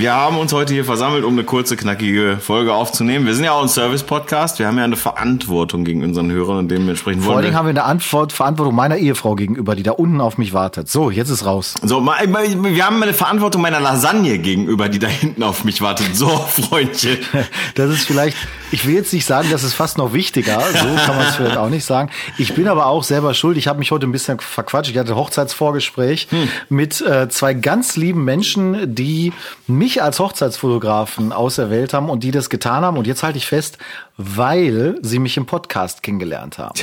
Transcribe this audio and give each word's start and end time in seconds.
Wir 0.00 0.14
haben 0.14 0.38
uns 0.38 0.50
heute 0.54 0.72
hier 0.72 0.86
versammelt, 0.86 1.24
um 1.24 1.34
eine 1.34 1.44
kurze, 1.44 1.76
knackige 1.76 2.38
Folge 2.40 2.72
aufzunehmen. 2.72 3.26
Wir 3.26 3.34
sind 3.34 3.44
ja 3.44 3.52
auch 3.52 3.60
ein 3.60 3.68
Service-Podcast. 3.68 4.58
Wir 4.58 4.66
haben 4.66 4.78
ja 4.78 4.84
eine 4.84 4.96
Verantwortung 4.96 5.84
gegen 5.84 6.02
unseren 6.02 6.32
Hörern 6.32 6.56
und 6.56 6.70
dementsprechend 6.70 7.22
Vor 7.22 7.34
allen 7.34 7.44
Dingen 7.44 7.54
haben 7.54 7.66
wir 7.66 7.70
eine 7.72 7.84
Antwort, 7.84 8.32
Verantwortung 8.32 8.74
meiner 8.74 8.96
Ehefrau 8.96 9.34
gegenüber, 9.34 9.76
die 9.76 9.82
da 9.82 9.90
unten 9.90 10.22
auf 10.22 10.38
mich 10.38 10.54
wartet. 10.54 10.88
So, 10.88 11.10
jetzt 11.10 11.28
ist 11.28 11.44
raus. 11.44 11.74
So, 11.82 12.02
wir 12.02 12.86
haben 12.86 13.02
eine 13.02 13.12
Verantwortung 13.12 13.60
meiner 13.60 13.78
Lasagne 13.78 14.38
gegenüber, 14.38 14.88
die 14.88 15.00
da 15.00 15.06
hinten 15.06 15.42
auf 15.42 15.64
mich 15.64 15.82
wartet. 15.82 16.16
So, 16.16 16.28
Freundchen. 16.48 17.18
Das 17.74 17.90
ist 17.90 18.06
vielleicht, 18.06 18.36
ich 18.72 18.86
will 18.86 18.94
jetzt 18.94 19.12
nicht 19.12 19.24
sagen, 19.24 19.48
das 19.50 19.62
ist 19.64 19.74
fast 19.74 19.98
noch 19.98 20.12
wichtiger, 20.12 20.60
so 20.60 20.86
kann 21.06 21.16
man 21.16 21.26
es 21.26 21.36
vielleicht 21.36 21.56
auch 21.56 21.68
nicht 21.68 21.84
sagen. 21.84 22.10
Ich 22.36 22.54
bin 22.54 22.68
aber 22.68 22.86
auch 22.86 23.04
selber 23.04 23.34
schuld. 23.34 23.56
Ich 23.56 23.68
habe 23.68 23.78
mich 23.78 23.90
heute 23.90 24.06
ein 24.06 24.12
bisschen 24.12 24.40
verquatscht. 24.40 24.90
Ich 24.90 24.98
hatte 24.98 25.12
ein 25.12 25.16
Hochzeitsvorgespräch 25.16 26.28
mit 26.68 27.00
äh, 27.00 27.28
zwei 27.28 27.54
ganz 27.54 27.96
lieben 27.96 28.24
Menschen, 28.24 28.94
die 28.94 29.32
mich 29.66 29.89
als 29.98 30.18
Hochzeitsfotografen 30.18 31.32
auserwählt 31.32 31.92
haben 31.94 32.08
und 32.10 32.22
die 32.22 32.30
das 32.30 32.48
getan 32.50 32.84
haben. 32.84 32.96
Und 32.96 33.06
jetzt 33.06 33.22
halte 33.22 33.38
ich 33.38 33.46
fest, 33.46 33.78
weil 34.16 34.96
sie 35.02 35.18
mich 35.18 35.36
im 35.36 35.46
Podcast 35.46 36.02
kennengelernt 36.02 36.58
haben. 36.58 36.74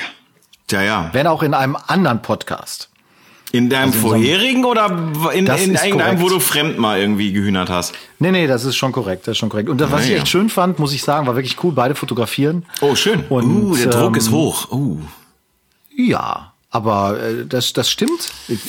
Tja, 0.67 0.81
ja. 0.81 1.09
Wenn 1.13 1.27
auch 1.27 1.43
in 1.43 1.53
einem 1.53 1.77
anderen 1.87 2.21
Podcast. 2.21 2.89
In 3.53 3.69
deinem 3.69 3.93
Also 3.93 3.97
in 3.99 4.01
so 4.01 4.11
einem- 4.13 4.23
vorherigen 4.25 4.65
oder 4.65 4.87
in, 5.33 5.47
in 5.47 5.75
irgendeinem, 5.75 6.19
wo 6.21 6.27
du 6.27 6.39
fremd 6.41 6.77
mal 6.77 6.99
irgendwie 6.99 7.31
gehühnert 7.31 7.69
hast? 7.69 7.93
Nee, 8.19 8.31
nee, 8.31 8.45
das 8.45 8.65
ist 8.65 8.75
schon 8.75 8.91
korrekt, 8.91 9.25
das 9.25 9.33
ist 9.33 9.37
schon 9.37 9.47
korrekt. 9.47 9.69
Und 9.69 9.79
das, 9.79 9.89
was 9.89 10.01
ich 10.01 10.07
Naja. 10.09 10.17
echt 10.19 10.27
schön 10.27 10.49
fand, 10.49 10.79
muss 10.79 10.91
ich 10.91 11.01
sagen, 11.01 11.25
war 11.27 11.35
wirklich 11.35 11.63
cool, 11.63 11.71
beide 11.71 11.95
fotografieren. 11.95 12.65
Oh, 12.81 12.93
schön. 12.95 13.23
Und, 13.29 13.45
uh, 13.45 13.75
der 13.77 13.87
Druck 13.87 14.07
ähm, 14.09 14.15
ist 14.15 14.31
hoch. 14.31 14.69
Uh. 14.71 14.99
Ja, 15.95 16.46
aber 16.69 17.17
äh, 17.21 17.45
das, 17.45 17.71
das 17.71 17.89
stimmt. 17.89 18.33
Ich, 18.49 18.59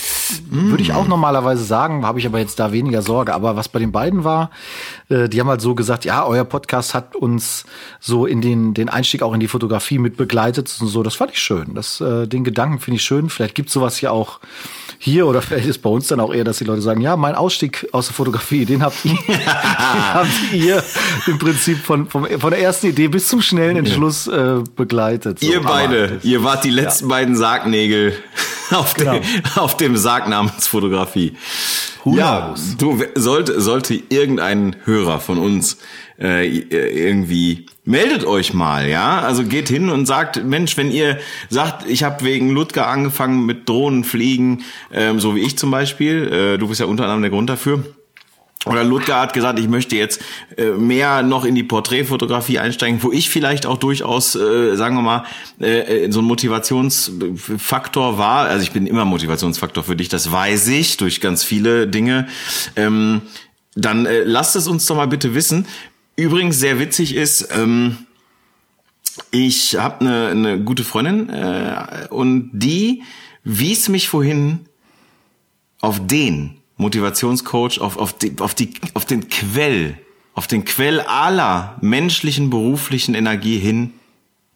Würde 0.49 0.83
ich 0.83 0.93
auch 0.93 1.09
normalerweise 1.09 1.65
sagen, 1.65 2.07
habe 2.07 2.21
ich 2.21 2.27
aber 2.27 2.39
jetzt 2.39 2.61
da 2.61 2.71
weniger 2.71 3.03
Sorge. 3.03 3.35
Aber 3.35 3.57
was 3.57 3.69
bei 3.69 3.81
den 3.81 3.91
beiden 3.91 4.23
war, 4.23 4.51
äh, 5.09 5.29
die 5.29 5.41
haben 5.41 5.49
halt 5.49 5.61
so 5.61 5.75
gesagt, 5.75 6.05
ja, 6.05 6.25
euer 6.25 6.45
Podcast 6.45 6.95
hat 6.95 7.17
uns 7.17 7.65
so 7.99 8.25
in 8.25 8.41
den, 8.41 8.73
den 8.73 8.89
Einstieg 8.89 9.23
auch 9.23 9.35
in 9.35 9.41
die 9.41 9.49
Fotografie 9.49 9.99
mit 9.99 10.17
begleitet 10.17 10.73
und 10.81 10.87
so. 10.87 11.03
Das 11.03 11.17
fand 11.17 11.33
ich 11.33 11.41
schön. 11.41 11.75
Das, 11.75 12.01
äh, 12.01 12.29
den 12.29 12.45
Gedanken 12.45 12.79
finde 12.79 12.97
ich 12.97 13.03
schön. 13.03 13.31
Vielleicht 13.31 13.57
gibt's 13.57 13.73
sowas 13.73 14.01
ja 14.01 14.12
auch 14.12 14.39
hier 14.99 15.27
oder 15.27 15.43
vielleicht 15.43 15.67
ist 15.67 15.79
bei 15.83 15.91
uns 15.91 16.07
dann 16.07 16.21
auch 16.21 16.33
eher, 16.33 16.45
dass 16.45 16.59
die 16.59 16.65
Leute 16.65 16.83
sagen, 16.83 17.01
ja, 17.01 17.17
mein 17.17 17.35
Ausstieg 17.35 17.89
aus 17.91 18.07
der 18.07 18.15
Fotografie, 18.15 18.65
den 18.65 18.85
habt 18.85 19.05
ihr, 19.05 19.19
den 19.27 19.47
habt 19.47 20.53
ihr 20.53 20.85
im 21.27 21.39
Prinzip 21.39 21.79
von, 21.79 22.07
vom, 22.07 22.27
von 22.27 22.51
der 22.51 22.61
ersten 22.61 22.87
Idee 22.87 23.09
bis 23.09 23.27
zum 23.27 23.43
schnellen 23.43 23.77
Entschluss 23.77 24.29
äh, 24.29 24.62
begleitet. 24.77 25.41
So, 25.41 25.51
Ihr 25.51 25.62
beide, 25.62 26.21
ihr 26.23 26.45
wart 26.45 26.62
die 26.62 26.71
letzten 26.71 27.09
beiden 27.09 27.35
Sargnägel 27.35 27.88
auf, 28.70 28.94
Genau. 28.94 29.19
dem, 29.19 29.22
auf 29.56 29.77
dem 29.77 29.97
Sarg 29.97 30.28
namens 30.28 30.67
Fotografie. 30.67 31.34
Ja, 32.05 32.55
du 32.78 33.03
sollte 33.17 33.61
sollte 33.61 34.00
irgendein 34.08 34.77
Hörer 34.84 35.20
von 35.20 35.39
uns 35.39 35.78
äh, 36.19 36.47
irgendwie 36.47 37.66
meldet 37.84 38.25
euch 38.25 38.55
mal, 38.55 38.89
ja? 38.89 39.20
Also 39.20 39.44
geht 39.44 39.69
hin 39.69 39.89
und 39.89 40.06
sagt, 40.06 40.44
Mensch, 40.44 40.77
wenn 40.77 40.91
ihr 40.91 41.19
sagt, 41.48 41.89
ich 41.89 42.03
habe 42.03 42.25
wegen 42.25 42.50
Ludger 42.50 42.86
angefangen 42.86 43.47
mit 43.47 43.69
Drohnenfliegen, 43.69 44.62
ähm, 44.92 45.20
so 45.20 45.34
wie 45.34 45.41
ich 45.41 45.59
zum 45.59 45.70
Beispiel, 45.70 46.33
äh, 46.33 46.59
du 46.59 46.69
bist 46.69 46.81
ja 46.81 46.86
unter 46.86 47.05
anderem 47.05 47.22
der 47.22 47.31
Grund 47.31 47.48
dafür. 47.50 47.84
Oder 48.67 48.83
Ludger 48.83 49.20
hat 49.20 49.34
gesagt, 49.34 49.59
ich 49.61 49.69
möchte 49.69 49.95
jetzt 49.95 50.20
äh, 50.56 50.70
mehr 50.70 51.23
noch 51.23 51.45
in 51.45 51.55
die 51.55 51.62
Porträtfotografie 51.62 52.59
einsteigen, 52.59 53.03
wo 53.03 53.12
ich 53.12 53.31
vielleicht 53.31 53.67
auch 53.67 53.77
durchaus, 53.77 54.34
äh, 54.34 54.75
sagen 54.75 54.97
wir 54.97 55.03
mal, 55.03 55.25
äh, 55.61 56.06
äh, 56.06 56.11
so 56.11 56.20
ein 56.20 56.25
Motivationsfaktor 56.25 58.19
war. 58.19 58.47
Also 58.47 58.65
ich 58.65 58.72
bin 58.72 58.87
immer 58.87 59.05
Motivationsfaktor 59.05 59.84
für 59.84 59.94
dich, 59.94 60.09
das 60.09 60.33
weiß 60.33 60.69
ich 60.69 60.97
durch 60.97 61.21
ganz 61.21 61.44
viele 61.44 61.87
Dinge. 61.87 62.27
Ähm, 62.75 63.22
dann 63.77 64.06
äh, 64.06 64.25
lasst 64.25 64.56
es 64.56 64.66
uns 64.66 64.87
doch 64.87 64.97
mal 64.97 65.06
bitte 65.06 65.34
wissen. 65.34 65.66
Übrigens 66.16 66.59
sehr 66.59 66.81
witzig 66.81 67.15
ist, 67.15 67.49
ähm, 67.56 67.99
ich 69.31 69.77
habe 69.77 70.00
eine, 70.00 70.28
eine 70.28 70.60
gute 70.60 70.83
Freundin 70.83 71.28
äh, 71.31 72.09
und 72.10 72.50
die 72.53 73.03
wies 73.44 73.88
mich 73.88 74.09
vorhin 74.09 74.66
auf 75.81 76.04
den 76.04 76.58
Motivationscoach, 76.78 77.81
auf, 77.81 77.97
auf, 77.97 78.16
die, 78.16 78.34
auf, 78.41 78.55
die, 78.55 78.72
auf 78.94 79.05
den 79.05 79.28
Quell, 79.28 79.99
auf 80.34 80.47
den 80.47 80.65
Quell 80.65 81.00
aller 81.00 81.77
menschlichen, 81.81 82.50
beruflichen 82.50 83.15
Energie 83.15 83.59
hin, 83.59 83.93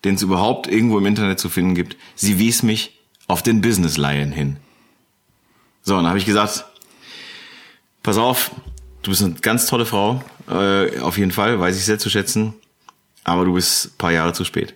den 0.05 0.15
es 0.15 0.22
überhaupt 0.22 0.66
irgendwo 0.66 0.99
im 0.99 1.06
Internet 1.06 1.38
zu 1.38 1.49
finden 1.49 1.75
gibt. 1.75 1.97
Sie 2.15 2.38
wies 2.38 2.62
mich 2.62 2.99
auf 3.28 3.43
den 3.43 3.60
Business 3.60 3.97
Lion 3.97 4.33
hin. 4.33 4.56
So, 5.83 5.94
und 5.97 6.05
dann 6.05 6.09
habe 6.09 6.19
ich 6.19 6.27
gesagt, 6.27 6.65
pass 8.03 8.16
auf, 8.16 8.53
du 9.03 9.10
bist 9.10 9.22
eine 9.22 9.34
ganz 9.34 9.66
tolle 9.66 9.84
Frau, 9.84 10.22
äh, 10.49 11.00
auf 11.00 11.19
jeden 11.19 11.33
Fall, 11.33 11.59
weiß 11.59 11.77
ich 11.77 11.84
sehr 11.84 11.99
zu 11.99 12.09
schätzen, 12.09 12.54
aber 13.25 13.44
du 13.44 13.54
bist 13.54 13.87
ein 13.87 13.99
paar 13.99 14.12
Jahre 14.12 14.33
zu 14.33 14.44
spät. 14.44 14.75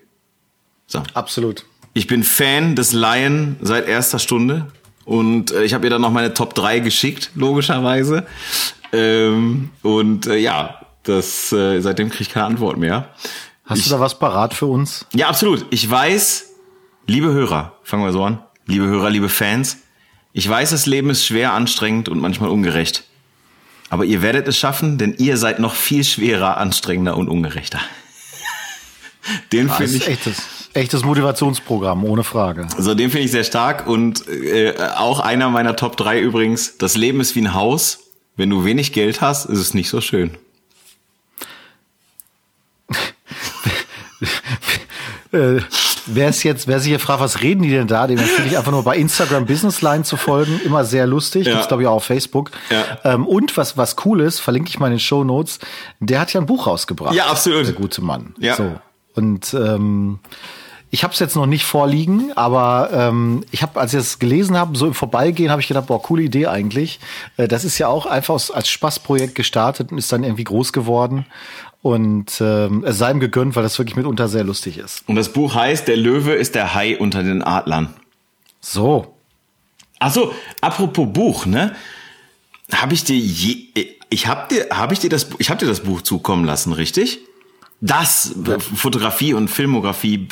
So. 0.89 1.03
Absolut. 1.15 1.65
Ich 1.95 2.07
bin 2.09 2.25
Fan 2.25 2.77
des 2.77 2.93
Lion 2.93 3.57
seit 3.61 3.89
erster 3.89 4.19
Stunde 4.19 4.67
und 5.06 5.53
äh, 5.53 5.62
ich 5.62 5.72
habe 5.72 5.87
ihr 5.87 5.91
dann 5.91 6.03
noch 6.03 6.11
meine 6.11 6.34
Top 6.34 6.55
3 6.55 6.81
geschickt, 6.81 7.31
logischerweise. 7.37 8.27
Ähm, 8.93 9.71
und 9.83 10.27
äh, 10.27 10.37
ja, 10.37 10.81
das 11.05 11.53
äh, 11.53 11.81
seitdem 11.81 12.11
kriege 12.11 12.22
ich 12.22 12.31
keine 12.31 12.47
Antwort 12.47 12.77
mehr. 12.77 13.15
Hast 13.65 13.87
du 13.87 13.91
da 13.91 14.00
was 14.00 14.19
parat 14.19 14.53
für 14.53 14.66
uns? 14.66 15.06
Ja, 15.15 15.28
absolut. 15.28 15.65
Ich 15.71 15.89
weiß, 15.89 16.55
liebe 17.06 17.33
Hörer, 17.33 17.78
fangen 17.84 18.05
wir 18.05 18.12
so 18.12 18.25
an, 18.25 18.41
liebe 18.66 18.87
Hörer, 18.87 19.11
liebe 19.11 19.28
Fans, 19.28 19.78
ich 20.33 20.49
weiß, 20.49 20.71
das 20.71 20.87
Leben 20.87 21.09
ist 21.09 21.25
schwer, 21.25 21.53
anstrengend 21.53 22.09
und 22.09 22.21
manchmal 22.21 22.50
ungerecht. 22.50 23.05
Aber 23.89 24.05
ihr 24.05 24.22
werdet 24.22 24.49
es 24.49 24.59
schaffen, 24.59 24.99
denn 24.99 25.15
ihr 25.16 25.37
seid 25.37 25.61
noch 25.61 25.75
viel 25.75 26.03
schwerer, 26.05 26.56
anstrengender 26.56 27.16
und 27.16 27.28
ungerechter. 27.28 27.81
Den 29.53 29.71
finde 29.71 29.97
ich 29.97 30.09
echtes, 30.09 30.43
echtes 30.77 31.05
Motivationsprogramm, 31.05 32.05
ohne 32.05 32.23
Frage. 32.23 32.67
Also 32.77 32.95
den 32.95 33.11
finde 33.11 33.25
ich 33.25 33.33
sehr 33.33 33.45
stark 33.45 33.87
und 33.87 34.29
äh, 34.29 34.75
auch 34.97 35.21
einer 35.21 35.51
meiner 35.51 35.75
Top 35.77 35.97
3 35.97 36.21
übrigens. 36.21 36.79
Das 36.79 36.97
Leben 36.97 37.21
ist 37.21 37.35
wie 37.35 37.41
ein 37.41 37.55
Haus. 37.55 38.01
Wenn 38.37 38.51
du 38.51 38.65
wenig 38.65 38.93
Geld 38.93 39.23
hast, 39.23 39.47
ist 39.47 39.59
es 39.59 39.75
nicht 39.75 39.89
so 39.89 40.01
schön. 40.01 40.37
Äh, 45.33 45.61
wer 46.07 46.29
ist 46.29 46.45
jetzt, 46.45 46.69
wer 46.69 46.79
sich 46.79 46.89
hier 46.89 47.01
fragt, 47.01 47.21
was 47.21 47.43
reden 47.43 47.63
die 47.63 47.71
denn 47.71 47.89
da, 47.89 48.07
dem 48.07 48.17
empfehle 48.17 48.47
ich 48.49 48.57
einfach 48.57 48.71
nur 48.71 48.85
bei 48.85 48.97
Instagram 48.97 49.45
Businessline 49.45 50.05
zu 50.05 50.17
folgen. 50.17 50.61
Immer 50.65 50.85
sehr 50.85 51.07
lustig. 51.07 51.47
Ja. 51.47 51.55
Gibt's 51.55 51.69
glaube 51.69 51.83
ich 51.83 51.89
auch 51.89 51.97
auf 51.97 52.05
Facebook. 52.05 52.53
Ja. 52.71 52.85
Ähm, 53.05 53.27
und 53.27 53.57
was, 53.57 53.77
was 53.77 53.97
cool 54.05 54.21
ist, 54.21 54.39
verlinke 54.39 54.71
ich 54.71 54.79
mal 54.79 54.87
in 54.87 54.95
den 54.95 55.01
Show 55.01 55.25
Notes. 55.25 55.59
Der 55.99 56.21
hat 56.21 56.33
ja 56.33 56.41
ein 56.41 56.47
Buch 56.47 56.69
rausgebracht. 56.69 57.15
Ja, 57.15 57.27
absolut. 57.27 57.67
Der 57.67 57.75
gute 57.75 58.03
Mann. 58.03 58.35
Ja. 58.39 58.55
So. 58.55 58.77
Und, 59.15 59.53
ähm, 59.53 60.21
ich 60.97 61.05
habe 61.05 61.12
es 61.12 61.21
jetzt 61.21 61.37
noch 61.37 61.45
nicht 61.45 61.67
vorliegen, 61.67 62.33
aber 62.37 62.89
ähm, 62.91 63.45
ich 63.51 63.61
habe, 63.61 63.79
als 63.79 63.93
ich 63.93 64.01
es 64.01 64.19
gelesen 64.19 64.57
habe, 64.57 64.79
so 64.79 64.87
im 64.87 64.95
Vorbeigehen, 64.95 65.51
habe 65.51 65.61
ich 65.61 65.69
gedacht, 65.69 65.89
boah, 65.89 66.03
coole 66.03 66.23
Idee 66.23 66.47
eigentlich. 66.47 67.01
Äh, 67.37 67.49
das 67.49 67.65
ist 67.65 67.77
ja 67.77 67.89
auch 67.89 68.07
einfach 68.07 68.33
aus- 68.33 68.51
als 68.51 68.71
Spaßprojekt 68.71 69.34
gestartet 69.34 69.93
und 69.93 69.99
ist 69.99 70.11
dann 70.11 70.25
irgendwie 70.25 70.45
groß 70.45 70.73
geworden. 70.73 71.27
Und 71.83 72.41
ähm, 72.41 72.83
es 72.87 72.97
sei 72.97 73.11
ihm 73.11 73.21
gegönnt, 73.21 73.57
weil 73.57 73.62
das 73.62 73.79
wirklich 73.79 73.95
mitunter 73.95 74.27
sehr 74.29 74.43
lustig 74.43 74.79
ist. 74.79 75.07
Und 75.07 75.17
das 75.17 75.29
Buch 75.34 75.55
heißt 75.55 75.87
Der 75.87 75.99
Löwe 75.99 76.33
ist 76.33 76.55
der 76.55 76.75
Hai 76.75 76.97
unter 76.99 77.23
den 77.23 77.43
Adlern. 77.43 77.93
So, 78.61 79.13
Ach 79.99 80.11
so, 80.13 80.33
apropos 80.63 81.07
Buch, 81.13 81.45
ne? 81.45 81.75
Habe 82.73 82.95
ich 82.95 83.05
dir 83.05 83.17
je, 83.19 83.67
ich 84.09 84.27
habe 84.28 84.49
dir 84.55 84.69
habe 84.71 84.95
ich 84.95 85.01
dir 85.01 85.11
das 85.11 85.28
ich 85.39 85.51
habe 85.51 85.61
dir 85.61 85.67
das 85.67 85.81
Buch 85.81 86.01
zukommen 86.01 86.47
lassen, 86.47 86.73
richtig? 86.73 87.19
Das 87.81 88.34
Fotografie 88.75 89.34
und 89.34 89.49
Filmografie 89.49 90.28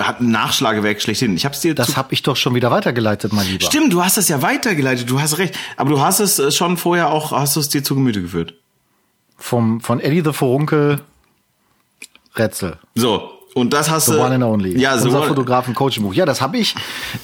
hat 0.00 0.20
ein 0.20 0.30
Nachschlagewerk 0.30 1.00
schlechthin. 1.00 1.34
Ich 1.34 1.46
habe 1.46 1.54
es 1.54 1.60
dir 1.62 1.74
das 1.74 1.96
habe 1.96 2.12
ich 2.12 2.22
doch 2.22 2.36
schon 2.36 2.54
wieder 2.54 2.70
weitergeleitet, 2.70 3.32
mein 3.32 3.46
Lieber. 3.46 3.64
Stimmt, 3.64 3.92
du 3.92 4.04
hast 4.04 4.18
es 4.18 4.28
ja 4.28 4.42
weitergeleitet, 4.42 5.08
du 5.08 5.20
hast 5.20 5.38
recht. 5.38 5.56
Aber 5.78 5.88
du 5.88 6.00
hast 6.00 6.20
es 6.20 6.38
äh, 6.38 6.50
schon 6.50 6.76
vorher 6.76 7.10
auch, 7.10 7.32
hast 7.32 7.56
du 7.56 7.60
es 7.60 7.70
dir 7.70 7.82
zu 7.82 7.94
Gemüte 7.94 8.20
geführt. 8.20 8.54
Vom, 9.38 9.80
von 9.80 10.00
Eddie 10.00 10.22
the 10.22 10.34
Furunkel 10.34 11.00
Rätsel. 12.36 12.78
So, 12.94 13.39
und 13.54 13.72
das 13.72 13.90
hast 13.90 14.06
The 14.06 14.12
du. 14.12 14.20
one 14.20 14.34
and 14.34 14.44
only. 14.44 14.78
Ja, 14.78 14.96
so 14.98 15.06
Unser 15.08 15.22
Fotografen-Coaching-Buch. 15.24 16.14
Ja, 16.14 16.24
das 16.26 16.40
habe 16.40 16.56
ich. 16.58 16.74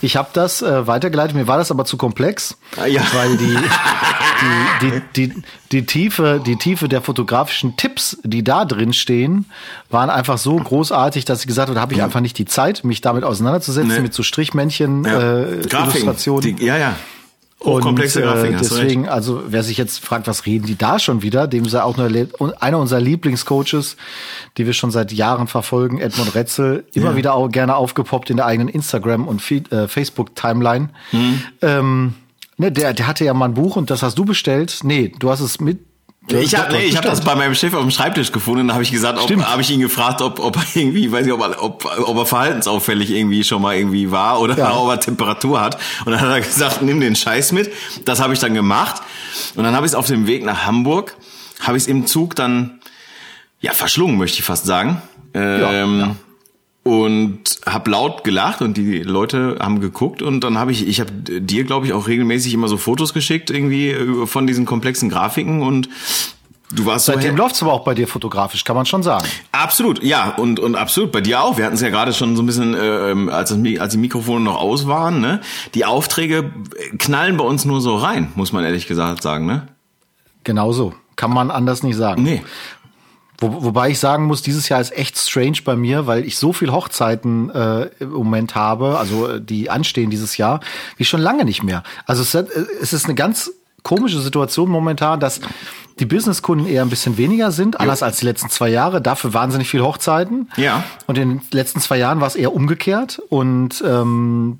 Ich 0.03 0.17
habe 0.17 0.29
das 0.33 0.61
äh, 0.63 0.87
weitergeleitet. 0.87 1.37
Mir 1.37 1.47
war 1.47 1.59
das 1.59 1.71
aber 1.71 1.85
zu 1.85 1.97
komplex, 1.97 2.57
Ah, 2.77 2.87
ja. 2.87 3.01
weil 3.15 3.37
die, 3.37 3.57
die, 4.83 4.91
die, 4.91 5.29
die, 5.29 5.43
die, 5.73 5.87
Tiefe, 5.87 6.41
die 6.45 6.57
Tiefe 6.57 6.89
der 6.89 7.01
fotografischen 7.03 7.77
Tipps, 7.77 8.19
die 8.25 8.43
da 8.45 8.65
drin 8.65 8.93
stehen, 8.93 9.47
waren 9.91 10.11
einfach 10.11 10.39
so 10.39 10.57
großartig, 10.57 11.25
dass 11.25 11.41
ich 11.41 11.47
gesagt 11.47 11.69
habe, 11.69 11.75
da 11.77 11.81
habe 11.81 11.95
ich 11.95 12.03
einfach 12.03 12.21
nicht 12.21 12.39
die 12.39 12.45
Zeit, 12.45 12.85
mich 12.85 13.01
damit 13.01 13.25
auseinanderzusetzen, 13.25 13.93
Nee. 13.95 14.01
mit 14.01 14.15
so 14.15 14.23
Strichmännchen, 14.23 15.05
ja. 15.05 15.19
äh, 15.43 15.61
Illustrationen. 15.61 16.57
Die, 16.57 16.65
ja, 16.65 16.77
ja. 16.77 16.97
Und 17.59 17.73
Hochkomplexe 17.73 18.21
Grafiken, 18.21 18.55
äh, 18.55 18.59
du 18.59 18.63
recht. 18.65 18.71
deswegen, 18.71 19.09
also 19.09 19.43
wer 19.49 19.63
sich 19.63 19.79
jetzt 19.79 20.05
fragt, 20.05 20.27
was 20.27 20.45
reden 20.45 20.67
die 20.67 20.77
da 20.77 20.99
schon 20.99 21.23
wieder, 21.23 21.47
dem 21.49 21.65
sei 21.67 21.83
auch 21.83 21.97
nur 21.97 22.11
einer 22.61 22.79
unserer 22.79 23.01
Lieblingscoaches, 23.01 23.97
die 24.59 24.67
wir 24.67 24.75
schon 24.75 24.91
seit 24.91 25.11
Jahren 25.11 25.47
verfolgen, 25.47 25.99
Edmund 25.99 26.35
Retzel, 26.35 26.85
immer 26.93 27.11
Ja. 27.13 27.17
wieder 27.17 27.35
auch 27.35 27.49
gerne 27.49 27.77
aufgepoppt 27.77 28.29
in 28.29 28.37
der 28.37 28.47
eigenen 28.47 28.69
Instagram 28.69 29.27
und 29.27 29.41
äh, 29.51 29.89
Facebook 29.89 30.37
Timeline. 30.37 30.91
Mhm. 31.13 31.43
Ähm, 31.63 32.15
ne, 32.59 32.71
der, 32.71 32.93
der 32.93 33.07
hatte 33.07 33.25
ja 33.25 33.33
mal 33.33 33.47
ein 33.47 33.55
Buch 33.55 33.77
und 33.77 33.91
das 33.91 34.03
hast 34.03 34.19
du 34.19 34.27
bestellt. 34.27 34.81
Nee, 34.83 35.13
du 35.19 35.31
hast 35.31 35.41
es 35.41 35.59
mit 35.59 35.79
Ich 36.29 36.57
habe 36.57 36.73
nee, 36.73 36.87
ich 36.87 36.97
hab 36.97 37.05
das 37.05 37.21
bei 37.21 37.37
meinem 37.37 37.55
Chef 37.55 37.73
auf 37.75 37.83
dem 37.83 37.91
Schreibtisch 37.91 38.33
gefunden 38.33 38.63
und 38.63 38.73
habe 38.73 38.83
ich 38.83 38.91
gesagt, 38.91 39.19
habe 39.19 39.63
ich 39.63 39.71
ihn 39.71 39.81
gefragt, 39.81 40.21
ob, 40.21 40.41
ob 40.41 40.57
er 40.57 40.65
irgendwie, 40.75 41.11
weiß 41.13 41.25
nicht, 41.25 41.33
ob 41.33 41.41
er, 41.41 41.63
ob, 41.63 41.85
ob 41.85 42.17
er 42.17 42.27
verhaltensauffällig 42.27 43.11
irgendwie 43.11 43.45
schon 43.45 43.63
mal 43.63 43.77
irgendwie 43.77 44.11
war 44.11 44.41
oder 44.41 44.59
ja. 44.59 44.75
ob 44.75 44.91
er 44.91 44.99
Temperatur 44.99 45.61
hat. 45.61 45.79
Und 46.05 46.13
dann 46.13 46.21
hat 46.21 46.29
er 46.29 46.41
gesagt, 46.41 46.83
nimm 46.83 47.01
den 47.01 47.15
Scheiß 47.15 47.53
mit. 47.53 47.71
Das 48.05 48.21
habe 48.21 48.35
ich 48.35 48.41
dann 48.41 48.55
gemacht. 48.55 49.03
Und 49.55 49.63
dann 49.63 49.77
habe 49.77 49.87
ich 49.87 49.93
es 49.93 49.95
auf 49.95 50.07
dem 50.07 50.27
Weg 50.27 50.45
nach 50.45 50.67
Hamburg, 50.67 51.17
habe 51.61 51.77
ich 51.77 51.85
es 51.85 51.89
im 51.89 52.07
Zug 52.07 52.35
dann 52.35 52.81
ja 53.61 53.73
verschlungen, 53.73 54.19
möchte 54.19 54.41
ich 54.41 54.45
fast 54.45 54.67
sagen. 54.67 55.01
Ähm, 55.33 55.61
ja, 55.61 55.73
ja 55.73 56.17
und 56.87 57.41
habe 57.67 57.91
laut 57.91 58.23
gelacht 58.23 58.63
und 58.63 58.77
die 58.77 59.03
Leute 59.03 59.57
haben 59.61 59.81
geguckt 59.81 60.23
und 60.23 60.43
dann 60.45 60.57
habe 60.57 60.71
ich 60.71 60.87
ich 60.87 61.01
habe 61.01 61.11
dir 61.13 61.65
glaube 61.65 61.87
ich 61.87 61.93
auch 61.93 62.07
regelmäßig 62.07 62.55
immer 62.55 62.69
so 62.69 62.77
Fotos 62.77 63.13
geschickt 63.13 63.51
irgendwie 63.51 63.91
äh, 63.91 64.27
von 64.27 64.47
diesen 64.47 64.67
komplexen 64.67 65.09
Grafiken 65.09 65.63
und 65.63 65.89
Du 66.75 66.85
warst 66.85 67.07
Seitdem 67.07 67.37
so 67.37 67.43
läuft's 67.45 67.63
aber 67.63 67.73
auch 67.73 67.85
bei 67.85 67.95
dir 67.95 68.09
fotografisch, 68.09 68.65
kann 68.65 68.75
man 68.75 68.87
schon 68.87 69.05
sagen. 69.05 69.25
Absolut, 69.53 70.03
ja, 70.03 70.31
und, 70.31 70.59
und 70.59 70.75
absolut. 70.75 71.13
Bei 71.13 71.21
dir 71.21 71.41
auch. 71.41 71.59
Wir 71.59 71.65
hatten 71.65 71.77
es 71.77 71.81
ja 71.81 71.91
gerade 71.91 72.13
schon 72.13 72.35
so 72.35 72.43
ein 72.43 72.47
bisschen, 72.47 72.75
äh, 72.75 73.31
als, 73.31 73.51
das, 73.51 73.81
als 73.81 73.93
die 73.93 73.99
Mikrofone 73.99 74.45
noch 74.45 74.61
aus 74.61 74.89
waren, 74.89 75.21
ne? 75.21 75.41
Die 75.75 75.85
Aufträge 75.85 76.51
knallen 76.99 77.37
bei 77.37 77.45
uns 77.45 77.65
nur 77.67 77.81
so 77.81 77.95
rein, 77.95 78.33
muss 78.35 78.53
man 78.53 78.65
ehrlich 78.65 78.89
gesagt 78.89 79.23
sagen, 79.23 79.47
ne? 79.47 79.69
Genau 80.43 80.73
so. 80.73 80.93
Kann 81.15 81.33
man 81.33 81.51
anders 81.51 81.85
nicht 81.85 81.97
sagen. 81.97 82.25
Nee. 82.25 82.43
Wo, 83.39 83.65
wobei 83.65 83.91
ich 83.91 83.99
sagen 83.99 84.25
muss, 84.25 84.43
dieses 84.43 84.69
Jahr 84.69 84.81
ist 84.81 84.97
echt 84.97 85.19
strange 85.19 85.59
bei 85.65 85.77
mir, 85.77 86.07
weil 86.07 86.25
ich 86.25 86.39
so 86.39 86.53
viel 86.53 86.73
Hochzeiten 86.73 87.51
äh, 87.51 87.91
im 88.01 88.11
Moment 88.11 88.55
habe, 88.55 88.99
also 88.99 89.29
äh, 89.29 89.41
die 89.41 89.71
anstehen 89.71 90.11
dieses 90.11 90.37
Jahr, 90.37 90.61
wie 90.97 91.05
schon 91.05 91.21
lange 91.21 91.45
nicht 91.45 91.63
mehr. 91.63 91.83
Also 92.07 92.23
es, 92.23 92.35
äh, 92.35 92.45
es 92.81 92.93
ist 92.93 93.07
eine 93.07 93.15
ganz 93.15 93.51
komische 93.87 94.19
Situation 94.19 94.69
momentan, 94.69 95.21
dass 95.21 95.41
die 96.01 96.07
Businesskunden 96.07 96.67
eher 96.67 96.83
ein 96.83 96.91
bisschen 96.91 97.17
weniger 97.19 97.53
sind, 97.53 97.79
anders 97.79 98.03
als 98.03 98.19
die 98.19 98.27
letzten 98.27 98.51
zwei 98.51 98.69
Jahre. 98.69 99.01
Dafür 99.01 99.33
wahnsinnig 99.33 99.69
viel 99.71 99.81
Hochzeiten. 99.81 100.51
Ja. 100.57 100.83
Und 101.07 101.17
in 101.19 101.29
den 101.29 101.43
letzten 101.53 101.81
zwei 101.81 101.97
Jahren 101.97 102.21
war 102.21 102.27
es 102.27 102.35
eher 102.35 102.53
umgekehrt. 102.53 103.23
Und 103.29 103.83
ähm, 103.87 104.59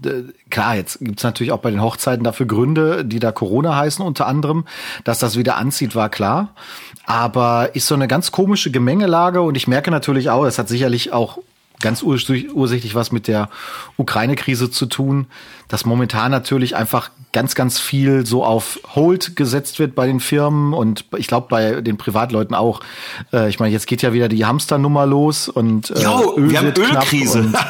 klar, 0.49 0.77
jetzt 0.77 1.01
gibt's 1.01 1.25
natürlich 1.25 1.51
auch 1.51 1.59
bei 1.59 1.73
den 1.73 1.83
Hochzeiten 1.83 2.23
dafür 2.23 2.47
Gründe, 2.47 3.05
die 3.05 3.19
da 3.19 3.33
Corona 3.33 3.75
heißen 3.77 4.05
unter 4.05 4.29
anderem. 4.29 4.65
Dass 5.03 5.19
das 5.19 5.37
wieder 5.37 5.57
anzieht, 5.57 5.97
war 5.97 6.09
klar. 6.09 6.55
Aber 7.05 7.75
ist 7.75 7.89
so 7.89 7.97
eine 7.97 8.07
ganz 8.07 8.31
komische 8.31 8.71
Gemengelage 8.71 9.43
und 9.43 9.57
ich 9.57 9.67
merke 9.67 9.91
natürlich 9.91 10.31
auch, 10.31 10.45
es 10.45 10.59
hat 10.59 10.69
sicherlich 10.69 11.13
auch 11.13 11.39
ganz 11.81 12.03
ursächlich 12.03 12.95
was 12.95 13.13
mit 13.13 13.29
der 13.29 13.49
Ukraine-Krise 13.97 14.71
zu 14.71 14.87
tun, 14.87 15.27
dass 15.69 15.85
momentan 15.85 16.31
natürlich 16.31 16.77
einfach 16.77 17.11
ganz, 17.33 17.55
ganz 17.55 17.79
viel 17.79 18.25
so 18.25 18.45
auf 18.45 18.81
Hold 18.95 19.37
gesetzt 19.37 19.79
wird 19.79 19.95
bei 19.95 20.07
den 20.07 20.21
Firmen 20.21 20.73
und 20.73 21.05
ich 21.17 21.27
glaube 21.27 21.49
bei 21.51 21.81
den 21.81 21.97
Privatleuten 21.97 22.55
auch. 22.55 22.81
Äh, 23.33 23.49
ich 23.49 23.59
meine, 23.59 23.73
jetzt 23.73 23.87
geht 23.87 24.03
ja 24.03 24.13
wieder 24.13 24.29
die 24.29 24.45
Hamsternummer 24.45 25.07
los 25.07 25.49
und 25.49 25.91
äh, 25.91 26.03
jo, 26.03 26.35
Öl 26.37 26.51
wir 26.51 26.59
haben 26.59 26.73
Ölkrise. 26.77 27.53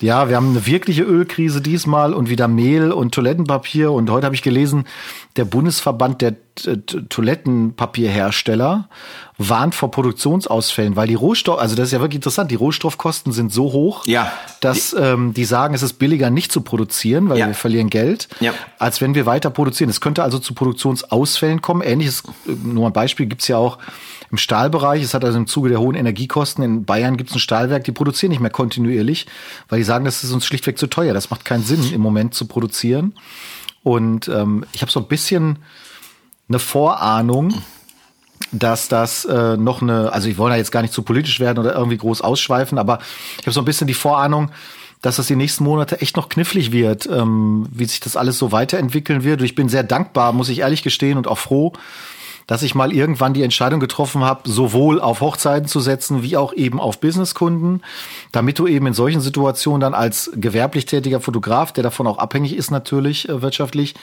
Ja, 0.00 0.28
wir 0.28 0.36
haben 0.36 0.50
eine 0.50 0.66
wirkliche 0.66 1.04
Ölkrise 1.04 1.62
diesmal 1.62 2.12
und 2.12 2.28
wieder 2.28 2.48
Mehl 2.48 2.92
und 2.92 3.14
Toilettenpapier. 3.14 3.92
Und 3.92 4.10
heute 4.10 4.26
habe 4.26 4.34
ich 4.34 4.42
gelesen, 4.42 4.84
der 5.36 5.44
Bundesverband 5.44 6.22
der 6.22 6.36
Toilettenpapierhersteller 7.08 8.88
warnt 9.36 9.74
vor 9.74 9.90
Produktionsausfällen, 9.90 10.96
weil 10.96 11.08
die 11.08 11.14
Rohstoff, 11.14 11.58
also 11.58 11.76
das 11.76 11.88
ist 11.88 11.92
ja 11.92 12.00
wirklich 12.00 12.16
interessant, 12.16 12.50
die 12.50 12.54
Rohstoffkosten 12.54 13.32
sind 13.32 13.52
so 13.52 13.72
hoch, 13.72 14.06
ja. 14.06 14.32
dass 14.60 14.96
ähm, 14.98 15.34
die 15.34 15.44
sagen, 15.44 15.74
es 15.74 15.82
ist 15.82 15.94
billiger 15.94 16.30
nicht 16.30 16.50
zu 16.50 16.62
produzieren, 16.62 17.28
weil 17.28 17.38
ja. 17.38 17.48
wir 17.48 17.54
verlieren 17.54 17.90
Geld, 17.90 18.28
ja. 18.40 18.54
als 18.78 19.02
wenn 19.02 19.14
wir 19.14 19.26
weiter 19.26 19.50
produzieren. 19.50 19.90
Es 19.90 20.00
könnte 20.00 20.22
also 20.22 20.38
zu 20.38 20.54
Produktionsausfällen 20.54 21.60
kommen. 21.60 21.82
Ähnliches, 21.82 22.22
äh, 22.46 22.52
nur 22.64 22.86
ein 22.86 22.94
Beispiel, 22.94 23.26
gibt's 23.26 23.48
ja 23.48 23.58
auch 23.58 23.76
im 24.30 24.38
Stahlbereich. 24.38 25.02
Es 25.02 25.12
hat 25.12 25.24
also 25.24 25.36
im 25.36 25.46
Zuge 25.46 25.68
der 25.68 25.80
hohen 25.80 25.94
Energiekosten 25.94 26.64
in 26.64 26.84
Bayern 26.84 27.18
gibt 27.18 27.30
es 27.30 27.36
ein 27.36 27.40
Stahlwerk, 27.40 27.84
die 27.84 27.92
produzieren 27.92 28.30
nicht 28.30 28.40
mehr 28.40 28.50
kontinuierlich, 28.50 29.26
weil 29.68 29.78
die 29.78 29.84
sagen, 29.84 30.06
das 30.06 30.24
ist 30.24 30.32
uns 30.32 30.46
schlichtweg 30.46 30.78
zu 30.78 30.86
teuer. 30.86 31.12
Das 31.12 31.30
macht 31.30 31.44
keinen 31.44 31.64
Sinn 31.64 31.92
im 31.92 32.00
Moment 32.00 32.34
zu 32.34 32.46
produzieren. 32.46 33.12
Und 33.86 34.26
ähm, 34.26 34.64
ich 34.72 34.82
habe 34.82 34.90
so 34.90 34.98
ein 34.98 35.06
bisschen 35.06 35.60
eine 36.48 36.58
Vorahnung, 36.58 37.54
dass 38.50 38.88
das 38.88 39.24
äh, 39.26 39.56
noch 39.56 39.80
eine, 39.80 40.12
also 40.12 40.28
ich 40.28 40.38
wollte 40.38 40.54
da 40.54 40.56
jetzt 40.56 40.72
gar 40.72 40.82
nicht 40.82 40.92
zu 40.92 41.02
politisch 41.02 41.38
werden 41.38 41.60
oder 41.60 41.76
irgendwie 41.76 41.96
groß 41.96 42.20
ausschweifen, 42.20 42.78
aber 42.78 42.98
ich 43.38 43.46
habe 43.46 43.52
so 43.52 43.60
ein 43.60 43.64
bisschen 43.64 43.86
die 43.86 43.94
Vorahnung, 43.94 44.50
dass 45.02 45.16
das 45.16 45.28
die 45.28 45.36
nächsten 45.36 45.62
Monate 45.62 46.00
echt 46.00 46.16
noch 46.16 46.28
knifflig 46.28 46.72
wird, 46.72 47.06
ähm, 47.06 47.68
wie 47.70 47.84
sich 47.84 48.00
das 48.00 48.16
alles 48.16 48.38
so 48.38 48.50
weiterentwickeln 48.50 49.22
wird. 49.22 49.38
Und 49.38 49.46
ich 49.46 49.54
bin 49.54 49.68
sehr 49.68 49.84
dankbar, 49.84 50.32
muss 50.32 50.48
ich 50.48 50.58
ehrlich 50.58 50.82
gestehen, 50.82 51.16
und 51.16 51.28
auch 51.28 51.38
froh, 51.38 51.72
dass 52.46 52.62
ich 52.62 52.74
mal 52.74 52.92
irgendwann 52.92 53.34
die 53.34 53.42
Entscheidung 53.42 53.80
getroffen 53.80 54.22
habe, 54.22 54.48
sowohl 54.48 55.00
auf 55.00 55.20
Hochzeiten 55.20 55.68
zu 55.68 55.80
setzen, 55.80 56.22
wie 56.22 56.36
auch 56.36 56.52
eben 56.52 56.80
auf 56.80 57.00
Businesskunden, 57.00 57.82
damit 58.32 58.58
du 58.58 58.66
eben 58.66 58.86
in 58.86 58.94
solchen 58.94 59.20
Situationen 59.20 59.80
dann 59.80 59.94
als 59.94 60.30
gewerblich 60.34 60.86
tätiger 60.86 61.20
Fotograf, 61.20 61.72
der 61.72 61.82
davon 61.82 62.06
auch 62.06 62.18
abhängig 62.18 62.56
ist 62.56 62.70
natürlich 62.70 63.28
äh, 63.28 63.42
wirtschaftlich, 63.42 63.94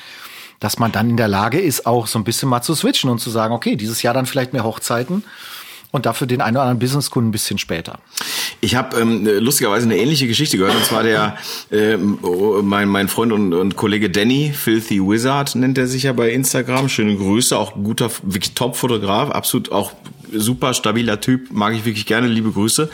dass 0.60 0.80
man 0.80 0.92
dann 0.92 1.10
in 1.10 1.18
der 1.18 1.28
Lage 1.28 1.60
ist, 1.60 1.86
auch 1.86 2.08
so 2.08 2.20
ein 2.20 2.24
bisschen 2.24 2.50
mal 2.50 2.62
zu 2.62 2.76
switchen 2.76 3.10
und 3.10 3.20
zu 3.20 3.30
sagen, 3.30 3.54
okay, 3.54 3.76
dieses 3.76 4.02
Jahr 4.02 4.14
dann 4.14 4.26
vielleicht 4.26 4.54
mehr 4.54 4.64
Hochzeiten 4.64 5.24
und 5.94 6.08
dafür 6.08 6.26
den 6.26 6.42
einen 6.42 6.58
oder 6.58 6.64
anderen 6.64 6.80
Businesskunden 6.80 7.30
ein 7.30 7.32
bisschen 7.32 7.60
später. 7.60 8.00
Ich 8.62 8.76
habe 8.76 9.00
ähm, 9.00 9.26
lustigerweise 9.40 9.86
eine 9.86 9.96
ähnliche 9.96 10.28
Geschichte 10.28 10.58
gehört 10.58 10.76
und 10.76 10.84
zwar 10.84 11.04
der 11.04 11.38
äh, 11.72 11.98
mein 11.98 12.90
mein 12.90 13.08
Freund 13.08 13.32
und, 13.32 13.54
und 13.54 13.76
Kollege 13.76 14.10
Danny 14.10 14.52
Filthy 14.54 15.00
Wizard 15.00 15.54
nennt 15.56 15.78
er 15.78 15.86
sich 15.86 16.04
ja 16.04 16.14
bei 16.14 16.32
Instagram. 16.32 16.90
Schöne 16.90 17.16
Grüße, 17.16 17.56
auch 17.56 17.76
guter 17.76 18.10
wirklich 18.24 18.56
Top 18.56 18.76
Fotograf, 18.76 19.30
absolut 19.30 19.72
auch 19.72 19.94
super 20.32 20.74
stabiler 20.74 21.22
Typ, 21.22 21.52
mag 21.52 21.74
ich 21.74 21.86
wirklich 21.86 22.08
gerne, 22.08 22.28
liebe 22.28 22.52
Grüße. 22.52 22.90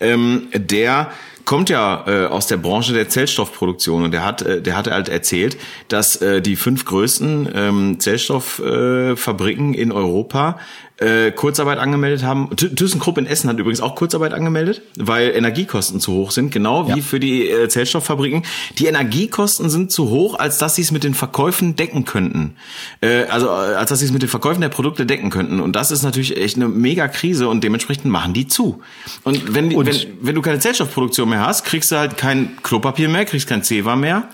Ähm, 0.00 0.46
der 0.54 1.10
kommt 1.46 1.70
ja 1.70 2.04
äh, 2.06 2.26
aus 2.26 2.48
der 2.48 2.58
Branche 2.58 2.92
der 2.92 3.08
Zellstoffproduktion 3.08 4.02
und 4.02 4.10
der 4.10 4.24
hat, 4.24 4.42
äh, 4.42 4.60
der 4.60 4.76
hatte 4.76 4.92
halt 4.92 5.08
erzählt, 5.08 5.56
dass 5.88 6.16
äh, 6.16 6.42
die 6.42 6.56
fünf 6.56 6.84
größten 6.84 7.48
ähm, 7.54 8.00
Zellstofffabriken 8.00 9.72
äh, 9.72 9.80
in 9.80 9.92
Europa 9.92 10.58
äh, 10.98 11.30
Kurzarbeit 11.30 11.78
angemeldet 11.78 12.22
haben. 12.22 12.50
ThyssenKrupp 12.56 13.18
in 13.18 13.26
Essen 13.26 13.50
hat 13.50 13.58
übrigens 13.58 13.80
auch 13.80 13.94
Kurzarbeit 13.94 14.32
angemeldet, 14.32 14.82
weil 14.96 15.30
Energiekosten 15.30 16.00
zu 16.00 16.12
hoch 16.12 16.30
sind, 16.30 16.50
genau 16.50 16.88
wie 16.88 16.98
ja. 16.98 17.04
für 17.04 17.20
die 17.20 17.48
äh, 17.50 17.68
Zellstofffabriken. 17.68 18.44
Die 18.78 18.86
Energiekosten 18.86 19.68
sind 19.68 19.92
zu 19.92 20.08
hoch, 20.08 20.38
als 20.38 20.58
dass 20.58 20.74
sie 20.74 20.82
es 20.82 20.92
mit 20.92 21.04
den 21.04 21.14
Verkäufen 21.14 21.76
decken 21.76 22.04
könnten. 22.04 22.56
Äh, 23.02 23.24
also 23.24 23.46
äh, 23.46 23.74
als 23.74 23.90
dass 23.90 23.98
sie 23.98 24.06
es 24.06 24.12
mit 24.12 24.22
den 24.22 24.28
Verkäufen 24.28 24.60
der 24.62 24.70
Produkte 24.70 25.04
decken 25.04 25.30
könnten. 25.30 25.60
Und 25.60 25.76
das 25.76 25.90
ist 25.90 26.02
natürlich 26.02 26.36
echt 26.36 26.56
eine 26.56 26.68
mega 26.68 27.08
Krise 27.08 27.48
und 27.48 27.62
dementsprechend 27.62 28.06
machen 28.06 28.32
die 28.32 28.48
zu. 28.48 28.82
Und 29.22 29.54
wenn, 29.54 29.74
und 29.74 29.86
wenn, 29.86 30.18
wenn 30.22 30.34
du 30.34 30.42
keine 30.42 30.60
Zellstoffproduktion 30.60 31.28
mehr 31.28 31.46
hast, 31.46 31.64
kriegst 31.64 31.92
du 31.92 31.96
halt 31.96 32.16
kein 32.16 32.56
Klopapier 32.62 33.08
mehr, 33.08 33.24
kriegst 33.26 33.46
kein 33.46 33.62
Zewa 33.62 33.96
mehr, 33.96 34.28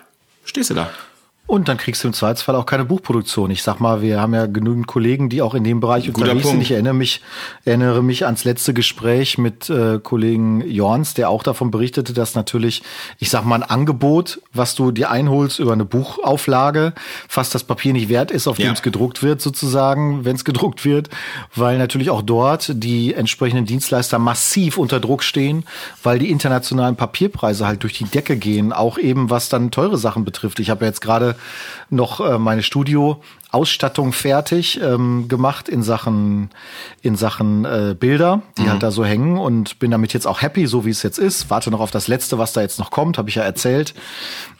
stehst 0.45 0.71
du 0.71 0.75
da. 0.75 0.91
Und 1.47 1.69
dann 1.69 1.77
kriegst 1.77 2.03
du 2.03 2.09
im 2.09 2.15
Zweifelsfall 2.15 2.55
auch 2.55 2.65
keine 2.65 2.87
Buchproduktion. 2.87 3.51
Ich 3.51 3.63
sag 3.63 3.79
mal, 3.79 4.01
wir 4.01 4.21
haben 4.21 4.33
ja 4.33 4.47
genügend 4.47 4.87
Kollegen, 4.87 5.29
die 5.29 5.43
auch 5.43 5.55
in 5.55 5.65
dem 5.65 5.81
Bereich 5.81 6.07
Guter 6.07 6.21
unterwegs 6.21 6.45
Punkt. 6.45 6.55
sind. 6.55 6.63
Ich 6.63 6.71
erinnere 6.71 6.95
mich, 6.95 7.21
erinnere 7.65 8.03
mich 8.03 8.25
ans 8.25 8.45
letzte 8.45 8.73
Gespräch 8.73 9.37
mit 9.37 9.69
äh, 9.69 9.99
Kollegen 10.03 10.63
Jorns, 10.67 11.13
der 11.13 11.29
auch 11.29 11.43
davon 11.43 11.71
berichtete, 11.71 12.15
dass 12.15 12.35
natürlich, 12.35 12.83
ich 13.19 13.29
sag 13.29 13.45
mal, 13.45 13.57
ein 13.57 13.63
Angebot, 13.65 14.41
was 14.55 14.77
du 14.77 14.93
dir 14.93 15.11
einholst 15.11 15.59
über 15.59 15.75
eine 15.75 15.85
Buchauflage, 15.85 16.95
fast 17.29 17.55
das 17.55 17.65
Papier 17.65 17.93
nicht 17.93 18.09
wert 18.09 18.31
ist, 18.31 18.49
auf 18.49 18.59
ja. 18.59 18.71
dem 18.71 18.73
es 18.73 18.81
gedruckt 18.81 19.23
wird, 19.23 19.43
sozusagen, 19.43 20.25
wenn 20.25 20.37
es 20.37 20.47
gedruckt 20.47 20.87
wird, 20.87 21.11
weil 21.55 21.77
natürlich 21.77 22.09
auch 22.09 22.23
dort 22.23 22.71
die 22.73 23.13
entsprechenden 23.13 23.67
Dienstleister 23.67 24.19
massiv 24.19 24.79
unter 24.79 25.01
Druck 25.01 25.23
stehen, 25.23 25.65
weil 26.03 26.19
die 26.19 26.31
internationalen 26.31 26.97
Papierpreise 26.97 27.67
halt 27.67 27.83
durch 27.83 27.99
die 27.99 28.05
Decke 28.05 28.39
gehen, 28.39 28.73
auch 28.73 28.97
eben 28.97 29.29
was 29.29 29.51
dann 29.51 29.71
teure 29.71 29.99
Sachen 29.99 30.25
betrifft. 30.25 30.59
Ich 30.61 30.71
habe 30.71 30.87
ja 30.87 30.89
jetzt 30.89 31.03
gerade 31.03 31.32
noch 31.91 32.21
äh, 32.21 32.39
meine 32.39 32.62
Studioausstattung 32.62 34.12
fertig 34.12 34.81
ähm, 34.81 35.29
gemacht 35.29 35.69
in 35.69 35.83
Sachen 35.83 36.51
in 37.03 37.17
Sachen 37.17 37.65
äh, 37.65 37.95
Bilder, 37.99 38.43
die 38.59 38.62
mhm. 38.62 38.71
halt 38.71 38.83
da 38.83 38.91
so 38.91 39.05
hängen 39.05 39.39
und 39.39 39.79
bin 39.79 39.91
damit 39.91 40.12
jetzt 40.12 40.27
auch 40.27 40.43
happy, 40.43 40.67
so 40.67 40.85
wie 40.85 40.91
es 40.91 41.03
jetzt 41.03 41.19
ist. 41.19 41.51
Warte 41.51 41.71
noch 41.71 41.81
auf 41.81 41.91
das 41.91 42.09
letzte, 42.09 42.39
was 42.39 42.53
da 42.53 42.61
jetzt 42.61 42.79
noch 42.79 42.91
kommt, 42.91 43.19
habe 43.19 43.29
ich 43.29 43.37
ja 43.37 43.43
erzählt, 43.43 43.95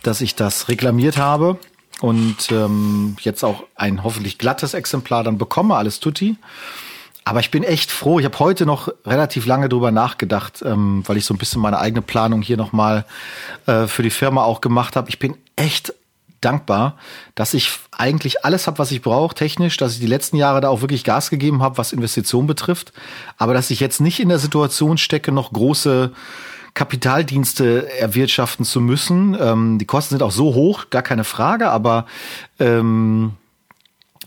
dass 0.03 0.21
ich 0.21 0.35
das 0.35 0.69
reklamiert 0.69 1.19
habe 1.19 1.59
und 2.01 2.51
ähm, 2.51 3.17
jetzt 3.21 3.45
auch 3.45 3.65
ein 3.77 4.03
hoffentlich 4.03 4.39
glattes 4.39 4.75
Exemplar 4.75 5.23
dann 5.25 5.39
bekomme, 5.39 5.77
alles 5.77 6.01
tutti. 6.01 6.37
Aber 7.25 7.41
ich 7.41 7.53
bin 7.53 7.63
echt 7.63 7.93
froh. 7.93 8.19
Ich 8.19 8.25
habe 8.25 8.39
heute 8.41 8.67
noch 8.67 8.89
relativ 9.07 9.47
lange 9.47 9.69
drüber 9.69 9.93
nachgedacht, 9.93 10.63
ähm, 10.67 11.05
weil 11.07 11.17
ich 11.17 11.25
so 11.25 11.35
ein 11.35 11.39
bisschen 11.39 11.63
meine 11.63 11.79
eigene 11.79 12.03
Planung 12.03 12.43
hier 12.43 12.57
nochmal 12.57 13.05
äh, 13.67 13.87
für 13.87 14.03
die 14.03 14.11
Firma 14.11 14.43
auch 14.43 14.61
gemacht 14.61 14.97
habe. 14.97 15.09
Ich 15.09 15.21
bin 15.21 15.37
echt 15.55 15.95
dankbar, 16.45 16.97
dass 17.35 17.55
ich 17.55 17.71
eigentlich 17.91 18.45
alles 18.45 18.67
habe, 18.67 18.79
was 18.79 18.91
ich 18.93 19.03
brauche, 19.03 19.35
technisch, 19.35 19.77
dass 19.77 19.95
ich 19.95 20.01
die 20.01 20.07
letzten 20.07 20.37
Jahre 20.37 20.61
da 20.61 20.69
auch 20.69 20.81
wirklich 20.81 21.05
Gas 21.05 21.31
gegeben 21.31 21.63
habe, 21.63 21.79
was 21.79 21.93
Investitionen 21.93 22.47
betrifft, 22.47 22.93
aber 23.39 23.55
dass 23.55 23.71
ich 23.71 23.81
jetzt 23.81 24.01
nicht 24.01 24.21
in 24.21 24.29
der 24.29 24.39
Situation 24.39 24.99
stecke, 24.99 25.33
noch 25.33 25.53
große 25.53 26.13
Kapitaldienste 26.75 27.91
erwirtschaften 27.99 28.65
zu 28.65 28.81
müssen. 28.81 29.37
Ähm, 29.39 29.79
die 29.79 29.85
Kosten 29.85 30.15
sind 30.15 30.23
auch 30.23 30.31
so 30.31 30.55
hoch, 30.55 30.91
gar 30.91 31.03
keine 31.03 31.25
Frage, 31.25 31.71
aber 31.71 32.07
ähm, 32.59 33.33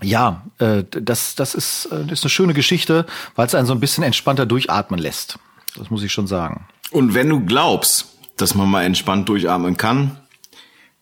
ja, 0.02 0.44
äh, 0.60 0.84
das, 0.90 1.36
das 1.36 1.56
ist, 1.56 1.90
äh, 1.92 2.12
ist 2.12 2.24
eine 2.24 2.30
schöne 2.30 2.54
Geschichte, 2.54 3.06
weil 3.36 3.48
es 3.48 3.56
einen 3.56 3.66
so 3.66 3.74
ein 3.74 3.80
bisschen 3.80 4.04
entspannter 4.04 4.46
durchatmen 4.46 5.00
lässt. 5.00 5.40
Das 5.76 5.90
muss 5.90 6.04
ich 6.04 6.12
schon 6.12 6.28
sagen. 6.28 6.68
Und 6.92 7.14
wenn 7.14 7.30
du 7.30 7.42
glaubst, 7.46 8.16
dass 8.38 8.54
man 8.56 8.70
mal 8.70 8.84
entspannt 8.84 9.28
durchatmen 9.30 9.78
kann, 9.78 10.18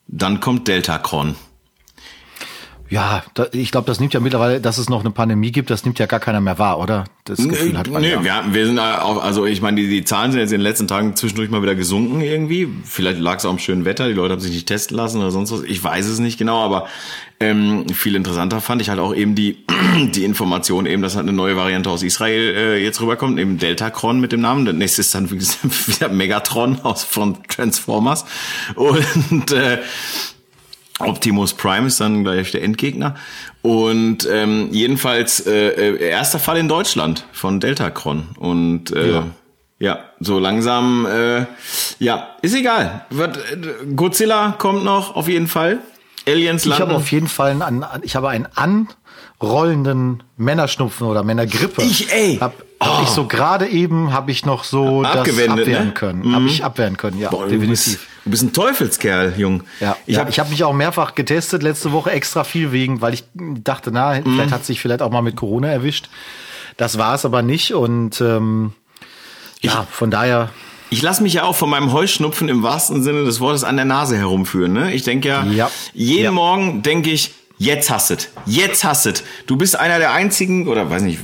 dann 0.07 0.39
kommt 0.39 0.67
Deltacron. 0.67 1.35
Ja, 2.93 3.23
da, 3.33 3.47
ich 3.53 3.71
glaube, 3.71 3.87
das 3.87 3.99
nimmt 3.99 4.13
ja 4.13 4.19
mittlerweile, 4.19 4.61
dass 4.61 4.77
es 4.77 4.87
noch 4.87 4.99
eine 4.99 5.09
Pandemie 5.09 5.51
gibt, 5.51 5.71
das 5.71 5.83
nimmt 5.83 5.97
ja 5.97 6.05
gar 6.05 6.19
keiner 6.19 6.41
mehr 6.41 6.59
wahr, 6.59 6.77
oder? 6.77 7.05
Das 7.23 7.39
Gefühl 7.39 7.75
hat 7.75 7.89
man 7.89 8.03
nee, 8.03 8.11
ja. 8.11 8.23
wir, 8.23 8.53
wir 8.53 8.65
sind 8.67 8.77
auch, 8.77 9.23
also 9.23 9.47
ich 9.47 9.63
meine, 9.63 9.81
die, 9.81 9.89
die 9.89 10.03
Zahlen 10.03 10.31
sind 10.31 10.41
jetzt 10.41 10.51
in 10.51 10.59
den 10.59 10.63
letzten 10.63 10.87
Tagen 10.87 11.15
zwischendurch 11.15 11.49
mal 11.49 11.63
wieder 11.63 11.73
gesunken 11.73 12.21
irgendwie. 12.21 12.67
Vielleicht 12.83 13.19
lag 13.19 13.39
es 13.39 13.45
auch 13.45 13.49
am 13.49 13.57
schönen 13.57 13.85
Wetter, 13.85 14.07
die 14.07 14.13
Leute 14.13 14.33
haben 14.33 14.41
sich 14.41 14.51
nicht 14.51 14.67
testen 14.67 14.95
lassen 14.95 15.21
oder 15.21 15.31
sonst 15.31 15.51
was. 15.51 15.63
Ich 15.63 15.83
weiß 15.83 16.05
es 16.05 16.19
nicht 16.19 16.37
genau, 16.37 16.63
aber 16.63 16.85
ähm, 17.39 17.89
viel 17.89 18.15
interessanter 18.15 18.61
fand 18.61 18.79
ich 18.79 18.89
halt 18.89 18.99
auch 18.99 19.15
eben 19.15 19.33
die, 19.33 19.65
die 20.13 20.23
Information 20.23 20.85
eben, 20.85 21.01
dass 21.01 21.15
halt 21.15 21.27
eine 21.27 21.35
neue 21.35 21.57
Variante 21.57 21.89
aus 21.89 22.03
Israel 22.03 22.53
äh, 22.55 22.83
jetzt 22.83 23.01
rüberkommt, 23.01 23.39
eben 23.39 23.57
Deltacron 23.57 24.19
mit 24.19 24.31
dem 24.33 24.41
Namen. 24.41 24.65
Das 24.65 24.75
nächste 24.75 25.01
ist 25.01 25.15
dann 25.15 25.31
wieder 25.31 26.09
Megatron 26.09 26.81
aus 26.81 27.03
von 27.03 27.41
Transformers. 27.47 28.25
Und 28.75 29.51
äh, 29.51 29.79
Optimus 31.05 31.53
Prime 31.53 31.87
ist 31.87 31.99
dann 31.99 32.23
gleich 32.23 32.51
der 32.51 32.63
Endgegner. 32.63 33.15
Und 33.61 34.27
ähm, 34.31 34.69
jedenfalls 34.71 35.45
äh, 35.45 35.69
äh, 35.69 36.09
erster 36.09 36.39
Fall 36.39 36.57
in 36.57 36.67
Deutschland 36.67 37.25
von 37.31 37.59
Deltacron. 37.59 38.29
Und 38.37 38.91
äh, 38.91 39.11
ja. 39.11 39.27
ja 39.79 39.99
so 40.19 40.39
langsam, 40.39 41.05
äh, 41.05 41.45
ja, 41.99 42.29
ist 42.41 42.55
egal. 42.55 43.05
Godzilla 43.95 44.55
kommt 44.57 44.83
noch 44.83 45.15
auf 45.15 45.27
jeden 45.27 45.47
Fall. 45.47 45.79
Aliens 46.27 46.65
landen. 46.65 46.83
Ich 46.83 46.87
habe 46.89 46.95
auf 46.95 47.11
jeden 47.11 47.27
Fall 47.27 47.61
einen, 47.61 47.85
ich 48.01 48.15
habe 48.15 48.29
einen 48.29 48.47
anrollenden 49.43 50.23
Männerschnupfen 50.37 51.07
oder 51.07 51.23
Männergrippe. 51.23 51.83
Ich, 51.83 52.11
ey. 52.11 52.37
Hab, 52.39 52.63
hab 52.79 52.99
oh. 52.99 53.03
ich 53.03 53.09
so 53.09 53.25
gerade 53.25 53.67
eben 53.67 54.13
habe 54.13 54.31
ich 54.31 54.45
noch 54.45 54.63
so 54.63 55.03
das 55.03 55.17
abwehren 55.17 55.87
ne? 55.87 55.91
können. 55.93 56.27
Mhm. 56.27 56.35
Habe 56.35 56.45
ich 56.47 56.63
abwehren 56.63 56.97
können, 56.97 57.19
ja, 57.19 57.29
Boah, 57.29 57.47
definitiv. 57.47 58.07
Du 58.23 58.31
bist 58.31 58.43
ein 58.43 58.53
Teufelskerl, 58.53 59.33
Jung. 59.37 59.63
Ja, 59.79 59.97
ich 60.05 60.15
ja, 60.15 60.21
habe 60.21 60.31
hab 60.31 60.49
mich 60.49 60.63
auch 60.63 60.73
mehrfach 60.73 61.13
getestet 61.13 61.61
letzte 61.61 61.91
Woche 61.91 62.11
extra 62.11 62.43
viel 62.45 62.71
wegen, 62.71 63.01
weil 63.01 63.13
ich 63.13 63.25
dachte, 63.33 63.91
na, 63.91 64.19
mhm. 64.19 64.23
vielleicht 64.23 64.51
hat 64.51 64.65
sich 64.65 64.79
vielleicht 64.79 65.01
auch 65.01 65.11
mal 65.11 65.21
mit 65.21 65.35
Corona 65.35 65.67
erwischt. 65.67 66.09
Das 66.77 66.97
war 66.97 67.13
es 67.13 67.25
aber 67.25 67.41
nicht 67.41 67.73
und 67.73 68.21
ähm, 68.21 68.73
ja, 69.61 69.85
von 69.91 70.09
daher 70.09 70.49
ich 70.89 71.01
lasse 71.01 71.23
mich 71.23 71.33
ja 71.33 71.43
auch 71.43 71.55
von 71.55 71.71
meinem 71.71 71.91
Heuschnupfen 71.91 72.49
im 72.49 72.61
wahrsten 72.61 73.01
Sinne 73.01 73.23
des 73.23 73.39
Wortes 73.39 73.63
an 73.63 73.77
der 73.77 73.85
Nase 73.85 74.15
herumführen. 74.15 74.73
Ne? 74.73 74.93
Ich 74.93 75.01
denke 75.01 75.27
ja, 75.27 75.43
ja, 75.43 75.71
jeden 75.93 76.25
ja. 76.25 76.31
Morgen 76.31 76.83
denke 76.83 77.09
ich, 77.09 77.31
jetzt 77.57 77.89
hasset, 77.89 78.29
jetzt 78.45 78.83
hasset. 78.83 79.23
Du 79.47 79.57
bist 79.57 79.77
einer 79.77 79.99
der 79.99 80.11
einzigen, 80.13 80.67
oder 80.67 80.89
weiß 80.89 81.03
nicht, 81.03 81.19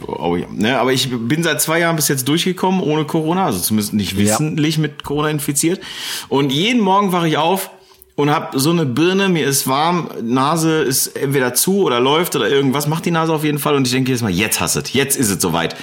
ne, 0.52 0.80
aber 0.80 0.94
ich 0.94 1.10
bin 1.10 1.44
seit 1.44 1.62
zwei 1.62 1.80
Jahren 1.80 1.96
bis 1.96 2.08
jetzt 2.08 2.28
durchgekommen 2.28 2.82
ohne 2.82 3.06
Corona, 3.06 3.46
also 3.46 3.60
zumindest 3.60 3.94
nicht 3.94 4.18
wissentlich 4.18 4.76
ja. 4.76 4.82
mit 4.82 5.04
Corona 5.04 5.30
infiziert. 5.30 5.82
Und 6.28 6.52
jeden 6.52 6.82
Morgen 6.82 7.12
wache 7.12 7.28
ich 7.28 7.38
auf 7.38 7.72
und 8.16 8.30
habe 8.30 8.60
so 8.60 8.72
eine 8.72 8.86
Birne, 8.86 9.30
mir 9.30 9.46
ist 9.46 9.68
warm, 9.68 10.10
Nase 10.22 10.82
ist 10.82 11.08
entweder 11.08 11.54
zu 11.54 11.84
oder 11.84 12.00
läuft 12.00 12.36
oder 12.36 12.50
irgendwas, 12.50 12.88
macht 12.88 13.06
die 13.06 13.12
Nase 13.12 13.34
auf 13.34 13.44
jeden 13.44 13.60
Fall 13.60 13.76
und 13.76 13.88
ich 13.88 13.94
denke 13.94 14.10
jedes 14.10 14.22
Mal, 14.22 14.32
jetzt 14.32 14.60
hasset, 14.60 14.90
jetzt 14.90 15.18
ist 15.18 15.30
es 15.30 15.42
soweit. 15.42 15.76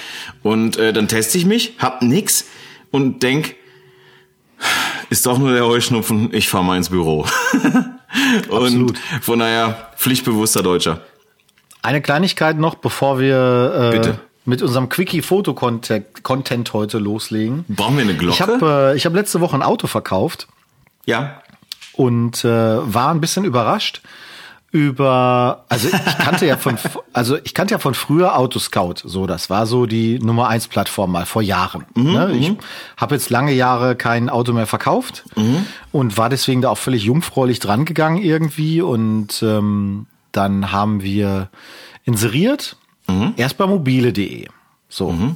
Und 0.43 0.77
äh, 0.77 0.93
dann 0.93 1.07
teste 1.07 1.37
ich 1.37 1.45
mich, 1.45 1.73
hab 1.79 2.01
nix 2.01 2.45
und 2.91 3.23
denk, 3.23 3.55
ist 5.09 5.25
doch 5.25 5.37
nur 5.37 5.51
der 5.51 5.65
Heuschnupfen, 5.65 6.29
ich 6.31 6.47
fahr 6.47 6.63
mal 6.63 6.77
ins 6.77 6.89
Büro. 6.89 7.25
und 8.49 8.97
von 9.21 9.39
daher 9.39 9.91
pflichtbewusster 9.97 10.63
Deutscher. 10.63 11.01
Eine 11.81 12.01
Kleinigkeit 12.01 12.57
noch, 12.57 12.75
bevor 12.75 13.19
wir 13.19 13.91
äh, 13.93 14.13
mit 14.45 14.61
unserem 14.61 14.89
Quickie-Foto-Content 14.89 16.73
heute 16.73 16.97
loslegen. 16.99 17.65
Brauchen 17.67 17.97
wir 17.97 18.03
eine 18.03 18.15
Glocke? 18.15 18.33
Ich 18.33 18.41
habe 18.41 18.93
äh, 18.95 18.99
hab 18.99 19.13
letzte 19.13 19.41
Woche 19.41 19.55
ein 19.55 19.61
Auto 19.61 19.87
verkauft. 19.87 20.47
Ja. 21.05 21.41
Und 21.93 22.43
äh, 22.45 22.49
war 22.49 23.11
ein 23.11 23.21
bisschen 23.21 23.43
überrascht, 23.43 24.01
über, 24.71 25.63
also 25.69 25.87
ich 25.87 26.17
kannte 26.17 26.45
ja 26.45 26.57
von, 26.57 26.77
also 27.13 27.37
ich 27.43 27.53
kannte 27.53 27.73
ja 27.73 27.79
von 27.79 27.93
früher 27.93 28.37
Autoscout, 28.37 28.95
so 29.03 29.25
das 29.25 29.49
war 29.49 29.65
so 29.65 29.85
die 29.85 30.19
Nummer 30.19 30.49
eins 30.49 30.67
Plattform 30.67 31.11
mal 31.11 31.25
vor 31.25 31.41
Jahren. 31.41 31.85
Mhm, 31.95 32.13
ne? 32.13 32.31
Ich 32.33 32.49
mhm. 32.49 32.57
habe 32.97 33.15
jetzt 33.15 33.29
lange 33.29 33.53
Jahre 33.53 33.95
kein 33.95 34.29
Auto 34.29 34.53
mehr 34.53 34.67
verkauft 34.67 35.23
mhm. 35.35 35.65
und 35.91 36.17
war 36.17 36.29
deswegen 36.29 36.61
da 36.61 36.69
auch 36.69 36.77
völlig 36.77 37.03
jungfräulich 37.03 37.59
dran 37.59 37.85
gegangen 37.85 38.17
irgendwie 38.17 38.81
und 38.81 39.41
ähm, 39.41 40.07
dann 40.31 40.71
haben 40.71 41.01
wir 41.01 41.49
inseriert, 42.03 42.75
mhm. 43.07 43.33
erst 43.37 43.57
bei 43.57 43.67
mobile.de. 43.67 44.47
So. 44.89 45.11
Mhm. 45.11 45.35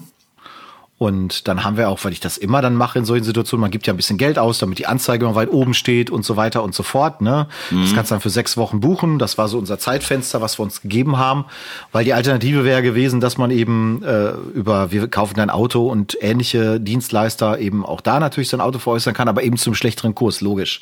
Und 1.02 1.48
dann 1.48 1.64
haben 1.64 1.78
wir 1.78 1.90
auch, 1.90 1.98
weil 2.04 2.12
ich 2.12 2.20
das 2.20 2.38
immer 2.38 2.62
dann 2.62 2.76
mache 2.76 3.00
in 3.00 3.06
solchen 3.06 3.24
Situationen, 3.24 3.62
man 3.62 3.72
gibt 3.72 3.88
ja 3.88 3.94
ein 3.94 3.98
bisschen 3.98 4.20
Geld 4.20 4.38
aus, 4.38 4.60
damit 4.60 4.78
die 4.78 4.86
Anzeige 4.86 5.26
immer 5.26 5.34
weit 5.34 5.50
oben 5.50 5.74
steht 5.74 6.12
und 6.12 6.24
so 6.24 6.38
weiter 6.38 6.62
und 6.62 6.76
so 6.76 6.84
fort. 6.84 7.22
Ne? 7.22 7.48
Mhm. 7.72 7.82
Das 7.82 7.96
kannst 7.96 8.12
du 8.12 8.14
dann 8.14 8.22
für 8.22 8.30
sechs 8.30 8.56
Wochen 8.56 8.82
buchen. 8.82 9.18
Das 9.18 9.36
war 9.40 9.48
so 9.48 9.58
unser 9.58 9.80
Zeitfenster, 9.80 10.42
was 10.42 10.60
wir 10.60 10.64
uns 10.64 10.84
gegeben 10.84 11.18
haben. 11.18 11.46
Weil 11.92 12.06
die 12.06 12.14
Alternative 12.14 12.66
wäre 12.66 12.84
gewesen, 12.84 13.20
dass 13.20 13.40
man 13.40 13.50
eben 13.50 14.04
äh, 14.04 14.34
über, 14.54 14.92
wir 14.92 15.08
kaufen 15.08 15.34
dein 15.38 15.50
Auto 15.50 15.88
und 15.88 16.20
ähnliche 16.22 16.80
Dienstleister 16.80 17.58
eben 17.58 17.84
auch 17.84 18.02
da 18.02 18.20
natürlich 18.20 18.50
sein 18.50 18.62
Auto 18.62 18.78
veräußern 18.78 19.16
kann, 19.16 19.28
aber 19.28 19.42
eben 19.42 19.58
zum 19.58 19.74
schlechteren 19.74 20.14
Kurs, 20.14 20.40
logisch. 20.40 20.82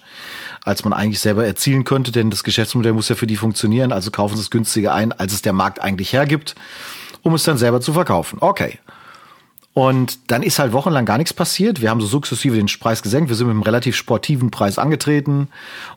Als 0.66 0.84
man 0.84 0.92
eigentlich 0.92 1.22
selber 1.22 1.46
erzielen 1.46 1.86
könnte, 1.86 2.12
denn 2.12 2.30
das 2.30 2.44
Geschäftsmodell 2.44 2.92
muss 2.92 3.08
ja 3.08 3.16
für 3.16 3.26
die 3.26 3.38
funktionieren, 3.38 3.94
also 3.94 4.12
kaufen 4.12 4.36
sie 4.36 4.42
es 4.42 4.50
günstiger 4.50 4.94
ein, 4.94 5.14
als 5.14 5.32
es 5.32 5.44
der 5.44 5.54
Markt 5.54 5.80
eigentlich 5.80 6.12
hergibt, 6.12 6.56
um 7.22 7.34
es 7.36 7.44
dann 7.44 7.58
selber 7.58 7.80
zu 7.80 7.94
verkaufen. 7.94 8.40
Okay. 8.42 8.80
Und 9.74 10.32
dann 10.32 10.44
ist 10.44 10.60
halt 10.60 10.74
wochenlang 10.74 11.06
gar 11.06 11.18
nichts 11.18 11.34
passiert. 11.34 11.82
Wir 11.82 11.90
haben 11.90 12.02
so 12.02 12.08
sukzessive 12.08 12.56
den 12.56 12.68
Preis 12.80 13.02
gesenkt. 13.02 13.30
Wir 13.30 13.36
sind 13.36 13.48
mit 13.48 13.54
einem 13.54 13.64
relativ 13.64 13.96
sportiven 13.96 14.52
Preis 14.52 14.78
angetreten 14.78 15.48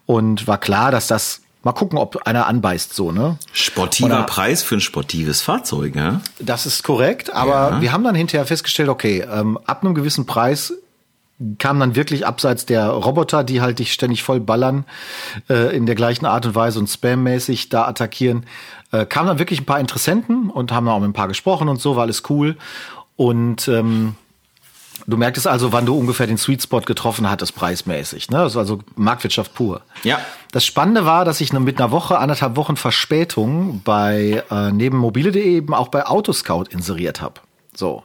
und 0.06 0.46
war 0.46 0.58
klar, 0.58 0.90
dass 0.90 1.06
das 1.06 1.40
mal 1.62 1.72
gucken, 1.72 1.98
ob 1.98 2.26
einer 2.26 2.46
anbeißt 2.46 2.94
so, 2.94 3.12
ne? 3.12 3.38
Sportiver 3.52 4.06
Oder, 4.06 4.22
Preis 4.24 4.62
für 4.62 4.76
ein 4.76 4.80
sportives 4.80 5.40
Fahrzeug, 5.40 5.96
ja? 5.96 6.20
Das 6.38 6.66
ist 6.66 6.82
korrekt, 6.82 7.32
aber 7.32 7.70
ja. 7.70 7.80
wir 7.80 7.92
haben 7.92 8.04
dann 8.04 8.14
hinterher 8.14 8.46
festgestellt, 8.46 8.88
okay, 8.88 9.20
ähm, 9.20 9.58
ab 9.64 9.84
einem 9.84 9.94
gewissen 9.94 10.26
Preis 10.26 10.74
kam 11.58 11.80
dann 11.80 11.96
wirklich 11.96 12.26
abseits 12.26 12.66
der 12.66 12.88
Roboter, 12.88 13.42
die 13.42 13.60
halt 13.60 13.78
dich 13.78 13.92
ständig 13.92 14.22
voll 14.22 14.40
ballern, 14.40 14.84
äh, 15.48 15.76
in 15.76 15.86
der 15.86 15.94
gleichen 15.94 16.26
Art 16.26 16.46
und 16.46 16.54
Weise 16.54 16.78
und 16.78 16.88
spammäßig 16.88 17.68
da 17.68 17.86
attackieren, 17.86 18.46
äh, 18.92 19.06
kamen 19.06 19.28
dann 19.28 19.38
wirklich 19.38 19.60
ein 19.60 19.66
paar 19.66 19.80
Interessenten 19.80 20.50
und 20.50 20.72
haben 20.72 20.88
auch 20.88 21.00
mit 21.00 21.10
ein 21.10 21.14
paar 21.14 21.28
gesprochen 21.28 21.68
und 21.68 21.80
so, 21.80 21.96
war 21.96 22.02
alles 22.02 22.22
cool. 22.28 22.56
Und 23.22 23.68
ähm, 23.68 24.16
du 25.06 25.16
merktest 25.16 25.46
also, 25.46 25.70
wann 25.70 25.86
du 25.86 25.96
ungefähr 25.96 26.26
den 26.26 26.38
Sweet 26.38 26.60
Spot 26.60 26.80
getroffen 26.80 27.30
hattest, 27.30 27.54
preismäßig. 27.54 28.30
Ne? 28.30 28.38
Das 28.38 28.56
war 28.56 28.62
also 28.62 28.80
Marktwirtschaft 28.96 29.54
pur. 29.54 29.82
Ja. 30.02 30.18
Das 30.50 30.66
Spannende 30.66 31.04
war, 31.04 31.24
dass 31.24 31.40
ich 31.40 31.52
mit 31.52 31.80
einer 31.80 31.92
Woche, 31.92 32.18
anderthalb 32.18 32.56
Wochen 32.56 32.74
Verspätung 32.74 33.80
bei 33.84 34.42
äh, 34.50 34.72
neben 34.72 34.96
mobile.de 34.96 35.40
eben 35.40 35.72
auch 35.72 35.86
bei 35.86 36.04
Autoscout 36.04 36.64
inseriert 36.70 37.20
habe. 37.20 37.34
So. 37.76 38.02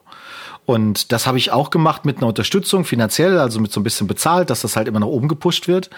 Und 0.67 1.11
das 1.11 1.25
habe 1.25 1.39
ich 1.39 1.51
auch 1.51 1.71
gemacht 1.71 2.05
mit 2.05 2.17
einer 2.17 2.27
Unterstützung 2.27 2.85
finanziell, 2.85 3.39
also 3.39 3.59
mit 3.59 3.71
so 3.71 3.79
ein 3.79 3.83
bisschen 3.83 4.05
bezahlt, 4.05 4.51
dass 4.51 4.61
das 4.61 4.75
halt 4.75 4.87
immer 4.87 4.99
nach 4.99 5.07
oben 5.07 5.29
gepusht 5.29 5.67
wird. 5.67 5.89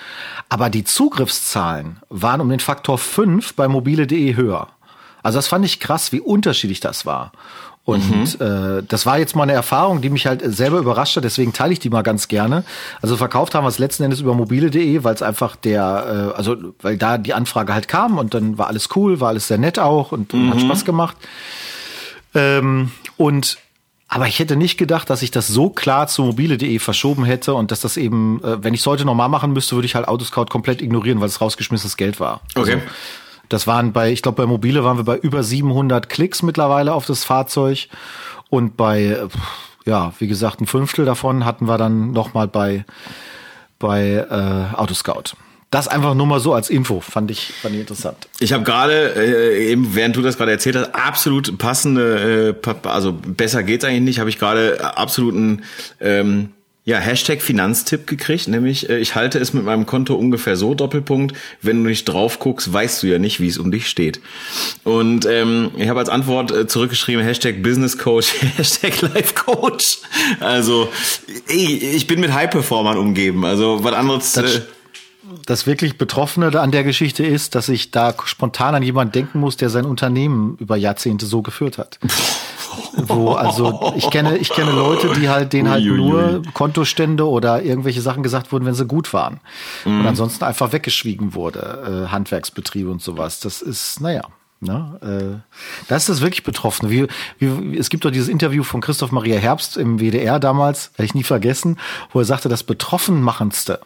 Aber 0.47 0.69
die 0.69 0.85
Zugriffszahlen 0.85 1.99
waren 2.07 2.39
um 2.39 2.47
den 2.47 2.61
Faktor 2.61 2.97
5 2.97 3.55
bei 3.55 3.67
mobile.de 3.67 4.37
höher. 4.37 4.69
Also 5.23 5.37
das 5.37 5.49
fand 5.49 5.65
ich 5.65 5.81
krass, 5.81 6.13
wie 6.13 6.21
unterschiedlich 6.21 6.79
das 6.79 7.05
war. 7.05 7.33
Und 7.89 8.39
mhm. 8.39 8.45
äh, 8.45 8.83
das 8.87 9.05
war 9.05 9.19
jetzt 9.19 9.35
mal 9.35 9.43
eine 9.43 9.53
Erfahrung, 9.53 10.01
die 10.01 10.09
mich 10.09 10.25
halt 10.25 10.41
selber 10.45 10.79
überrascht 10.79 11.15
hat, 11.15 11.23
deswegen 11.23 11.53
teile 11.53 11.73
ich 11.73 11.79
die 11.79 11.89
mal 11.89 12.01
ganz 12.01 12.27
gerne. 12.27 12.63
Also 13.01 13.17
verkauft 13.17 13.55
haben 13.55 13.63
wir 13.63 13.69
es 13.69 13.79
letzten 13.79 14.03
Endes 14.03 14.21
über 14.21 14.33
mobile.de, 14.33 15.03
weil 15.03 15.13
es 15.13 15.21
einfach 15.21 15.55
der, 15.55 16.31
äh, 16.33 16.37
also 16.37 16.55
weil 16.81 16.97
da 16.97 17.17
die 17.17 17.33
Anfrage 17.33 17.73
halt 17.73 17.87
kam 17.87 18.17
und 18.17 18.33
dann 18.33 18.57
war 18.57 18.67
alles 18.67 18.89
cool, 18.95 19.19
war 19.19 19.29
alles 19.29 19.47
sehr 19.47 19.57
nett 19.57 19.79
auch 19.79 20.11
und, 20.11 20.33
mhm. 20.33 20.51
hat 20.51 20.61
Spaß 20.61 20.85
gemacht. 20.85 21.17
Ähm, 22.35 22.91
und 23.17 23.57
aber 24.11 24.27
ich 24.27 24.39
hätte 24.39 24.55
nicht 24.55 24.77
gedacht, 24.77 25.09
dass 25.11 25.21
ich 25.21 25.29
das 25.29 25.47
so 25.47 25.69
klar 25.69 26.07
zu 26.07 26.23
mobile.de 26.23 26.79
verschoben 26.79 27.25
hätte 27.25 27.53
und 27.53 27.69
dass 27.69 27.79
das 27.79 27.95
eben, 27.95 28.43
äh, 28.43 28.63
wenn 28.63 28.73
ich 28.73 28.79
es 28.79 28.87
heute 28.87 29.05
normal 29.05 29.29
machen 29.29 29.53
müsste, 29.53 29.75
würde 29.75 29.85
ich 29.85 29.93
halt 29.93 30.07
Autoscout 30.07 30.45
komplett 30.45 30.81
ignorieren, 30.81 31.21
weil 31.21 31.27
es 31.27 31.39
rausgeschmissenes 31.39 31.95
Geld 31.95 32.19
war. 32.19 32.41
Okay. 32.55 32.73
Also, 32.73 32.85
das 33.49 33.67
waren 33.67 33.91
bei, 33.91 34.11
ich 34.11 34.21
glaube, 34.21 34.43
bei 34.43 34.45
Mobile 34.45 34.83
waren 34.83 34.97
wir 34.97 35.03
bei 35.03 35.17
über 35.17 35.43
700 35.43 36.07
Klicks 36.07 36.43
mittlerweile 36.43 36.93
auf 36.93 37.05
das 37.05 37.23
Fahrzeug. 37.23 37.87
Und 38.49 38.77
bei, 38.77 39.17
ja, 39.85 40.13
wie 40.19 40.27
gesagt, 40.27 40.61
ein 40.61 40.67
Fünftel 40.67 41.05
davon 41.05 41.45
hatten 41.45 41.67
wir 41.67 41.77
dann 41.77 42.11
nochmal 42.11 42.47
bei, 42.47 42.85
bei 43.79 44.25
äh, 44.29 44.75
Autoscout. 44.75 45.35
Das 45.71 45.87
einfach 45.87 46.15
nur 46.15 46.25
mal 46.25 46.39
so 46.39 46.53
als 46.53 46.69
Info, 46.71 46.99
fand 46.99 47.29
ich, 47.29 47.53
fand 47.61 47.75
ich 47.75 47.81
interessant. 47.81 48.27
Ich 48.39 48.53
habe 48.53 48.63
gerade, 48.63 49.13
äh, 49.15 49.71
eben 49.71 49.93
während 49.93 50.15
du 50.15 50.23
das 50.23 50.37
gerade 50.37 50.51
erzählt 50.51 50.75
hast, 50.75 50.95
absolut 50.95 51.59
passende, 51.59 52.55
äh, 52.65 52.87
also 52.87 53.13
besser 53.13 53.61
geht's 53.61 53.85
eigentlich 53.85 54.01
nicht, 54.01 54.19
habe 54.19 54.31
ich 54.31 54.39
gerade 54.39 54.97
absoluten 54.97 55.61
ähm, 55.99 56.49
Ja, 56.85 56.97
Hashtag 56.97 57.41
Finanztipp 57.41 58.07
gekriegt, 58.07 58.47
nämlich 58.47 58.89
äh, 58.89 58.97
ich 58.97 59.13
halte 59.13 59.37
es 59.37 59.53
mit 59.53 59.63
meinem 59.63 59.85
Konto 59.85 60.15
ungefähr 60.15 60.55
so, 60.55 60.73
Doppelpunkt, 60.73 61.35
wenn 61.61 61.83
du 61.83 61.89
nicht 61.89 62.05
drauf 62.05 62.39
guckst, 62.39 62.71
weißt 62.71 63.03
du 63.03 63.07
ja 63.07 63.19
nicht, 63.19 63.39
wie 63.39 63.47
es 63.47 63.57
um 63.57 63.69
dich 63.69 63.87
steht. 63.87 64.21
Und 64.85 65.25
ähm, 65.25 65.71
ich 65.77 65.89
habe 65.89 65.99
als 65.99 66.09
Antwort 66.09 66.51
äh, 66.51 66.67
zurückgeschrieben, 66.67 67.23
Hashtag 67.23 67.61
Business 67.61 67.97
Coach, 67.97 68.33
Hashtag 68.57 69.01
Life 69.01 69.35
Coach. 69.35 69.99
Also 70.39 70.89
ey, 71.47 71.75
ich 71.95 72.07
bin 72.07 72.21
mit 72.21 72.33
High-Performern 72.33 72.97
umgeben, 72.97 73.45
also 73.45 73.83
was 73.83 73.93
anderes... 73.93 74.37
Äh, 74.37 74.61
das 75.45 75.67
wirklich 75.67 75.97
Betroffene 75.97 76.59
an 76.59 76.71
der 76.71 76.83
Geschichte 76.83 77.25
ist, 77.25 77.55
dass 77.55 77.69
ich 77.69 77.91
da 77.91 78.13
spontan 78.25 78.75
an 78.75 78.83
jemanden 78.83 79.11
denken 79.11 79.39
muss, 79.39 79.57
der 79.57 79.69
sein 79.69 79.85
Unternehmen 79.85 80.57
über 80.59 80.75
Jahrzehnte 80.75 81.25
so 81.25 81.41
geführt 81.41 81.77
hat. 81.77 81.99
Wo, 82.95 83.31
also 83.33 83.93
ich 83.95 84.09
kenne, 84.09 84.37
ich 84.37 84.49
kenne 84.49 84.71
Leute, 84.71 85.11
die 85.19 85.29
halt 85.29 85.53
denen 85.53 85.69
halt 85.69 85.85
nur 85.85 86.41
Kontostände 86.53 87.27
oder 87.27 87.61
irgendwelche 87.63 88.01
Sachen 88.01 88.23
gesagt 88.23 88.51
wurden, 88.51 88.65
wenn 88.65 88.73
sie 88.73 88.85
gut 88.85 89.13
waren. 89.13 89.39
Mhm. 89.85 90.01
Und 90.01 90.07
ansonsten 90.07 90.43
einfach 90.43 90.71
weggeschwiegen 90.71 91.33
wurde, 91.33 92.05
äh, 92.07 92.11
Handwerksbetriebe 92.11 92.89
und 92.89 93.01
sowas. 93.01 93.39
Das 93.39 93.61
ist, 93.61 94.01
naja. 94.01 94.21
Ne? 94.61 94.99
Äh, 95.01 95.53
das 95.87 96.03
ist 96.03 96.09
das 96.09 96.21
wirklich 96.21 96.43
Betroffene. 96.43 96.91
Wie, 96.91 97.07
wie, 97.39 97.77
es 97.77 97.89
gibt 97.89 98.03
doch 98.03 98.11
dieses 98.11 98.27
Interview 98.27 98.63
von 98.63 98.81
Christoph 98.81 99.11
Maria 99.11 99.37
Herbst 99.37 99.77
im 99.77 99.99
WDR 99.99 100.37
damals, 100.39 100.91
werde 100.97 101.05
ich 101.05 101.13
nie 101.13 101.23
vergessen, 101.23 101.77
wo 102.11 102.19
er 102.19 102.25
sagte, 102.25 102.49
das 102.49 102.63
Betroffenmachendste 102.63 103.79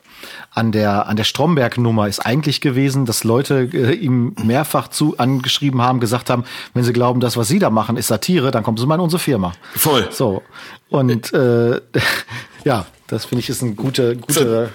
an 0.52 0.72
der, 0.72 1.08
an 1.08 1.16
der 1.16 1.26
Stromberg-Nummer 1.26 2.08
ist 2.08 2.20
eigentlich 2.20 2.60
gewesen, 2.60 3.06
dass 3.06 3.24
Leute 3.24 3.70
äh, 3.72 3.94
ihm 3.94 4.36
mehrfach 4.44 4.88
zu 4.88 5.18
angeschrieben 5.20 5.82
haben, 5.82 6.00
gesagt 6.00 6.32
haben, 6.32 6.44
wenn 6.74 6.84
sie 6.84 6.94
glauben, 6.94 7.20
das, 7.20 7.38
was 7.38 7.48
sie 7.48 7.60
da 7.60 7.70
machen, 7.70 7.96
ist 7.96 8.08
Satire, 8.08 8.50
dann 8.50 8.64
kommen 8.64 8.78
sie 8.78 8.88
mal 8.88 8.96
in 8.96 9.02
unsere 9.02 9.20
Firma. 9.20 9.54
Voll. 9.76 10.08
So. 10.12 10.42
Und 10.90 11.34
äh, 11.34 11.82
ja, 12.64 12.88
das 13.06 13.26
finde 13.26 13.42
ich 13.42 13.50
ist 13.50 13.62
ein 13.62 13.76
guter, 13.76 14.16
guter. 14.16 14.70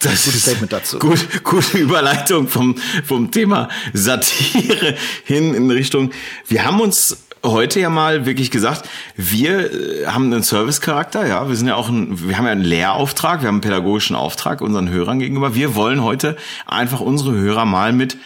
Das 0.00 0.24
gutes 0.24 0.42
Statement 0.42 0.72
dazu. 0.72 0.98
Gut, 0.98 1.44
gute 1.44 1.78
Überleitung 1.78 2.48
vom, 2.48 2.76
vom 3.04 3.30
Thema 3.30 3.68
Satire 3.92 4.96
hin 5.24 5.54
in 5.54 5.70
Richtung. 5.70 6.10
Wir 6.48 6.64
haben 6.64 6.80
uns 6.80 7.18
heute 7.44 7.80
ja 7.80 7.90
mal 7.90 8.26
wirklich 8.26 8.50
gesagt, 8.50 8.88
wir 9.16 9.72
äh, 9.72 10.06
haben 10.06 10.32
einen 10.32 10.42
Servicecharakter, 10.42 11.26
ja, 11.26 11.48
wir 11.48 11.56
sind 11.56 11.68
ja 11.68 11.74
auch 11.74 11.88
ein, 11.88 12.28
wir 12.28 12.36
haben 12.38 12.46
ja 12.46 12.52
einen 12.52 12.64
Lehrauftrag, 12.64 13.42
wir 13.42 13.48
haben 13.48 13.56
einen 13.56 13.60
pädagogischen 13.62 14.16
Auftrag 14.16 14.60
unseren 14.60 14.88
Hörern 14.88 15.18
gegenüber. 15.18 15.54
Wir 15.54 15.74
wollen 15.74 16.02
heute 16.02 16.36
einfach 16.66 17.00
unsere 17.00 17.32
Hörer 17.32 17.64
mal 17.64 17.92
mit 17.92 18.16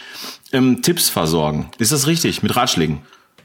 ähm, 0.51 0.81
Tipps 0.81 1.09
versorgen. 1.09 1.69
Ist 1.77 1.91
das 1.91 2.07
richtig? 2.07 2.41
Mit 2.41 2.55
Ratschlägen? 2.55 3.01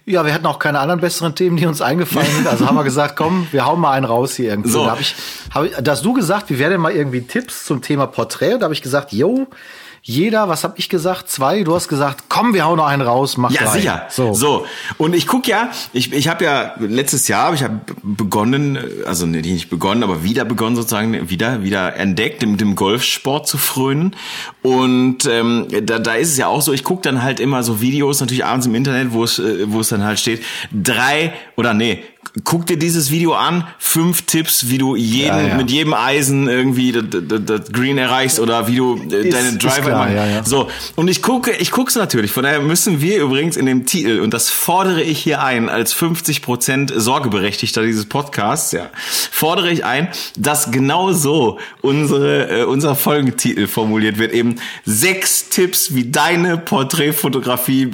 Ja, 0.06 0.24
wir 0.24 0.34
hatten 0.34 0.46
auch 0.46 0.58
keine 0.58 0.80
anderen 0.80 1.00
besseren 1.00 1.34
Themen, 1.34 1.56
die 1.56 1.66
uns 1.66 1.80
eingefallen 1.80 2.30
sind. 2.30 2.46
Also 2.46 2.66
haben 2.66 2.76
wir 2.76 2.84
gesagt, 2.84 3.16
komm, 3.16 3.46
wir 3.50 3.66
hauen 3.66 3.80
mal 3.80 3.92
einen 3.92 4.06
raus 4.06 4.34
hier 4.34 4.50
irgendwie. 4.50 4.70
So. 4.70 4.84
Da 4.84 4.92
hab 4.92 5.00
ich, 5.00 5.14
hab 5.54 5.64
ich, 5.64 5.72
da 5.76 5.92
hast 5.92 6.04
du 6.04 6.12
gesagt, 6.12 6.50
wie 6.50 6.58
wären 6.58 6.72
denn 6.72 6.80
mal 6.80 6.92
irgendwie 6.92 7.22
Tipps 7.22 7.64
zum 7.64 7.82
Thema 7.82 8.06
Porträt? 8.06 8.58
Da 8.58 8.64
habe 8.64 8.74
ich 8.74 8.82
gesagt, 8.82 9.12
yo, 9.12 9.46
jeder, 10.02 10.48
was 10.48 10.64
habe 10.64 10.74
ich 10.78 10.88
gesagt? 10.88 11.28
Zwei. 11.28 11.62
Du 11.62 11.74
hast 11.74 11.88
gesagt, 11.88 12.24
komm, 12.28 12.54
wir 12.54 12.64
hauen 12.64 12.78
noch 12.78 12.86
einen 12.86 13.02
raus, 13.02 13.36
mach 13.36 13.50
Ja, 13.50 13.62
rein. 13.64 13.72
sicher. 13.72 14.06
So. 14.08 14.32
so. 14.32 14.66
Und 14.96 15.14
ich 15.14 15.26
guck 15.26 15.46
ja, 15.46 15.70
ich, 15.92 16.12
ich 16.12 16.28
habe 16.28 16.44
ja 16.44 16.74
letztes 16.78 17.28
Jahr, 17.28 17.52
ich 17.52 17.62
habe 17.62 17.80
begonnen, 18.02 18.78
also 19.06 19.26
nicht 19.26 19.68
begonnen, 19.70 20.02
aber 20.02 20.24
wieder 20.24 20.44
begonnen 20.44 20.76
sozusagen, 20.76 21.28
wieder 21.28 21.62
wieder 21.62 21.96
entdeckt, 21.96 22.44
mit 22.46 22.60
dem 22.60 22.76
Golfsport 22.76 23.46
zu 23.46 23.58
frönen. 23.58 24.16
Und 24.62 25.26
ähm, 25.26 25.66
da, 25.82 25.98
da 25.98 26.14
ist 26.14 26.30
es 26.30 26.36
ja 26.38 26.46
auch 26.46 26.62
so, 26.62 26.72
ich 26.72 26.84
guck 26.84 27.02
dann 27.02 27.22
halt 27.22 27.38
immer 27.40 27.62
so 27.62 27.80
Videos, 27.80 28.20
natürlich 28.20 28.44
abends 28.44 28.66
im 28.66 28.74
Internet, 28.74 29.12
wo 29.12 29.24
es, 29.24 29.38
äh, 29.38 29.70
wo 29.70 29.80
es 29.80 29.88
dann 29.90 30.02
halt 30.04 30.18
steht, 30.18 30.42
drei 30.72 31.34
oder 31.56 31.74
nee, 31.74 32.02
guck 32.44 32.66
dir 32.66 32.78
dieses 32.78 33.10
Video 33.10 33.34
an, 33.34 33.66
fünf 33.78 34.22
Tipps, 34.22 34.68
wie 34.68 34.78
du 34.78 34.94
jeden 34.94 35.36
ja, 35.36 35.48
ja. 35.48 35.54
mit 35.54 35.70
jedem 35.70 35.94
Eisen 35.94 36.48
irgendwie 36.48 36.92
das, 36.92 37.04
das, 37.10 37.40
das 37.44 37.72
Green 37.72 37.98
erreichst 37.98 38.38
oder 38.38 38.68
wie 38.68 38.76
du 38.76 38.96
äh, 39.10 39.28
ist, 39.28 39.34
deine 39.34 39.56
Driver 39.58 39.82
klar, 39.82 40.10
ja, 40.10 40.44
so 40.44 40.68
und 40.96 41.08
ich 41.08 41.22
gucke, 41.22 41.52
ich 41.52 41.70
guck's 41.70 41.96
natürlich. 41.96 42.30
Von 42.30 42.44
daher 42.44 42.60
müssen 42.60 43.00
wir 43.00 43.20
übrigens 43.20 43.56
in 43.56 43.66
dem 43.66 43.86
Titel 43.86 44.20
und 44.20 44.32
das 44.32 44.48
fordere 44.48 45.02
ich 45.02 45.18
hier 45.18 45.42
ein 45.42 45.68
als 45.68 45.94
50% 45.94 46.98
Sorgeberechtigter 46.98 47.82
dieses 47.82 48.06
Podcasts, 48.06 48.72
ja, 48.72 48.90
fordere 49.30 49.70
ich 49.70 49.84
ein, 49.84 50.08
dass 50.36 50.70
genau 50.70 51.12
so 51.12 51.58
unsere 51.80 52.60
äh, 52.60 52.64
unser 52.64 52.94
Folgentitel 52.94 53.66
formuliert 53.66 54.18
wird, 54.18 54.32
eben 54.32 54.56
sechs 54.84 55.48
Tipps, 55.48 55.94
wie 55.94 56.10
deine 56.10 56.58
Porträtfotografie 56.58 57.90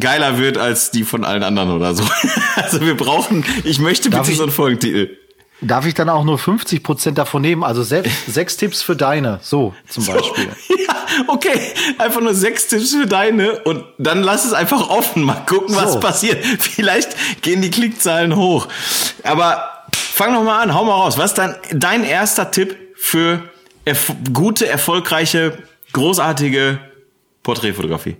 geiler 0.00 0.38
wird 0.38 0.56
als 0.56 0.90
die 0.90 1.04
von 1.04 1.24
allen 1.24 1.42
anderen 1.42 1.70
oder 1.70 1.94
so. 1.94 2.04
also 2.56 2.80
wir 2.80 2.96
brauchen 2.96 3.44
ich 3.64 3.78
möchte 3.78 4.10
bitte 4.10 4.30
ich, 4.30 4.36
so 4.36 4.42
einen 4.42 4.52
Folgentitel. 4.52 5.16
Darf 5.60 5.86
ich 5.86 5.94
dann 5.94 6.08
auch 6.08 6.22
nur 6.22 6.38
50 6.38 6.84
Prozent 6.84 7.18
davon 7.18 7.42
nehmen? 7.42 7.64
Also 7.64 7.82
sechs, 7.82 8.10
sechs 8.26 8.56
Tipps 8.56 8.80
für 8.80 8.94
deine, 8.94 9.40
so 9.42 9.74
zum 9.88 10.06
Beispiel. 10.06 10.48
ja, 10.86 10.94
okay, 11.26 11.58
einfach 11.98 12.20
nur 12.20 12.34
sechs 12.34 12.68
Tipps 12.68 12.94
für 12.94 13.06
deine 13.06 13.60
und 13.62 13.84
dann 13.98 14.22
lass 14.22 14.44
es 14.44 14.52
einfach 14.52 14.88
offen, 14.88 15.24
mal 15.24 15.44
gucken, 15.46 15.74
so. 15.74 15.80
was 15.80 15.98
passiert. 15.98 16.44
Vielleicht 16.60 17.42
gehen 17.42 17.60
die 17.60 17.70
Klickzahlen 17.70 18.36
hoch. 18.36 18.68
Aber 19.24 19.68
fang 19.92 20.32
noch 20.32 20.44
mal 20.44 20.62
an, 20.62 20.74
hau 20.74 20.84
mal 20.84 20.94
raus. 20.94 21.18
Was 21.18 21.32
ist 21.32 21.38
dann 21.38 21.56
dein 21.72 22.04
erster 22.04 22.52
Tipp 22.52 22.76
für 22.94 23.42
erf 23.84 24.12
gute, 24.32 24.68
erfolgreiche, 24.68 25.58
großartige 25.92 26.78
Porträtfotografie? 27.42 28.16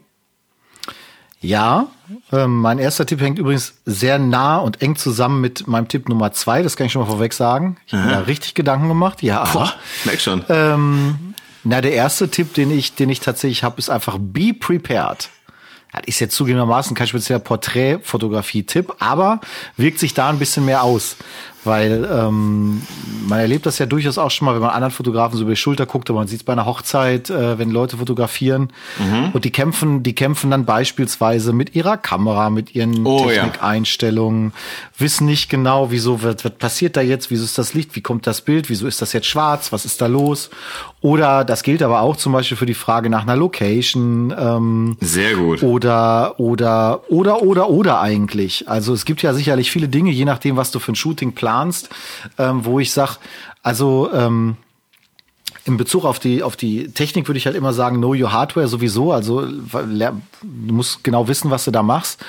Ja, 1.40 1.86
ähm, 2.32 2.58
mein 2.60 2.78
erster 2.78 3.06
Tipp 3.06 3.20
hängt 3.20 3.38
übrigens 3.38 3.74
sehr 3.84 4.18
nah 4.18 4.56
und 4.58 4.82
eng 4.82 4.96
zusammen 4.96 5.40
mit 5.40 5.68
meinem 5.68 5.86
Tipp 5.86 6.08
Nummer 6.08 6.32
zwei. 6.32 6.62
Das 6.62 6.76
kann 6.76 6.86
ich 6.86 6.92
schon 6.92 7.02
mal 7.02 7.08
vorweg 7.08 7.32
sagen. 7.32 7.76
Ich 7.86 7.94
habe 7.94 8.10
da 8.10 8.20
richtig 8.20 8.54
Gedanken 8.54 8.88
gemacht. 8.88 9.22
Ja, 9.22 9.44
Boah, 9.52 9.72
merk 10.04 10.20
schon. 10.20 10.44
Ähm, 10.48 11.34
na, 11.62 11.80
der 11.80 11.92
erste 11.92 12.28
Tipp, 12.28 12.54
den 12.54 12.76
ich, 12.76 12.94
den 12.94 13.08
ich 13.10 13.20
tatsächlich 13.20 13.62
habe, 13.62 13.78
ist 13.78 13.88
einfach 13.88 14.16
be 14.18 14.52
prepared. 14.52 15.28
Das 15.92 16.02
ist 16.06 16.20
jetzt 16.20 16.34
zugegebenermaßen 16.34 16.94
kein 16.94 17.06
spezieller 17.06 17.38
Porträtfotografie-Tipp, 17.38 18.96
aber 18.98 19.40
wirkt 19.76 19.98
sich 19.98 20.14
da 20.14 20.28
ein 20.28 20.38
bisschen 20.38 20.64
mehr 20.64 20.82
aus. 20.82 21.16
Weil 21.68 22.08
ähm, 22.10 22.82
man 23.28 23.40
erlebt 23.40 23.66
das 23.66 23.78
ja 23.78 23.86
durchaus 23.86 24.18
auch 24.18 24.30
schon 24.30 24.46
mal, 24.46 24.54
wenn 24.54 24.62
man 24.62 24.70
anderen 24.70 24.92
Fotografen 24.92 25.36
so 25.36 25.42
über 25.42 25.52
die 25.52 25.56
Schulter 25.56 25.86
guckt, 25.86 26.08
aber 26.10 26.20
man 26.20 26.28
sieht 26.28 26.40
es 26.40 26.44
bei 26.44 26.54
einer 26.54 26.66
Hochzeit, 26.66 27.30
äh, 27.30 27.58
wenn 27.58 27.70
Leute 27.70 27.98
fotografieren 27.98 28.72
mhm. 28.98 29.30
und 29.32 29.44
die 29.44 29.50
kämpfen, 29.50 30.02
die 30.02 30.14
kämpfen 30.14 30.50
dann 30.50 30.64
beispielsweise 30.64 31.52
mit 31.52 31.74
ihrer 31.74 31.96
Kamera, 31.96 32.50
mit 32.50 32.74
ihren 32.74 33.06
oh, 33.06 33.26
Technikeinstellungen, 33.26 34.50
ja. 34.50 35.00
wissen 35.00 35.26
nicht 35.26 35.50
genau, 35.50 35.90
wieso 35.90 36.22
wird, 36.22 36.44
was 36.44 36.52
passiert 36.52 36.96
da 36.96 37.02
jetzt, 37.02 37.30
wieso 37.30 37.44
ist 37.44 37.58
das 37.58 37.74
Licht, 37.74 37.94
wie 37.96 38.00
kommt 38.00 38.26
das 38.26 38.40
Bild, 38.40 38.70
wieso 38.70 38.86
ist 38.86 39.02
das 39.02 39.12
jetzt 39.12 39.26
schwarz, 39.26 39.72
was 39.72 39.84
ist 39.84 40.00
da 40.00 40.06
los? 40.06 40.50
Oder 41.00 41.44
das 41.44 41.62
gilt 41.62 41.82
aber 41.82 42.00
auch 42.00 42.16
zum 42.16 42.32
Beispiel 42.32 42.56
für 42.56 42.66
die 42.66 42.74
Frage 42.74 43.08
nach 43.08 43.22
einer 43.22 43.36
Location. 43.36 44.34
Ähm, 44.36 44.96
Sehr 45.00 45.36
gut. 45.36 45.62
Oder, 45.62 46.40
oder, 46.40 47.02
oder, 47.08 47.42
oder, 47.42 47.70
oder 47.70 48.00
eigentlich. 48.00 48.68
Also 48.68 48.94
es 48.94 49.04
gibt 49.04 49.22
ja 49.22 49.32
sicherlich 49.32 49.70
viele 49.70 49.88
Dinge, 49.88 50.10
je 50.10 50.24
nachdem, 50.24 50.56
was 50.56 50.72
du 50.72 50.80
für 50.80 50.92
ein 50.92 50.96
Shooting 50.96 51.32
planst, 51.34 51.57
ähm, 52.38 52.64
wo 52.64 52.80
ich 52.80 52.92
sag, 52.92 53.18
also 53.62 54.10
ähm, 54.12 54.56
in 55.68 55.76
Bezug 55.76 56.04
auf 56.04 56.18
die, 56.18 56.42
auf 56.42 56.56
die 56.56 56.88
Technik 56.88 57.28
würde 57.28 57.38
ich 57.38 57.46
halt 57.46 57.54
immer 57.54 57.72
sagen, 57.72 57.98
know 57.98 58.14
your 58.14 58.32
hardware 58.32 58.66
sowieso. 58.66 59.12
Also 59.12 59.46
du 59.46 60.74
musst 60.74 61.04
genau 61.04 61.28
wissen, 61.28 61.50
was 61.50 61.64
du 61.64 61.70
da 61.70 61.82
machst. 61.82 62.24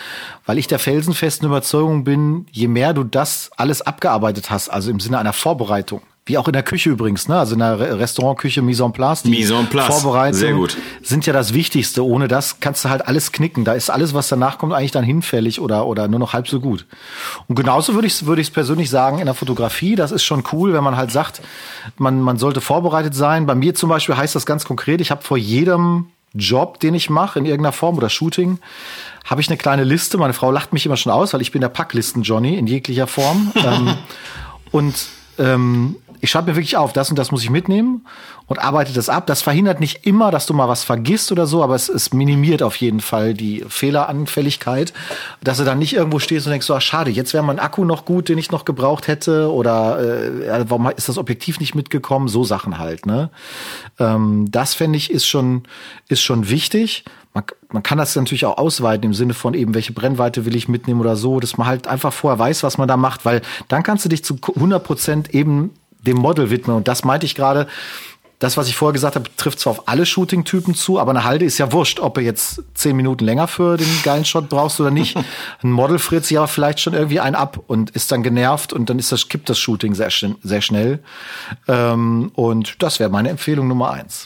Weil 0.46 0.58
ich 0.58 0.68
der 0.68 0.78
felsenfesten 0.78 1.48
Überzeugung 1.48 2.04
bin, 2.04 2.48
je 2.52 2.68
mehr 2.68 2.94
du 2.94 3.04
das 3.04 3.50
alles 3.56 3.82
abgearbeitet 3.82 4.52
hast, 4.52 4.70
also 4.70 4.92
im 4.92 5.00
Sinne 5.00 5.20
einer 5.20 5.34
Vorbereitung, 5.34 6.02
wie 6.30 6.38
auch 6.38 6.48
in 6.48 6.54
der 6.54 6.64
Küche 6.64 6.92
übrigens, 6.92 7.28
ne? 7.28 7.38
Also 7.38 7.54
in 7.54 7.60
der 7.60 8.00
Restaurantküche 8.00 8.62
Mise 8.62 8.84
en 8.84 8.94
place. 8.94 9.24
Die 9.24 9.32
Mise 9.32 9.56
en 9.56 9.68
place. 9.68 9.88
Vorbereitung 9.88 10.40
Sehr 10.40 10.54
gut. 10.54 10.78
sind 11.02 11.26
ja 11.26 11.34
das 11.34 11.54
Wichtigste. 11.56 12.06
Ohne 12.06 12.28
das 12.28 12.60
kannst 12.60 12.86
du 12.86 12.90
halt 12.90 13.08
alles 13.08 13.32
knicken. 13.32 13.66
Da 13.66 13.74
ist 13.74 13.90
alles, 13.90 14.14
was 14.14 14.30
danach 14.30 14.60
kommt, 14.60 14.74
eigentlich 14.74 14.92
dann 14.92 15.04
hinfällig 15.04 15.60
oder, 15.60 15.88
oder 15.88 16.08
nur 16.08 16.20
noch 16.20 16.34
halb 16.34 16.48
so 16.48 16.60
gut. 16.60 16.86
Und 17.48 17.56
genauso 17.56 17.96
würde 17.96 18.08
ich 18.08 18.14
es 18.14 18.26
würde 18.28 18.44
persönlich 18.44 18.92
sagen 18.92 19.18
in 19.20 19.26
der 19.26 19.34
Fotografie. 19.34 19.96
Das 19.96 20.12
ist 20.12 20.24
schon 20.24 20.44
cool, 20.54 20.72
wenn 20.74 20.84
man 20.84 20.96
halt 20.96 21.12
sagt, 21.12 21.42
man, 21.98 22.22
man 22.22 22.38
sollte 22.38 22.62
vorbereitet 22.62 23.16
sein. 23.16 23.48
Bei 23.48 23.56
mir 23.56 23.74
zum 23.74 23.90
Beispiel 23.90 24.16
heißt 24.16 24.36
das 24.36 24.46
ganz 24.46 24.66
konkret, 24.66 25.02
ich 25.02 25.10
habe 25.10 25.24
vor 25.24 25.38
jedem 25.38 26.08
Job, 26.36 26.80
den 26.80 26.94
ich 26.94 27.10
mache, 27.10 27.40
in 27.40 27.46
irgendeiner 27.46 27.74
Form 27.74 27.98
oder 27.98 28.10
Shooting, 28.10 28.60
habe 29.26 29.42
ich 29.42 29.48
eine 29.48 29.58
kleine 29.58 29.84
Liste. 29.84 30.20
Meine 30.20 30.34
Frau 30.34 30.52
lacht 30.52 30.74
mich 30.74 30.86
immer 30.86 30.98
schon 30.98 31.12
aus, 31.12 31.34
weil 31.34 31.42
ich 31.42 31.52
bin 31.52 31.62
der 31.62 31.70
Packlisten-Johnny 31.70 32.56
in 32.56 32.68
jeglicher 32.68 33.08
Form. 33.08 33.52
ähm, 33.56 33.96
und 34.72 35.08
ähm, 35.40 35.96
ich 36.22 36.30
schreibe 36.30 36.52
mir 36.52 36.58
wirklich 36.58 36.76
auf, 36.76 36.92
das 36.94 37.10
und 37.10 37.18
das 37.18 37.32
muss 37.32 37.44
ich 37.44 37.50
mitnehmen 37.50 38.06
und 38.48 38.60
arbeite 38.60 38.92
das 38.94 39.10
ab. 39.10 39.26
Das 39.28 39.42
verhindert 39.42 39.80
nicht 39.80 40.06
immer, 40.06 40.32
dass 40.32 40.46
du 40.46 40.54
mal 40.54 40.68
was 40.68 40.84
vergisst 40.84 41.32
oder 41.32 41.48
so, 41.48 41.64
aber 41.64 41.76
es, 41.76 41.88
es 41.88 42.12
minimiert 42.14 42.62
auf 42.62 42.76
jeden 42.76 43.00
Fall 43.00 43.34
die 43.34 43.64
Fehleranfälligkeit, 43.68 44.92
dass 45.42 45.58
du 45.58 45.64
dann 45.64 45.80
nicht 45.80 45.94
irgendwo 45.94 46.20
stehst 46.20 46.46
und 46.46 46.52
denkst, 46.52 46.66
so, 46.66 46.76
ach, 46.76 46.82
schade, 46.82 47.12
jetzt 47.12 47.34
wäre 47.34 47.44
mein 47.44 47.60
Akku 47.60 47.86
noch 47.86 48.06
gut, 48.06 48.28
den 48.28 48.38
ich 48.38 48.52
noch 48.52 48.66
gebraucht 48.66 49.08
hätte 49.08 49.52
oder 49.52 50.00
äh, 50.00 50.66
warum 50.68 50.90
ist 50.90 51.08
das 51.08 51.18
Objektiv 51.18 51.60
nicht 51.60 51.76
mitgekommen? 51.76 52.28
So 52.28 52.44
Sachen 52.44 52.80
halt. 52.80 53.06
Ne? 53.06 53.30
Ähm, 53.98 54.48
das 54.52 54.74
fände 54.74 54.98
ich 54.98 55.12
ist 55.12 55.28
schon 55.28 55.64
ist 56.08 56.22
schon 56.22 56.50
wichtig. 56.50 57.06
Man, 57.34 57.44
man 57.72 57.84
kann 57.84 57.98
das 57.98 58.16
natürlich 58.16 58.46
auch 58.46 58.58
ausweiten 58.58 59.06
im 59.06 59.14
Sinne 59.14 59.34
von 59.34 59.54
eben, 59.54 59.76
welche 59.76 59.94
Brennweite 59.94 60.46
will 60.46 60.56
ich 60.56 60.68
mitnehmen 60.68 61.00
oder 61.00 61.16
so, 61.16 61.40
dass 61.40 61.58
man 61.58 61.68
halt 61.68 61.88
einfach 61.88 62.12
vorher 62.12 62.40
weiß, 62.40 62.64
was 62.64 62.78
man 62.78 62.88
da 62.88 62.98
macht, 62.98 63.26
weil 63.26 63.42
dann 63.68 63.84
kannst 63.84 64.06
du 64.06 64.10
dich 64.10 64.24
zu 64.24 64.38
100 64.56 64.84
Prozent 64.84 65.34
eben 65.34 65.72
dem 66.02 66.18
Model 66.18 66.50
widmen. 66.50 66.78
Und 66.78 66.88
das 66.88 67.04
meinte 67.04 67.26
ich 67.26 67.36
gerade, 67.36 67.68
das, 68.40 68.56
was 68.56 68.70
ich 68.70 68.76
vorher 68.76 68.94
gesagt 68.94 69.16
habe, 69.16 69.30
trifft 69.36 69.60
zwar 69.60 69.72
auf 69.72 69.88
alle 69.90 70.06
Shooting-Typen 70.06 70.74
zu, 70.74 70.98
aber 70.98 71.12
eine 71.12 71.26
Halde 71.26 71.44
ist 71.44 71.58
ja 71.58 71.74
wurscht, 71.74 72.00
ob 72.00 72.16
du 72.16 72.22
jetzt 72.22 72.64
zehn 72.74 72.96
Minuten 72.96 73.26
länger 73.26 73.50
für 73.50 73.76
den 73.76 73.88
geilen 74.04 74.24
Shot 74.24 74.48
brauchst 74.48 74.80
oder 74.80 74.92
nicht. 74.92 75.18
Ein 75.62 75.72
Model 75.72 76.00
friert 76.00 76.26
sich 76.26 76.38
aber 76.38 76.48
vielleicht 76.48 76.80
schon 76.80 76.94
irgendwie 76.94 77.20
ein 77.20 77.36
ab 77.36 77.60
und 77.68 77.90
ist 77.92 78.14
dann 78.14 78.24
genervt 78.24 78.72
und 78.72 78.90
dann 78.90 78.98
ist 78.98 79.12
das, 79.12 79.28
kippt 79.28 79.50
das 79.50 79.60
Shooting 79.60 79.94
sehr, 79.94 80.10
sehr 80.42 80.62
schnell. 80.62 81.00
Ähm, 81.68 82.32
und 82.34 82.82
das 82.82 83.00
wäre 83.00 83.10
meine 83.10 83.30
Empfehlung 83.30 83.68
Nummer 83.68 83.92
eins. 83.92 84.26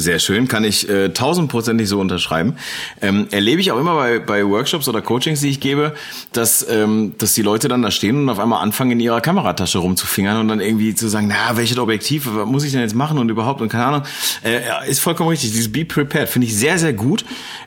Sehr 0.00 0.18
schön, 0.18 0.48
kann 0.48 0.64
ich 0.64 0.88
äh, 0.88 1.10
tausendprozentig 1.10 1.86
so 1.86 2.00
unterschreiben. 2.00 2.56
Ähm, 3.02 3.26
erlebe 3.32 3.60
ich 3.60 3.70
auch 3.70 3.78
immer 3.78 3.96
bei, 3.96 4.18
bei 4.18 4.46
Workshops 4.46 4.88
oder 4.88 5.02
Coachings, 5.02 5.42
die 5.42 5.50
ich 5.50 5.60
gebe, 5.60 5.94
dass, 6.32 6.66
ähm, 6.70 7.16
dass 7.18 7.34
die 7.34 7.42
Leute 7.42 7.68
dann 7.68 7.82
da 7.82 7.90
stehen 7.90 8.16
und 8.16 8.30
auf 8.30 8.38
einmal 8.38 8.62
anfangen, 8.62 8.92
in 8.92 9.00
ihrer 9.00 9.20
Kameratasche 9.20 9.76
rumzufingern 9.76 10.38
und 10.38 10.48
dann 10.48 10.60
irgendwie 10.60 10.94
zu 10.94 11.06
sagen, 11.08 11.28
na, 11.28 11.58
welches 11.58 11.76
Objektiv 11.76 12.26
was 12.32 12.46
muss 12.46 12.64
ich 12.64 12.72
denn 12.72 12.80
jetzt 12.80 12.94
machen 12.94 13.18
und 13.18 13.28
überhaupt 13.28 13.60
und 13.60 13.68
keine 13.68 13.84
Ahnung. 13.84 14.02
Äh, 14.42 14.88
ist 14.88 15.00
vollkommen 15.00 15.28
richtig. 15.28 15.50
Dieses 15.50 15.70
Be 15.70 15.84
Prepared 15.84 16.30
finde 16.30 16.46
ich 16.46 16.56
sehr, 16.56 16.78
sehr 16.78 16.94
gut. 16.94 17.26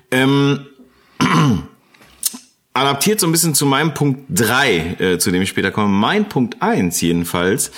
Ähm, 0.10 0.65
adaptiert 2.74 3.19
so 3.19 3.28
ein 3.28 3.32
bisschen 3.32 3.54
zu 3.54 3.67
meinem 3.67 3.93
Punkt 3.93 4.24
drei, 4.30 4.96
äh, 4.98 5.17
zu 5.19 5.30
dem 5.30 5.43
ich 5.43 5.50
später 5.50 5.69
komme. 5.69 5.89
Mein 5.89 6.28
Punkt 6.28 6.62
eins 6.62 7.00
jedenfalls 7.00 7.72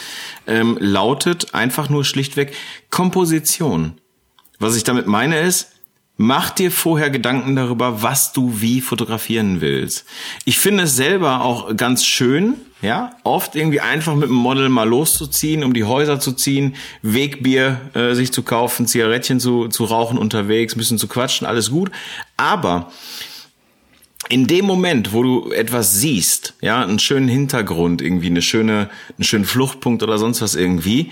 ähm, 0.47 0.77
lautet 0.79 1.53
einfach 1.53 1.89
nur 1.89 2.05
schlichtweg 2.05 2.53
Komposition. 2.89 3.99
Was 4.59 4.75
ich 4.75 4.83
damit 4.83 5.07
meine 5.07 5.39
ist, 5.39 5.71
mach 6.17 6.49
dir 6.49 6.71
vorher 6.71 7.09
Gedanken 7.09 7.55
darüber, 7.55 8.01
was 8.01 8.31
du 8.31 8.61
wie 8.61 8.81
fotografieren 8.81 9.61
willst. 9.61 10.05
Ich 10.45 10.59
finde 10.59 10.83
es 10.83 10.95
selber 10.95 11.41
auch 11.41 11.75
ganz 11.75 12.05
schön, 12.05 12.55
ja, 12.81 13.11
oft 13.23 13.55
irgendwie 13.55 13.81
einfach 13.81 14.15
mit 14.15 14.29
dem 14.29 14.35
Model 14.35 14.69
mal 14.69 14.87
loszuziehen, 14.87 15.63
um 15.63 15.73
die 15.73 15.83
Häuser 15.83 16.19
zu 16.19 16.33
ziehen, 16.33 16.75
Wegbier 17.01 17.81
äh, 17.93 18.13
sich 18.13 18.31
zu 18.31 18.43
kaufen, 18.43 18.87
Zigarettchen 18.87 19.39
zu, 19.39 19.67
zu 19.67 19.85
rauchen 19.85 20.17
unterwegs, 20.17 20.75
ein 20.75 20.79
bisschen 20.79 20.97
zu 20.97 21.07
quatschen, 21.07 21.47
alles 21.47 21.71
gut. 21.71 21.91
Aber 22.37 22.91
in 24.29 24.47
dem 24.47 24.65
Moment, 24.65 25.13
wo 25.13 25.23
du 25.23 25.51
etwas 25.51 25.95
siehst, 25.99 26.55
ja, 26.61 26.81
einen 26.81 26.99
schönen 26.99 27.27
Hintergrund, 27.27 28.01
irgendwie 28.01 28.27
eine 28.27 28.41
schöne, 28.41 28.89
einen 29.17 29.23
schönen 29.23 29.45
Fluchtpunkt 29.45 30.01
oder 30.03 30.17
sonst 30.17 30.41
was 30.41 30.55
irgendwie, 30.55 31.11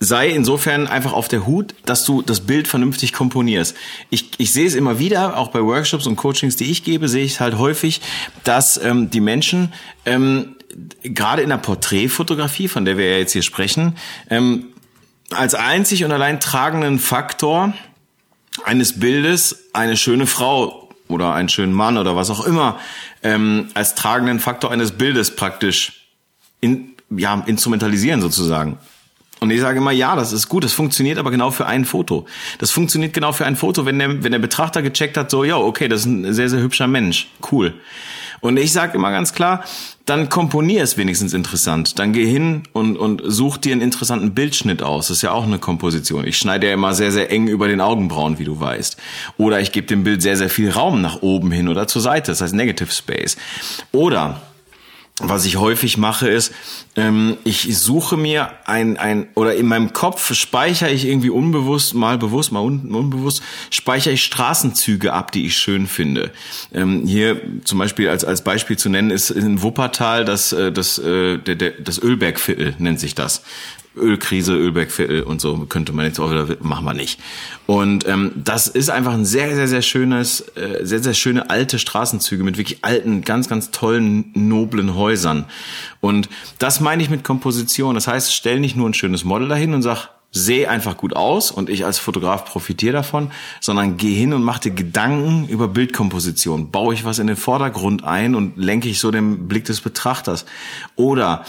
sei 0.00 0.28
insofern 0.28 0.86
einfach 0.86 1.12
auf 1.12 1.28
der 1.28 1.46
Hut, 1.46 1.74
dass 1.84 2.04
du 2.04 2.22
das 2.22 2.40
Bild 2.40 2.68
vernünftig 2.68 3.12
komponierst. 3.12 3.76
Ich, 4.10 4.30
ich 4.38 4.52
sehe 4.52 4.66
es 4.66 4.74
immer 4.74 4.98
wieder, 4.98 5.36
auch 5.36 5.48
bei 5.48 5.60
Workshops 5.60 6.06
und 6.06 6.16
Coachings, 6.16 6.56
die 6.56 6.70
ich 6.70 6.84
gebe, 6.84 7.08
sehe 7.08 7.24
ich 7.24 7.40
halt 7.40 7.58
häufig, 7.58 8.00
dass 8.44 8.76
ähm, 8.76 9.10
die 9.10 9.20
Menschen 9.20 9.72
ähm, 10.06 10.56
gerade 11.02 11.42
in 11.42 11.48
der 11.48 11.58
Porträtfotografie, 11.58 12.68
von 12.68 12.84
der 12.84 12.96
wir 12.96 13.10
ja 13.10 13.18
jetzt 13.18 13.32
hier 13.32 13.42
sprechen, 13.42 13.96
ähm, 14.30 14.66
als 15.30 15.54
einzig 15.54 16.04
und 16.04 16.12
allein 16.12 16.40
tragenden 16.40 16.98
Faktor 16.98 17.74
eines 18.64 18.98
Bildes 18.98 19.64
eine 19.72 19.96
schöne 19.96 20.26
Frau 20.26 20.88
oder 21.08 21.34
einen 21.34 21.48
schönen 21.48 21.72
Mann 21.72 21.98
oder 21.98 22.16
was 22.16 22.30
auch 22.30 22.44
immer 22.46 22.78
ähm, 23.22 23.68
als 23.74 23.94
tragenden 23.94 24.40
Faktor 24.40 24.70
eines 24.70 24.92
Bildes 24.92 25.34
praktisch 25.34 26.08
in, 26.60 26.94
ja, 27.10 27.42
instrumentalisieren 27.46 28.20
sozusagen. 28.20 28.78
Und 29.40 29.50
ich 29.50 29.60
sage 29.60 29.78
immer, 29.78 29.92
ja, 29.92 30.16
das 30.16 30.32
ist 30.32 30.48
gut, 30.48 30.64
das 30.64 30.72
funktioniert 30.72 31.18
aber 31.18 31.30
genau 31.30 31.50
für 31.50 31.66
ein 31.66 31.84
Foto. 31.84 32.26
Das 32.58 32.70
funktioniert 32.70 33.14
genau 33.14 33.32
für 33.32 33.46
ein 33.46 33.56
Foto, 33.56 33.86
wenn 33.86 33.98
der, 33.98 34.22
wenn 34.24 34.32
der 34.32 34.38
Betrachter 34.38 34.82
gecheckt 34.82 35.16
hat, 35.16 35.30
so, 35.30 35.44
ja, 35.44 35.56
okay, 35.56 35.88
das 35.88 36.00
ist 36.00 36.06
ein 36.06 36.32
sehr, 36.34 36.48
sehr 36.48 36.60
hübscher 36.60 36.86
Mensch, 36.86 37.28
cool. 37.52 37.74
Und 38.40 38.56
ich 38.56 38.72
sage 38.72 38.94
immer 38.94 39.10
ganz 39.10 39.32
klar, 39.32 39.64
dann 40.04 40.28
komponier 40.28 40.82
es 40.82 40.96
wenigstens 40.96 41.34
interessant. 41.34 41.98
Dann 41.98 42.12
geh 42.12 42.24
hin 42.24 42.62
und, 42.72 42.96
und 42.96 43.20
such 43.24 43.58
dir 43.58 43.72
einen 43.72 43.82
interessanten 43.82 44.32
Bildschnitt 44.32 44.82
aus. 44.82 45.08
Das 45.08 45.18
ist 45.18 45.22
ja 45.22 45.32
auch 45.32 45.44
eine 45.44 45.58
Komposition. 45.58 46.26
Ich 46.26 46.38
schneide 46.38 46.68
ja 46.68 46.74
immer 46.74 46.94
sehr, 46.94 47.10
sehr 47.10 47.30
eng 47.30 47.48
über 47.48 47.68
den 47.68 47.80
Augenbrauen, 47.80 48.38
wie 48.38 48.44
du 48.44 48.58
weißt. 48.58 48.96
Oder 49.36 49.60
ich 49.60 49.72
gebe 49.72 49.86
dem 49.86 50.04
Bild 50.04 50.22
sehr, 50.22 50.36
sehr 50.36 50.50
viel 50.50 50.70
Raum 50.70 51.00
nach 51.00 51.20
oben 51.22 51.50
hin 51.50 51.68
oder 51.68 51.86
zur 51.88 52.00
Seite. 52.00 52.30
Das 52.30 52.40
heißt 52.40 52.54
Negative 52.54 52.90
Space. 52.90 53.36
Oder 53.92 54.40
was 55.20 55.44
ich 55.46 55.56
häufig 55.56 55.98
mache, 55.98 56.28
ist, 56.28 56.52
ähm, 56.94 57.36
ich 57.42 57.76
suche 57.76 58.16
mir 58.16 58.50
ein, 58.66 58.96
ein, 58.96 59.26
oder 59.34 59.54
in 59.54 59.66
meinem 59.66 59.92
Kopf 59.92 60.32
speichere 60.34 60.90
ich 60.90 61.06
irgendwie 61.06 61.30
unbewusst, 61.30 61.94
mal 61.94 62.18
bewusst, 62.18 62.52
mal 62.52 62.60
un, 62.60 62.94
unbewusst, 62.94 63.42
speichere 63.70 64.14
ich 64.14 64.22
Straßenzüge 64.22 65.12
ab, 65.12 65.32
die 65.32 65.46
ich 65.46 65.56
schön 65.56 65.88
finde. 65.88 66.30
Ähm, 66.72 67.04
hier 67.04 67.40
zum 67.64 67.78
Beispiel 67.78 68.08
als, 68.08 68.24
als 68.24 68.42
Beispiel 68.42 68.76
zu 68.76 68.88
nennen 68.90 69.10
ist 69.10 69.30
in 69.30 69.62
Wuppertal 69.62 70.24
das, 70.24 70.52
äh, 70.52 70.70
das, 70.70 70.98
äh, 70.98 71.38
das 71.38 72.00
Ölbergviertel 72.00 72.76
nennt 72.78 73.00
sich 73.00 73.14
das. 73.14 73.42
Ölkrise, 73.98 74.54
Ölbergviertel 74.54 75.22
und 75.22 75.40
so 75.40 75.56
könnte 75.66 75.92
man 75.92 76.06
jetzt 76.06 76.18
auch 76.18 76.30
wieder, 76.30 76.46
machen 76.60 76.84
wir 76.84 76.94
nicht. 76.94 77.20
Und 77.66 78.06
ähm, 78.08 78.32
das 78.36 78.66
ist 78.66 78.90
einfach 78.90 79.12
ein 79.12 79.24
sehr, 79.24 79.54
sehr, 79.54 79.68
sehr 79.68 79.82
schönes, 79.82 80.40
äh, 80.56 80.84
sehr, 80.84 81.02
sehr 81.02 81.14
schöne 81.14 81.50
alte 81.50 81.78
Straßenzüge 81.78 82.44
mit 82.44 82.56
wirklich 82.56 82.84
alten, 82.84 83.22
ganz, 83.22 83.48
ganz 83.48 83.70
tollen, 83.70 84.30
noblen 84.34 84.94
Häusern. 84.94 85.44
Und 86.00 86.28
das 86.58 86.80
meine 86.80 87.02
ich 87.02 87.10
mit 87.10 87.24
Komposition. 87.24 87.94
Das 87.94 88.08
heißt, 88.08 88.32
stell 88.32 88.60
nicht 88.60 88.76
nur 88.76 88.88
ein 88.88 88.94
schönes 88.94 89.24
Model 89.24 89.48
dahin 89.48 89.74
und 89.74 89.82
sag, 89.82 90.10
sehe 90.30 90.68
einfach 90.68 90.96
gut 90.96 91.16
aus 91.16 91.50
und 91.50 91.70
ich 91.70 91.84
als 91.84 91.98
Fotograf 91.98 92.44
profitiere 92.44 92.92
davon, 92.92 93.30
sondern 93.60 93.96
geh 93.96 94.14
hin 94.14 94.32
und 94.34 94.42
mach 94.42 94.58
dir 94.58 94.72
Gedanken 94.72 95.48
über 95.48 95.68
Bildkomposition. 95.68 96.70
Baue 96.70 96.94
ich 96.94 97.04
was 97.04 97.18
in 97.18 97.26
den 97.26 97.36
Vordergrund 97.36 98.04
ein 98.04 98.34
und 98.34 98.56
lenke 98.56 98.88
ich 98.88 99.00
so 99.00 99.10
den 99.10 99.48
Blick 99.48 99.64
des 99.64 99.80
Betrachters. 99.80 100.44
Oder 100.96 101.44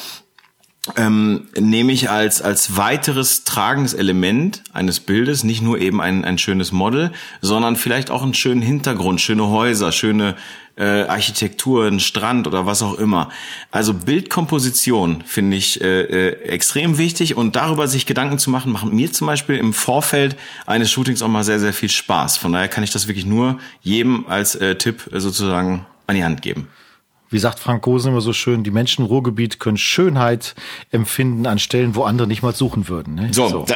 ähm, 0.98 1.48
nehme 1.58 1.92
ich 1.92 2.10
als, 2.10 2.42
als 2.42 2.78
weiteres 2.78 3.44
tragendes 3.44 3.94
Element 3.94 4.64
eines 4.74 5.00
Bildes 5.00 5.44
nicht 5.44 5.62
nur 5.62 5.80
eben 5.80 6.02
ein, 6.02 6.26
ein 6.26 6.38
schönes 6.38 6.72
Model, 6.72 7.12
sondern 7.42 7.76
vielleicht 7.76 8.12
auch 8.12 8.24
einen 8.24 8.34
schönen 8.34 8.62
Hintergrund, 8.62 9.22
schöne 9.22 9.48
Häuser, 9.48 9.92
schöne 9.92 10.36
äh, 10.80 11.04
Architektur, 11.04 11.86
einen 11.86 12.00
Strand 12.00 12.48
oder 12.48 12.66
was 12.66 12.82
auch 12.82 12.98
immer. 12.98 13.30
Also 13.70 13.94
Bildkomposition 13.94 15.24
finde 15.26 15.58
ich 15.58 15.82
äh, 15.82 16.02
äh, 16.02 16.42
extrem 16.44 16.98
wichtig 16.98 17.36
und 17.36 17.56
darüber 17.56 17.88
sich 17.88 18.06
Gedanken 18.06 18.40
zu 18.40 18.50
machen, 18.50 18.72
macht 18.72 18.92
mir 18.92 19.12
zum 19.12 19.28
Beispiel 19.28 19.58
im 19.58 19.74
Vorfeld 19.74 20.38
eines 20.66 20.90
Shootings 20.90 21.22
auch 21.22 21.28
mal 21.28 21.44
sehr, 21.44 21.60
sehr 21.60 21.74
viel 21.74 21.90
Spaß. 21.90 22.38
Von 22.38 22.54
daher 22.54 22.70
kann 22.70 22.84
ich 22.84 22.92
das 22.92 23.08
wirklich 23.08 23.26
nur 23.26 23.60
jedem 23.82 24.26
als 24.28 24.56
äh, 24.56 24.76
Tipp 24.76 25.10
äh, 25.12 25.20
sozusagen 25.20 25.86
an 26.08 26.16
die 26.16 26.24
Hand 26.24 26.42
geben. 26.42 26.70
Wie 27.30 27.40
sagt 27.40 27.60
Frank 27.60 27.84
Gosen 27.84 28.12
immer 28.12 28.22
so 28.22 28.34
schön, 28.34 28.64
die 28.64 28.72
Menschen 28.72 29.04
im 29.04 29.08
Ruhrgebiet 29.08 29.60
können 29.60 29.78
Schönheit 29.78 30.56
empfinden 30.92 31.46
an 31.46 31.60
Stellen, 31.60 31.96
wo 31.96 32.04
andere 32.04 32.28
nicht 32.28 32.42
mal 32.42 32.56
suchen 32.56 32.88
würden. 32.88 33.16
Ne? 33.16 33.30
So, 33.32 33.48
so. 33.50 33.66
Da, 33.68 33.76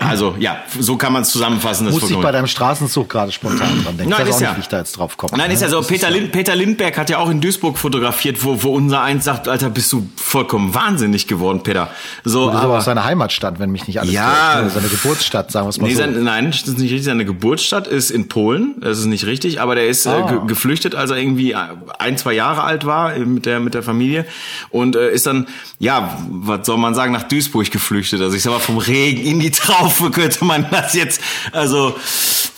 also 0.00 0.34
ja, 0.38 0.62
so 0.78 0.96
kann 0.96 1.12
man 1.12 1.22
es 1.22 1.30
zusammenfassen. 1.30 1.86
Das 1.86 1.94
Muss 1.94 2.10
ich 2.10 2.16
bei 2.16 2.32
deinem 2.32 2.46
Straßenzug 2.46 3.08
gerade 3.08 3.32
spontan 3.32 3.82
dran 3.82 3.96
denken. 3.96 4.10
Nein, 4.10 4.22
ich 4.22 4.30
ist 4.30 4.40
ja, 4.40 4.48
nicht, 4.48 4.56
wie 4.56 4.60
ich 4.62 4.68
da 4.68 4.78
jetzt 4.78 4.96
drauf 4.96 5.16
komme. 5.16 5.36
Nein, 5.36 5.48
ne? 5.48 5.54
ist 5.54 5.60
ja 5.60 5.68
so. 5.68 5.82
Peter, 5.82 6.10
Lind, 6.10 6.32
Peter 6.32 6.56
Lindberg 6.56 6.96
hat 6.96 7.10
ja 7.10 7.18
auch 7.18 7.28
in 7.28 7.40
Duisburg 7.40 7.76
fotografiert, 7.76 8.42
wo, 8.44 8.62
wo 8.62 8.70
unser 8.74 9.02
eins 9.02 9.24
sagt, 9.24 9.48
Alter, 9.48 9.68
bist 9.68 9.92
du 9.92 10.08
vollkommen 10.16 10.74
wahnsinnig 10.74 11.26
geworden, 11.26 11.62
Peter. 11.62 11.90
So, 12.24 12.46
das 12.46 12.56
ist 12.56 12.62
aber 12.62 12.78
auch 12.78 12.82
seine 12.82 13.04
Heimatstadt, 13.04 13.58
wenn 13.58 13.70
mich 13.70 13.86
nicht 13.86 14.00
alles 14.00 14.12
ja, 14.12 14.62
täuscht. 14.62 14.74
Seine 14.74 14.88
Geburtsstadt, 14.88 15.50
sagen 15.52 15.66
wir 15.66 15.70
es 15.70 15.78
mal 15.78 15.88
nee, 15.88 15.94
so. 15.94 16.00
Sein, 16.00 16.24
nein, 16.24 16.50
das 16.50 16.62
ist 16.62 16.78
nicht 16.78 16.92
richtig. 16.92 17.04
Seine 17.04 17.24
Geburtsstadt 17.24 17.86
ist 17.86 18.10
in 18.10 18.28
Polen. 18.28 18.76
Das 18.80 18.98
ist 18.98 19.06
nicht 19.06 19.26
richtig, 19.26 19.60
aber 19.60 19.74
der 19.74 19.88
ist 19.88 20.06
äh, 20.06 20.10
ah. 20.10 20.42
äh, 20.42 20.46
geflüchtet, 20.46 20.94
als 20.94 21.10
er 21.10 21.18
irgendwie 21.18 21.54
ein, 21.54 22.16
zwei 22.16 22.37
Jahre 22.38 22.64
alt 22.64 22.86
war 22.86 23.16
mit 23.18 23.46
der 23.46 23.60
mit 23.60 23.74
der 23.74 23.82
Familie 23.82 24.26
und 24.70 24.96
äh, 24.96 25.10
ist 25.10 25.26
dann 25.26 25.46
ja, 25.78 26.18
was 26.30 26.66
soll 26.66 26.78
man 26.78 26.94
sagen, 26.94 27.12
nach 27.12 27.24
Duisburg 27.24 27.70
geflüchtet. 27.70 28.20
Also 28.20 28.36
ich 28.36 28.42
sag 28.42 28.52
mal 28.52 28.58
vom 28.58 28.78
Regen 28.78 29.20
in 29.22 29.40
die 29.40 29.50
Traufe 29.50 30.10
könnte 30.18 30.44
man 30.44 30.66
das 30.70 30.94
jetzt 30.94 31.20
also 31.52 31.96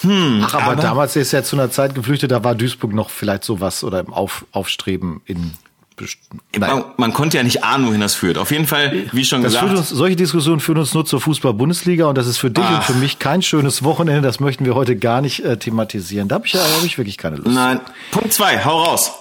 hm, 0.03 0.43
Ach, 0.47 0.55
aber, 0.55 0.65
aber 0.65 0.77
damals 0.77 1.17
ist 1.17 1.33
er 1.33 1.45
zu 1.45 1.57
einer 1.57 1.71
Zeit 1.71 1.95
geflüchtet, 1.95 2.31
da 2.31 2.43
war 2.45 2.55
Duisburg 2.55 2.93
noch 2.93 3.11
vielleicht 3.11 3.45
sowas 3.45 3.85
oder 3.85 4.01
im 4.01 4.13
Auf, 4.13 4.47
Aufstreben 4.53 5.21
in 5.27 5.53
man, 6.59 6.85
man, 6.97 7.13
konnte 7.13 7.37
ja 7.37 7.43
nicht 7.43 7.63
ahnen, 7.63 7.87
wohin 7.87 8.01
das 8.01 8.15
führt. 8.15 8.39
Auf 8.39 8.51
jeden 8.51 8.67
Fall, 8.67 9.09
wie 9.13 9.25
schon 9.25 9.43
das 9.43 9.53
gesagt. 9.53 9.77
Uns, 9.77 9.89
solche 9.89 10.17
Diskussionen 10.17 10.61
führen 10.61 10.79
uns 10.79 10.95
nur 10.95 11.05
zur 11.05 11.21
Fußball-Bundesliga 11.21 12.07
und 12.07 12.17
das 12.17 12.27
ist 12.27 12.39
für 12.39 12.51
dich 12.51 12.65
Ach. 12.67 12.77
und 12.77 12.85
für 12.85 12.95
mich 12.95 13.19
kein 13.19 13.43
schönes 13.43 13.83
Wochenende. 13.83 14.23
Das 14.23 14.41
möchten 14.41 14.65
wir 14.65 14.75
heute 14.75 14.97
gar 14.97 15.21
nicht 15.21 15.45
äh, 15.45 15.59
thematisieren. 15.59 16.29
Da 16.29 16.37
habe 16.37 16.47
ich, 16.47 16.55
hab 16.55 16.85
ich 16.85 16.97
wirklich 16.99 17.19
keine 17.19 17.37
Lust. 17.37 17.55
Nein. 17.55 17.81
Punkt 18.11 18.33
zwei, 18.33 18.65
hau 18.65 18.83
raus. 18.83 19.13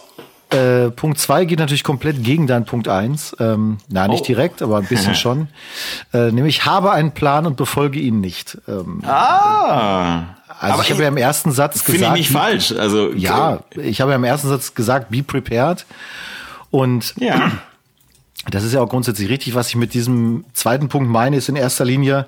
Äh, 0.52 0.90
Punkt 0.90 1.20
zwei 1.20 1.46
geht 1.46 1.60
natürlich 1.60 1.84
komplett 1.84 2.24
gegen 2.24 2.48
deinen 2.48 2.66
Punkt 2.66 2.88
eins. 2.88 3.36
Ähm, 3.40 3.78
na, 3.88 4.08
nicht 4.08 4.24
oh. 4.24 4.26
direkt, 4.26 4.62
aber 4.62 4.78
ein 4.78 4.86
bisschen 4.86 5.14
schon. 5.16 5.48
Äh, 6.12 6.32
nämlich 6.32 6.66
habe 6.66 6.92
einen 6.92 7.12
Plan 7.12 7.46
und 7.46 7.56
befolge 7.56 8.00
ihn 8.00 8.20
nicht. 8.20 8.58
Ähm, 8.68 9.04
ah. 9.06 10.36
Also 10.60 10.74
aber 10.74 10.84
ich 10.84 10.92
habe 10.92 11.04
ja 11.04 11.08
im 11.08 11.18
ersten 11.18 11.52
Satz 11.52 11.86
gesagt. 11.86 12.00
Finde 12.00 12.08
ich 12.08 12.14
nicht 12.14 12.32
falsch. 12.32 12.72
Also 12.72 13.14
ja, 13.14 13.60
ich 13.76 14.02
habe 14.02 14.12
ja 14.12 14.16
im 14.16 14.24
ersten 14.24 14.50
Satz 14.50 14.74
gesagt, 14.74 15.10
be 15.12 15.22
prepared. 15.24 15.86
Und 16.72 17.14
ja. 17.18 17.52
das 18.50 18.64
ist 18.64 18.74
ja 18.74 18.82
auch 18.82 18.90
grundsätzlich 18.90 19.30
richtig. 19.30 19.54
Was 19.56 19.70
ich 19.70 19.76
mit 19.76 19.94
diesem 19.94 20.46
zweiten 20.54 20.90
Punkt 20.90 21.10
meine, 21.10 21.38
ist 21.38 21.48
in 21.48 21.56
erster 21.56 21.86
Linie, 21.86 22.26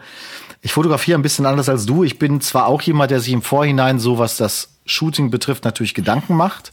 ich 0.62 0.73
fotografiere 0.73 1.17
ein 1.17 1.23
bisschen 1.23 1.45
anders 1.45 1.69
als 1.69 1.86
du. 1.86 2.03
Ich 2.03 2.19
bin 2.19 2.39
zwar 2.39 2.67
auch 2.67 2.81
jemand, 2.84 3.12
der 3.12 3.19
sich 3.19 3.34
im 3.34 3.41
Vorhinein 3.41 3.99
so, 3.99 4.19
was 4.19 4.38
das 4.38 4.69
Shooting 4.86 5.31
betrifft, 5.31 5.65
natürlich 5.65 5.93
Gedanken 5.93 6.36
macht. 6.36 6.71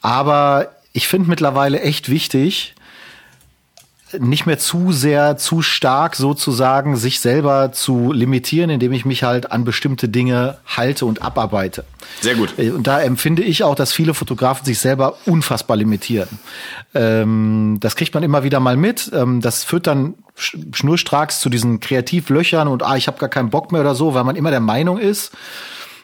Aber 0.00 0.72
ich 0.92 1.08
finde 1.08 1.28
mittlerweile 1.28 1.80
echt 1.80 2.08
wichtig, 2.08 2.74
nicht 4.18 4.46
mehr 4.46 4.58
zu 4.58 4.92
sehr, 4.92 5.36
zu 5.36 5.60
stark 5.60 6.16
sozusagen 6.16 6.96
sich 6.96 7.20
selber 7.20 7.72
zu 7.72 8.12
limitieren, 8.12 8.70
indem 8.70 8.92
ich 8.92 9.04
mich 9.04 9.22
halt 9.22 9.52
an 9.52 9.64
bestimmte 9.64 10.08
Dinge 10.08 10.58
halte 10.66 11.04
und 11.04 11.22
abarbeite. 11.22 11.84
Sehr 12.20 12.34
gut. 12.34 12.54
Äh, 12.58 12.70
und 12.70 12.86
da 12.86 13.00
empfinde 13.00 13.42
ich 13.42 13.64
auch, 13.64 13.74
dass 13.74 13.92
viele 13.92 14.14
Fotografen 14.14 14.64
sich 14.64 14.78
selber 14.78 15.16
unfassbar 15.26 15.76
limitieren. 15.76 16.28
Ähm, 16.94 17.76
das 17.80 17.96
kriegt 17.96 18.14
man 18.14 18.22
immer 18.22 18.44
wieder 18.44 18.60
mal 18.60 18.76
mit. 18.76 19.10
Ähm, 19.12 19.40
das 19.40 19.64
führt 19.64 19.86
dann 19.86 20.14
schnurstracks 20.36 21.40
zu 21.40 21.50
diesen 21.50 21.80
Kreativlöchern 21.80 22.68
und 22.68 22.82
ah, 22.82 22.96
ich 22.96 23.08
habe 23.08 23.18
gar 23.18 23.28
keinen 23.28 23.50
Bock 23.50 23.72
mehr 23.72 23.80
oder 23.80 23.94
so, 23.94 24.14
weil 24.14 24.24
man 24.24 24.36
immer 24.36 24.50
der 24.50 24.60
Meinung 24.60 24.98
ist, 24.98 25.32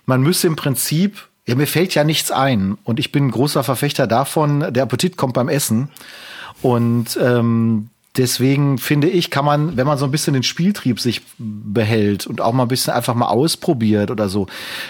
man 0.07 0.21
müsse 0.21 0.47
im 0.47 0.57
Prinzip, 0.57 1.29
ja, 1.47 1.55
mir 1.55 1.67
fällt 1.67 1.95
ja 1.95 2.05
nichts 2.05 2.31
ein. 2.31 2.79
Und 2.85 2.99
ich 2.99 3.13
bin 3.13 3.27
ein 3.27 3.31
großer 3.31 3.65
Verfechter 3.65 4.07
davon, 4.07 4.73
der 4.73 4.83
Appetit 4.83 5.17
kommt 5.17 5.35
beim 5.35 5.49
Essen. 5.49 5.91
Und 6.63 7.19
ähm, 7.21 7.91
Deswegen 8.17 8.79
finde 8.79 9.09
ich, 9.09 9.31
kann 9.31 9.45
man, 9.45 9.77
wenn 9.77 9.89
man 9.89 9.99
so 9.99 10.05
ein 10.05 10.13
bisschen 10.13 10.35
den 10.35 10.45
Spieltrieb 10.45 11.01
sich 11.01 11.23
behält 11.39 12.29
und 12.29 12.41
auch 12.41 12.53
mal 12.53 12.63
ein 12.63 12.69
bisschen 12.69 12.93
einfach 12.93 13.15
mal 13.15 13.27
ausprobiert 13.27 14.13
oder 14.13 14.29
so, 14.29 14.47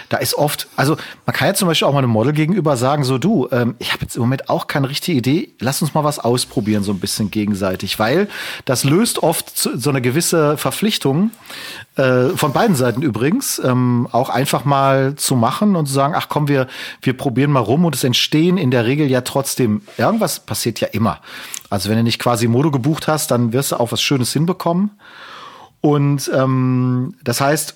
da 0.09 0.17
ist 0.17 0.35
oft, 0.35 0.67
also 0.75 0.95
man 1.25 1.35
kann 1.35 1.47
ja 1.47 1.55
zum 1.55 1.67
Beispiel 1.67 1.87
auch 1.87 1.93
mal 1.93 1.99
einem 1.99 2.11
Model 2.11 2.33
gegenüber 2.33 2.77
sagen, 2.77 3.03
so 3.03 3.17
du, 3.17 3.47
ähm, 3.51 3.73
ich 3.79 3.93
habe 3.93 4.03
jetzt 4.03 4.15
im 4.15 4.21
Moment 4.21 4.47
auch 4.47 4.67
keine 4.67 4.89
richtige 4.89 5.17
Idee, 5.17 5.49
lass 5.59 5.81
uns 5.81 5.95
mal 5.95 6.03
was 6.03 6.19
ausprobieren, 6.19 6.83
so 6.83 6.91
ein 6.91 6.99
bisschen 6.99 7.31
gegenseitig, 7.31 7.97
weil 7.97 8.27
das 8.65 8.83
löst 8.83 9.23
oft 9.23 9.57
so 9.57 9.89
eine 9.89 10.01
gewisse 10.01 10.55
Verpflichtung 10.57 11.31
äh, 11.95 12.29
von 12.29 12.53
beiden 12.53 12.75
Seiten 12.75 13.01
übrigens, 13.01 13.59
ähm, 13.63 14.07
auch 14.11 14.29
einfach 14.29 14.65
mal 14.65 15.15
zu 15.15 15.35
machen 15.35 15.75
und 15.75 15.87
zu 15.87 15.93
sagen, 15.93 16.13
ach 16.15 16.29
komm, 16.29 16.47
wir, 16.47 16.67
wir 17.01 17.17
probieren 17.17 17.51
mal 17.51 17.59
rum 17.59 17.85
und 17.85 17.95
es 17.95 18.03
entstehen 18.03 18.59
in 18.59 18.69
der 18.69 18.85
Regel 18.85 19.09
ja 19.09 19.21
trotzdem, 19.21 19.81
irgendwas 19.97 20.41
passiert 20.41 20.79
ja 20.79 20.89
immer. 20.89 21.21
Also 21.75 21.89
wenn 21.89 21.97
du 21.97 22.03
nicht 22.03 22.19
quasi 22.19 22.47
Modo 22.47 22.71
gebucht 22.71 23.07
hast, 23.07 23.31
dann 23.31 23.53
wirst 23.53 23.71
du 23.71 23.79
auch 23.79 23.91
was 23.91 24.01
Schönes 24.01 24.33
hinbekommen. 24.33 24.91
Und 25.81 26.31
ähm, 26.33 27.15
das 27.23 27.41
heißt, 27.41 27.75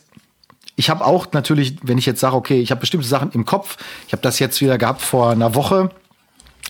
ich 0.76 0.90
habe 0.90 1.06
auch 1.06 1.28
natürlich, 1.34 1.76
wenn 1.84 1.98
ich 1.98 2.06
jetzt 2.06 2.22
sage, 2.22 2.36
okay, 2.36 2.62
ich 2.62 2.72
habe 2.72 2.80
bestimmte 2.80 3.08
Sachen 3.08 3.32
im 3.34 3.46
Kopf, 3.46 3.78
ich 4.08 4.14
habe 4.14 4.22
das 4.22 4.40
jetzt 4.40 4.62
wieder 4.62 4.78
gehabt 4.78 5.02
vor 5.02 5.32
einer 5.32 5.54
Woche. 5.54 5.92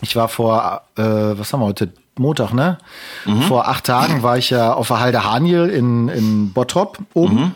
Ich 0.02 0.15
war 0.15 0.28
vor, 0.28 0.82
äh, 0.98 1.04
was 1.04 1.54
haben 1.54 1.62
wir 1.62 1.68
heute? 1.68 1.94
Montag, 2.18 2.54
ne? 2.54 2.78
Mhm. 3.26 3.44
Vor 3.44 3.70
acht 3.70 3.86
Tagen 3.86 4.24
war 4.24 4.38
ich 4.38 4.50
ja 4.50 4.74
auf 4.74 4.89
der 4.89 5.00
Halde 5.00 5.24
Haniel 5.24 5.70
in, 5.70 6.10
in 6.10 6.52
Bottrop 6.52 6.98
oben. 7.13 7.36
Mhm. 7.36 7.52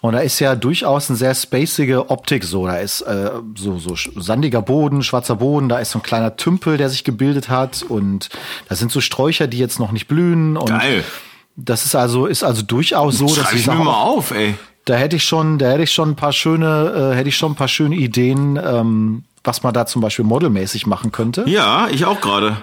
Und 0.00 0.12
da 0.12 0.20
ist 0.20 0.38
ja 0.38 0.54
durchaus 0.54 1.10
eine 1.10 1.16
sehr 1.16 1.34
spacige 1.34 2.08
Optik 2.10 2.44
so. 2.44 2.66
Da 2.66 2.76
ist 2.76 3.00
äh, 3.02 3.30
so, 3.56 3.78
so 3.78 3.96
sandiger 4.20 4.62
Boden, 4.62 5.02
schwarzer 5.02 5.36
Boden, 5.36 5.68
da 5.68 5.78
ist 5.80 5.90
so 5.90 5.98
ein 5.98 6.02
kleiner 6.02 6.36
Tümpel, 6.36 6.76
der 6.76 6.88
sich 6.88 7.02
gebildet 7.02 7.48
hat. 7.48 7.82
Und 7.82 8.28
da 8.68 8.76
sind 8.76 8.92
so 8.92 9.00
Sträucher, 9.00 9.48
die 9.48 9.58
jetzt 9.58 9.80
noch 9.80 9.90
nicht 9.90 10.06
blühen. 10.06 10.56
Und 10.56 10.68
Geil. 10.68 11.04
Das 11.56 11.84
ist 11.84 11.96
also, 11.96 12.26
ist 12.26 12.44
also 12.44 12.62
durchaus 12.62 13.18
so, 13.18 13.26
dass 13.26 13.48
Schreib 13.48 13.54
ich 13.54 13.66
mir 13.66 13.74
mal 13.74 14.02
auf, 14.02 14.30
ey. 14.30 14.54
Da 14.84 14.94
hätte 14.94 15.16
ich 15.16 15.24
schon, 15.24 15.58
da 15.58 15.70
hätte 15.70 15.82
ich 15.82 15.92
schon 15.92 16.10
ein 16.10 16.16
paar 16.16 16.32
schöne, 16.32 17.12
äh, 17.12 17.16
hätte 17.16 17.28
ich 17.28 17.36
schon 17.36 17.52
ein 17.52 17.56
paar 17.56 17.68
schöne 17.68 17.96
Ideen, 17.96 18.58
ähm, 18.64 19.24
was 19.42 19.64
man 19.64 19.74
da 19.74 19.84
zum 19.84 20.00
Beispiel 20.00 20.24
modelmäßig 20.24 20.86
machen 20.86 21.10
könnte. 21.10 21.44
Ja, 21.48 21.88
ich 21.90 22.04
auch 22.04 22.20
gerade. 22.20 22.56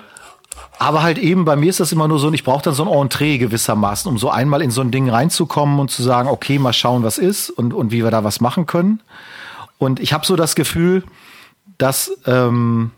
Aber 0.77 1.03
halt 1.03 1.17
eben, 1.17 1.45
bei 1.45 1.55
mir 1.55 1.69
ist 1.69 1.79
das 1.79 1.91
immer 1.91 2.07
nur 2.07 2.19
so, 2.19 2.31
ich 2.33 2.43
brauche 2.43 2.63
dann 2.63 2.73
so 2.73 2.83
ein 2.83 3.01
Entree 3.01 3.37
gewissermaßen, 3.37 4.09
um 4.09 4.17
so 4.17 4.29
einmal 4.29 4.61
in 4.61 4.71
so 4.71 4.81
ein 4.81 4.91
Ding 4.91 5.09
reinzukommen 5.09 5.79
und 5.79 5.89
zu 5.89 6.03
sagen, 6.03 6.27
okay, 6.27 6.59
mal 6.59 6.73
schauen, 6.73 7.03
was 7.03 7.17
ist 7.17 7.49
und, 7.49 7.73
und 7.73 7.91
wie 7.91 8.03
wir 8.03 8.11
da 8.11 8.23
was 8.23 8.41
machen 8.41 8.65
können. 8.65 9.01
Und 9.77 9.99
ich 9.99 10.13
habe 10.13 10.25
so 10.25 10.35
das 10.35 10.55
Gefühl, 10.55 11.03
dass 11.77 12.11
ähm, 12.25 12.91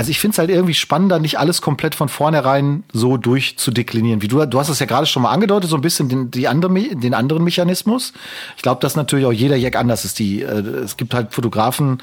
also 0.00 0.12
ich 0.12 0.18
finde 0.18 0.32
es 0.32 0.38
halt 0.38 0.48
irgendwie 0.48 0.72
spannender, 0.72 1.18
nicht 1.18 1.38
alles 1.38 1.60
komplett 1.60 1.94
von 1.94 2.08
vornherein 2.08 2.84
so 2.90 3.18
durchzudeklinieren. 3.18 4.22
Wie 4.22 4.28
du, 4.28 4.42
du 4.46 4.58
hast 4.58 4.70
es 4.70 4.78
ja 4.78 4.86
gerade 4.86 5.04
schon 5.04 5.22
mal 5.22 5.30
angedeutet, 5.30 5.68
so 5.68 5.76
ein 5.76 5.82
bisschen 5.82 6.08
den, 6.08 6.30
die 6.30 6.48
andere, 6.48 6.72
den 6.72 7.12
anderen 7.12 7.44
Mechanismus. 7.44 8.14
Ich 8.56 8.62
glaube, 8.62 8.80
dass 8.80 8.96
natürlich 8.96 9.26
auch 9.26 9.32
jeder 9.32 9.56
Jack 9.56 9.76
anders 9.76 10.06
ist. 10.06 10.18
Die, 10.18 10.40
äh, 10.40 10.60
es 10.84 10.96
gibt 10.96 11.12
halt 11.12 11.34
Fotografen, 11.34 11.98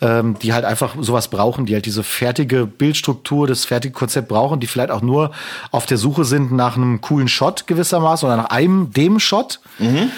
ähm, 0.00 0.38
die 0.40 0.54
halt 0.54 0.64
einfach 0.64 0.94
sowas 0.98 1.28
brauchen, 1.28 1.66
die 1.66 1.74
halt 1.74 1.84
diese 1.84 2.02
fertige 2.02 2.64
Bildstruktur, 2.64 3.46
das 3.46 3.66
fertige 3.66 3.92
Konzept 3.92 4.28
brauchen, 4.28 4.58
die 4.58 4.66
vielleicht 4.66 4.90
auch 4.90 5.02
nur 5.02 5.32
auf 5.72 5.84
der 5.84 5.98
Suche 5.98 6.24
sind 6.24 6.52
nach 6.52 6.78
einem 6.78 7.02
coolen 7.02 7.28
Shot 7.28 7.66
gewissermaßen 7.66 8.26
oder 8.26 8.38
nach 8.38 8.48
einem, 8.48 8.94
dem 8.94 9.20
Shot. 9.20 9.60
Mhm. 9.78 10.10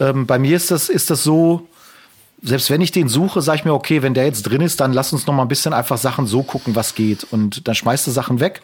Ähm, 0.00 0.26
bei 0.26 0.40
mir 0.40 0.56
ist 0.56 0.72
das, 0.72 0.88
ist 0.88 1.10
das 1.10 1.22
so, 1.22 1.68
selbst 2.42 2.70
wenn 2.70 2.80
ich 2.80 2.90
den 2.90 3.08
suche, 3.08 3.40
sage 3.40 3.58
ich 3.58 3.64
mir, 3.64 3.72
okay, 3.72 4.02
wenn 4.02 4.14
der 4.14 4.24
jetzt 4.24 4.42
drin 4.42 4.60
ist, 4.60 4.80
dann 4.80 4.92
lass 4.92 5.12
uns 5.12 5.26
noch 5.26 5.34
mal 5.34 5.42
ein 5.42 5.48
bisschen 5.48 5.72
einfach 5.72 5.96
Sachen 5.96 6.26
so 6.26 6.42
gucken, 6.42 6.74
was 6.74 6.96
geht. 6.96 7.24
Und 7.30 7.68
dann 7.68 7.76
schmeißt 7.76 8.06
du 8.06 8.10
Sachen 8.10 8.40
weg, 8.40 8.62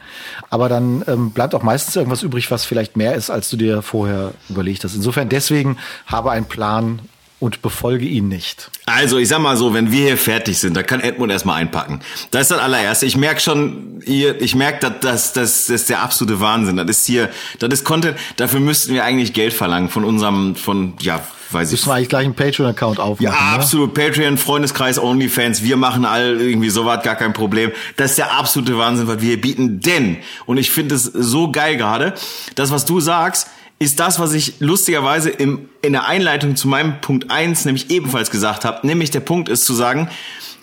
aber 0.51 0.69
dann 0.69 1.05
ähm, 1.07 1.31
bleibt 1.31 1.55
auch 1.55 1.63
meistens 1.63 1.95
irgendwas 1.95 2.25
übrig, 2.25 2.51
was 2.51 2.65
vielleicht 2.65 2.97
mehr 2.97 3.15
ist, 3.15 3.31
als 3.31 3.49
du 3.51 3.57
dir 3.57 3.83
vorher 3.83 4.33
überlegt 4.49 4.83
hast. 4.83 4.97
Insofern 4.97 5.29
deswegen 5.29 5.79
habe 6.07 6.33
einen 6.33 6.47
Plan 6.47 7.01
und 7.41 7.63
befolge 7.63 8.05
ihn 8.05 8.27
nicht. 8.27 8.69
Also, 8.87 9.17
ich 9.19 9.29
sag 9.29 9.39
mal 9.39 9.57
so, 9.57 9.73
wenn 9.73 9.93
wir 9.93 10.07
hier 10.07 10.17
fertig 10.17 10.59
sind, 10.59 10.77
da 10.77 10.83
kann 10.83 11.01
Edmund 11.01 11.31
erstmal 11.31 11.61
einpacken. 11.61 12.01
Das 12.33 12.43
ist 12.43 12.51
das 12.51 12.59
allererste. 12.59 13.07
Ich 13.07 13.17
merke 13.17 13.41
schon, 13.41 14.03
ihr, 14.05 14.41
ich 14.43 14.57
merke, 14.57 14.91
dass 14.91 15.01
das, 15.01 15.33
das, 15.35 15.67
das 15.67 15.83
ist 15.83 15.89
der 15.89 16.03
absolute 16.03 16.41
Wahnsinn. 16.41 16.79
Das 16.79 16.89
ist 16.89 17.07
hier, 17.07 17.31
das 17.61 17.73
ist 17.73 17.85
Content. 17.85 18.19
Dafür 18.37 18.59
müssten 18.59 18.93
wir 18.93 19.05
eigentlich 19.05 19.35
Geld 19.35 19.53
verlangen 19.53 19.89
von 19.89 20.03
unserem, 20.03 20.57
von, 20.57 20.95
ja, 21.01 21.23
weiß 21.53 21.69
ich. 21.69 21.81
Müssen 21.81 21.89
wir 21.89 21.95
eigentlich 21.95 22.09
gleich 22.09 22.25
einen 22.25 22.35
Patreon-Account 22.35 23.01
aufmachen. 23.01 23.25
Ja, 23.25 23.31
ne? 23.31 23.55
absolut. 23.57 23.97
Ne? 23.97 24.05
Patreon, 24.05 24.39
Freundeskreis, 24.39 24.99
OnlyFans. 24.99 25.63
Wir 25.63 25.77
machen 25.77 26.05
all 26.05 26.41
irgendwie 26.41 26.71
sowas, 26.71 27.03
gar 27.03 27.17
kein 27.17 27.33
Problem. 27.33 27.73
Das 27.97 28.11
ist 28.13 28.19
der 28.19 28.33
absolute 28.33 28.79
Wahnsinn, 28.79 29.07
was 29.07 29.21
wir 29.21 29.29
hier 29.29 29.41
bieten. 29.41 29.81
Denn, 29.81 30.19
und 30.47 30.59
ich 30.59 30.71
finde 30.71 30.95
es 30.95 31.05
so 31.05 31.51
geil 31.51 31.77
gerade, 31.77 32.15
das, 32.55 32.71
was 32.71 32.85
du 32.85 33.01
sagst, 33.01 33.49
ist 33.79 34.01
das, 34.01 34.19
was 34.19 34.33
ich 34.33 34.55
lustigerweise 34.59 35.31
im, 35.31 35.69
in 35.83 35.93
der 35.93 36.07
Einleitung 36.07 36.57
zu 36.57 36.67
meinem 36.69 37.01
Punkt 37.01 37.31
eins 37.31 37.65
nämlich 37.65 37.91
ebenfalls 37.91 38.31
gesagt 38.31 38.65
habe. 38.65 38.87
Nämlich 38.87 39.11
der 39.11 39.21
Punkt 39.21 39.49
ist 39.49 39.65
zu 39.65 39.73
sagen, 39.73 40.09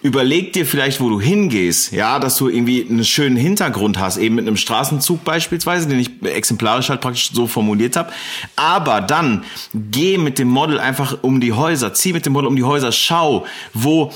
überleg 0.01 0.53
dir 0.53 0.65
vielleicht, 0.65 0.99
wo 0.99 1.09
du 1.09 1.19
hingehst, 1.19 1.91
ja, 1.91 2.19
dass 2.19 2.37
du 2.37 2.49
irgendwie 2.49 2.85
einen 2.87 3.05
schönen 3.05 3.37
Hintergrund 3.37 3.97
hast, 3.97 4.17
eben 4.17 4.35
mit 4.35 4.45
einem 4.45 4.57
Straßenzug 4.57 5.23
beispielsweise, 5.23 5.87
den 5.87 5.99
ich 5.99 6.21
exemplarisch 6.23 6.89
halt 6.89 7.01
praktisch 7.01 7.31
so 7.33 7.47
formuliert 7.47 7.95
habe. 7.95 8.11
Aber 8.55 9.01
dann 9.01 9.45
geh 9.73 10.17
mit 10.17 10.37
dem 10.37 10.49
Model 10.49 10.79
einfach 10.79 11.17
um 11.23 11.39
die 11.39 11.53
Häuser, 11.53 11.93
zieh 11.93 12.13
mit 12.13 12.25
dem 12.25 12.33
Model 12.33 12.47
um 12.47 12.55
die 12.55 12.63
Häuser, 12.63 12.91
schau, 12.91 13.45
wo 13.73 14.11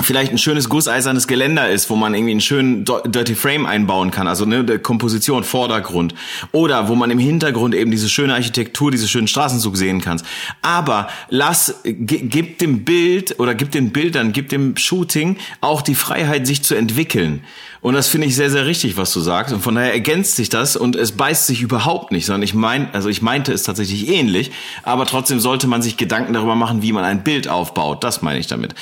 vielleicht 0.00 0.32
ein 0.32 0.38
schönes 0.38 0.70
gusseisernes 0.70 1.26
Geländer 1.26 1.68
ist, 1.68 1.90
wo 1.90 1.96
man 1.96 2.14
irgendwie 2.14 2.30
einen 2.30 2.40
schönen 2.40 2.86
Dirty 2.86 3.34
Frame 3.34 3.66
einbauen 3.66 4.10
kann, 4.10 4.26
also 4.26 4.44
eine 4.44 4.78
Komposition, 4.78 5.44
Vordergrund. 5.44 6.14
Oder 6.50 6.88
wo 6.88 6.94
man 6.94 7.10
im 7.10 7.18
Hintergrund 7.18 7.74
eben 7.74 7.90
diese 7.90 8.08
schöne 8.08 8.32
Architektur, 8.32 8.90
diese 8.90 9.06
schönen 9.06 9.28
Straßenzug 9.28 9.76
sehen 9.76 10.00
kann. 10.00 10.22
Aber 10.62 11.08
lass, 11.28 11.82
gib 11.84 12.58
dem 12.58 12.84
Bild 12.84 13.38
oder 13.38 13.54
gib 13.54 13.70
den 13.72 13.92
Bildern, 13.92 14.32
gib 14.32 14.48
dem 14.48 14.78
Shooting 14.78 15.36
auch 15.60 15.82
die 15.82 15.94
Freiheit, 15.94 16.46
sich 16.46 16.62
zu 16.62 16.74
entwickeln. 16.74 17.44
Und 17.82 17.92
das 17.92 18.08
finde 18.08 18.28
ich 18.28 18.36
sehr, 18.36 18.48
sehr 18.48 18.64
richtig, 18.64 18.96
was 18.96 19.12
du 19.12 19.20
sagst. 19.20 19.52
Und 19.52 19.60
von 19.60 19.74
daher 19.74 19.92
ergänzt 19.92 20.36
sich 20.36 20.48
das 20.48 20.74
und 20.74 20.96
es 20.96 21.12
beißt 21.12 21.46
sich 21.46 21.60
überhaupt 21.60 22.12
nicht, 22.12 22.24
sondern 22.24 22.42
ich 22.42 22.54
mein, 22.54 22.88
also 22.94 23.10
ich 23.10 23.20
meinte 23.20 23.52
es 23.52 23.64
tatsächlich 23.64 24.08
ähnlich, 24.08 24.52
aber 24.84 25.04
trotzdem 25.04 25.38
sollte 25.38 25.66
man 25.66 25.82
sich 25.82 25.98
Gedanken 25.98 26.32
darüber 26.32 26.54
machen, 26.54 26.80
wie 26.80 26.92
man 26.92 27.04
ein 27.04 27.24
Bild 27.24 27.48
aufbaut. 27.48 28.04
Das 28.04 28.22
meine 28.22 28.38
ich 28.38 28.46
damit 28.46 28.74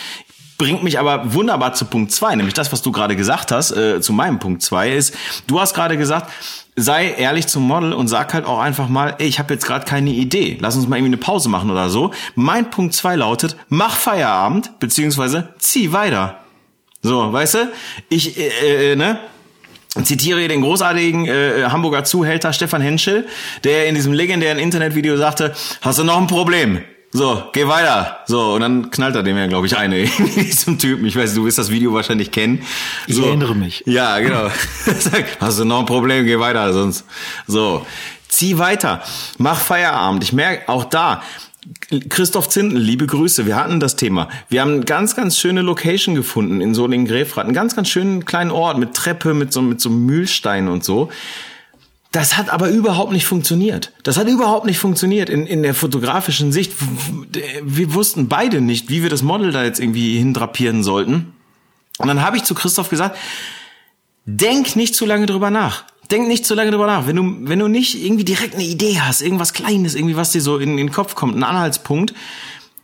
bringt 0.60 0.82
mich 0.82 0.98
aber 0.98 1.32
wunderbar 1.32 1.72
zu 1.72 1.86
Punkt 1.86 2.12
zwei, 2.12 2.34
nämlich 2.34 2.52
das, 2.52 2.70
was 2.70 2.82
du 2.82 2.92
gerade 2.92 3.16
gesagt 3.16 3.50
hast, 3.50 3.70
äh, 3.70 4.02
zu 4.02 4.12
meinem 4.12 4.38
Punkt 4.38 4.60
zwei 4.60 4.92
ist, 4.92 5.14
du 5.46 5.58
hast 5.58 5.72
gerade 5.72 5.96
gesagt, 5.96 6.30
sei 6.76 7.12
ehrlich 7.12 7.46
zum 7.46 7.62
Model 7.62 7.94
und 7.94 8.08
sag 8.08 8.34
halt 8.34 8.44
auch 8.44 8.58
einfach 8.58 8.86
mal, 8.86 9.16
ey, 9.20 9.26
ich 9.26 9.38
habe 9.38 9.54
jetzt 9.54 9.64
gerade 9.64 9.86
keine 9.86 10.10
Idee, 10.10 10.58
lass 10.60 10.76
uns 10.76 10.86
mal 10.86 10.96
irgendwie 10.96 11.14
eine 11.14 11.22
Pause 11.22 11.48
machen 11.48 11.70
oder 11.70 11.88
so. 11.88 12.10
Mein 12.34 12.68
Punkt 12.68 12.94
zwei 12.94 13.16
lautet, 13.16 13.56
mach 13.70 13.96
Feierabend, 13.96 14.78
beziehungsweise 14.80 15.54
zieh 15.58 15.94
weiter. 15.94 16.40
So, 17.00 17.32
weißt 17.32 17.54
du, 17.54 17.72
ich, 18.10 18.38
äh, 18.38 18.92
äh, 18.92 18.96
ne, 18.96 19.18
zitiere 20.04 20.46
den 20.46 20.60
großartigen 20.60 21.24
äh, 21.24 21.64
Hamburger 21.70 22.04
Zuhälter 22.04 22.52
Stefan 22.52 22.82
Henschel, 22.82 23.26
der 23.64 23.86
in 23.86 23.94
diesem 23.94 24.12
legendären 24.12 24.58
Internetvideo 24.58 25.16
sagte, 25.16 25.54
hast 25.80 25.98
du 25.98 26.04
noch 26.04 26.18
ein 26.18 26.26
Problem? 26.26 26.82
So, 27.12 27.42
geh 27.52 27.66
weiter. 27.66 28.20
So, 28.26 28.54
und 28.54 28.60
dann 28.60 28.90
knallt 28.90 29.16
er 29.16 29.24
dem 29.24 29.36
ja, 29.36 29.48
glaube 29.48 29.66
ich, 29.66 29.76
eine 29.76 30.04
diesem 30.36 30.78
Typen. 30.78 31.06
Ich 31.06 31.16
weiß, 31.16 31.34
du 31.34 31.44
wirst 31.44 31.58
das 31.58 31.70
Video 31.70 31.92
wahrscheinlich 31.92 32.30
kennen. 32.30 32.62
So. 33.08 33.22
Ich 33.22 33.26
erinnere 33.26 33.56
mich. 33.56 33.82
Ja, 33.84 34.18
genau. 34.20 34.48
Hast 35.40 35.58
du 35.58 35.64
noch 35.64 35.80
ein 35.80 35.86
Problem? 35.86 36.24
Geh 36.24 36.38
weiter, 36.38 36.72
sonst. 36.72 37.04
So, 37.48 37.84
zieh 38.28 38.58
weiter. 38.58 39.02
Mach 39.38 39.58
Feierabend. 39.58 40.22
Ich 40.22 40.32
merke 40.32 40.68
auch 40.68 40.84
da, 40.84 41.22
Christoph 42.08 42.48
Zinten, 42.48 42.76
liebe 42.76 43.06
Grüße. 43.06 43.44
Wir 43.44 43.56
hatten 43.56 43.80
das 43.80 43.96
Thema. 43.96 44.28
Wir 44.48 44.60
haben 44.60 44.74
eine 44.74 44.84
ganz, 44.84 45.16
ganz 45.16 45.36
schöne 45.36 45.62
Location 45.62 46.14
gefunden 46.14 46.60
in 46.60 46.74
Solingen-Gräfrath. 46.74 47.44
Einen 47.44 47.54
ganz, 47.54 47.74
ganz 47.74 47.88
schönen 47.88 48.24
kleinen 48.24 48.52
Ort 48.52 48.78
mit 48.78 48.94
Treppe, 48.94 49.34
mit 49.34 49.52
so, 49.52 49.62
mit 49.62 49.80
so 49.80 49.90
Mühlsteinen 49.90 50.70
und 50.70 50.84
so. 50.84 51.10
Das 52.12 52.36
hat 52.36 52.50
aber 52.50 52.68
überhaupt 52.68 53.12
nicht 53.12 53.24
funktioniert. 53.24 53.92
Das 54.02 54.16
hat 54.16 54.26
überhaupt 54.26 54.66
nicht 54.66 54.78
funktioniert 54.78 55.30
in, 55.30 55.46
in 55.46 55.62
der 55.62 55.74
fotografischen 55.74 56.50
Sicht. 56.50 56.72
Wir 57.62 57.94
wussten 57.94 58.28
beide 58.28 58.60
nicht, 58.60 58.88
wie 58.88 59.02
wir 59.02 59.10
das 59.10 59.22
Model 59.22 59.52
da 59.52 59.62
jetzt 59.62 59.78
irgendwie 59.78 60.18
hindrapieren 60.18 60.82
sollten. 60.82 61.32
Und 61.98 62.08
dann 62.08 62.22
habe 62.22 62.36
ich 62.36 62.42
zu 62.42 62.54
Christoph 62.54 62.88
gesagt, 62.88 63.16
denk 64.24 64.74
nicht 64.74 64.94
zu 64.94 65.06
lange 65.06 65.26
drüber 65.26 65.50
nach. 65.50 65.84
denk 66.10 66.26
nicht 66.26 66.44
zu 66.44 66.54
lange 66.54 66.72
drüber 66.72 66.86
nach. 66.86 67.06
Wenn 67.06 67.16
du, 67.16 67.48
wenn 67.48 67.60
du 67.60 67.68
nicht 67.68 68.02
irgendwie 68.02 68.24
direkt 68.24 68.54
eine 68.54 68.64
Idee 68.64 68.98
hast, 69.00 69.22
irgendwas 69.22 69.52
Kleines, 69.52 69.94
irgendwie 69.94 70.16
was 70.16 70.32
dir 70.32 70.40
so 70.40 70.58
in, 70.58 70.70
in 70.70 70.88
den 70.88 70.92
Kopf 70.92 71.14
kommt, 71.14 71.36
ein 71.36 71.44
Anhaltspunkt, 71.44 72.14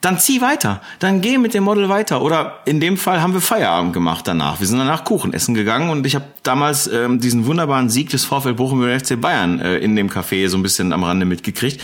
dann 0.01 0.19
zieh 0.19 0.41
weiter. 0.41 0.83
Dann 0.99 1.21
geh 1.21 1.39
mit 1.39 1.55
dem 1.55 1.65
Model 1.65 1.89
weiter. 1.89 2.23
Oder 2.23 2.61
in 2.65 2.81
dem 2.81 2.97
Fall 2.97 3.23
haben 3.23 3.33
wir 3.33 3.41
Feierabend 3.41 3.93
gemacht 3.93 4.29
danach. 4.29 4.61
Wir 4.61 4.67
sind 4.67 4.79
danach 4.79 5.05
Kuchen 5.05 5.33
essen 5.33 5.55
gegangen 5.55 5.91
und 5.91 6.07
ich 6.07 6.15
habe 6.15 6.27
damals 6.43 6.87
ähm, 6.87 7.19
diesen 7.19 7.47
wunderbaren 7.47 7.89
Sieg 7.89 8.11
des 8.11 8.25
VfL 8.25 8.55
Bochum 8.55 8.83
über 8.83 8.89
den 8.89 9.01
FC 9.01 9.21
Bayern 9.21 9.59
äh, 9.59 9.79
in 9.79 9.97
dem 9.97 10.09
Café 10.09 10.49
so 10.49 10.59
ein 10.59 10.63
bisschen 10.63 10.93
am 10.93 11.03
Rande 11.03 11.27
mitgekriegt. 11.27 11.81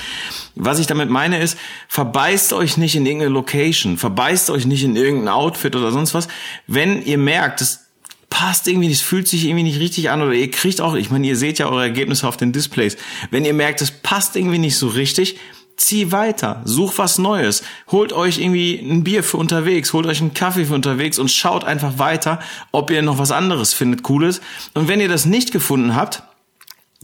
Was 0.55 0.79
ich 0.79 0.87
damit 0.87 1.09
meine 1.09 1.41
ist, 1.41 1.59
verbeißt 1.89 2.53
euch 2.53 2.77
nicht 2.77 2.95
in 2.95 3.07
irgendeine 3.07 3.33
Location, 3.33 3.97
verbeißt 3.97 4.51
euch 4.51 4.67
nicht 4.67 4.85
in 4.85 4.95
irgendein 4.95 5.33
Outfit 5.33 5.75
oder 5.75 5.91
sonst 5.91 6.15
was. 6.15 6.29
Wenn 6.67 7.03
ihr 7.03 7.19
merkt, 7.19 7.61
es 7.63 7.87
passt 8.29 8.69
irgendwie 8.69 8.89
nicht, 8.89 9.01
es 9.01 9.07
fühlt 9.07 9.29
sich 9.29 9.45
irgendwie 9.45 9.65
nicht 9.65 9.81
richtig 9.81 10.11
an 10.11 10.23
oder 10.23 10.33
ihr 10.33 10.51
kriegt 10.51 10.81
auch, 10.81 10.95
ich 10.95 11.11
meine, 11.11 11.27
ihr 11.27 11.37
seht 11.37 11.59
ja 11.59 11.67
eure 11.67 11.83
Ergebnisse 11.83 12.29
auf 12.29 12.37
den 12.37 12.53
Displays. 12.53 12.97
Wenn 13.31 13.45
ihr 13.45 13.55
merkt, 13.55 13.83
es 13.83 13.91
passt 13.91 14.37
irgendwie 14.37 14.59
nicht 14.59 14.77
so 14.77 14.89
richtig, 14.89 15.39
zieh 15.77 16.13
weiter, 16.13 16.63
such 16.65 16.99
was 16.99 17.19
Neues, 17.19 17.63
holt 17.91 18.13
euch 18.13 18.39
irgendwie 18.39 18.79
ein 18.79 19.05
Bier 19.05 19.25
für 19.25 19.37
unterwegs, 19.37 19.93
holt 19.93 20.07
euch 20.07 20.21
einen 20.21 20.35
Kaffee 20.35 20.67
für 20.67 20.75
unterwegs 20.75 21.19
und 21.19 21.31
schaut 21.31 21.65
einfach 21.65 21.99
weiter, 21.99 22.41
ob 22.71 22.91
ihr 22.91 23.03
noch 23.03 23.19
was 23.19 23.31
anderes 23.31 23.73
findet, 23.75 24.03
cooles. 24.03 24.41
Und 24.75 24.89
wenn 24.89 25.01
ihr 25.01 25.09
das 25.09 25.25
nicht 25.25 25.53
gefunden 25.53 25.95
habt, 25.95 26.23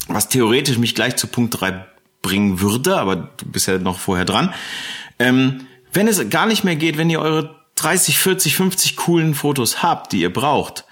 was 0.06 0.28
theoretisch 0.28 0.78
mich 0.78 0.94
gleich 0.94 1.16
zu 1.16 1.26
Punkt 1.26 1.60
drei 1.60 1.86
bringen 2.22 2.60
würde, 2.60 2.98
aber 2.98 3.16
du 3.16 3.46
bist 3.46 3.66
ja 3.66 3.78
noch 3.78 3.98
vorher 3.98 4.24
dran, 4.24 4.54
ähm, 5.18 5.66
wenn 5.92 6.08
es 6.08 6.28
gar 6.30 6.46
nicht 6.46 6.64
mehr 6.64 6.76
geht, 6.76 6.98
wenn 6.98 7.10
ihr 7.10 7.20
eure 7.20 7.56
30, 7.76 8.18
40, 8.18 8.56
50 8.56 8.96
coolen 8.96 9.34
Fotos 9.34 9.82
habt, 9.82 10.12
die 10.12 10.20
ihr 10.20 10.32
braucht, 10.32 10.84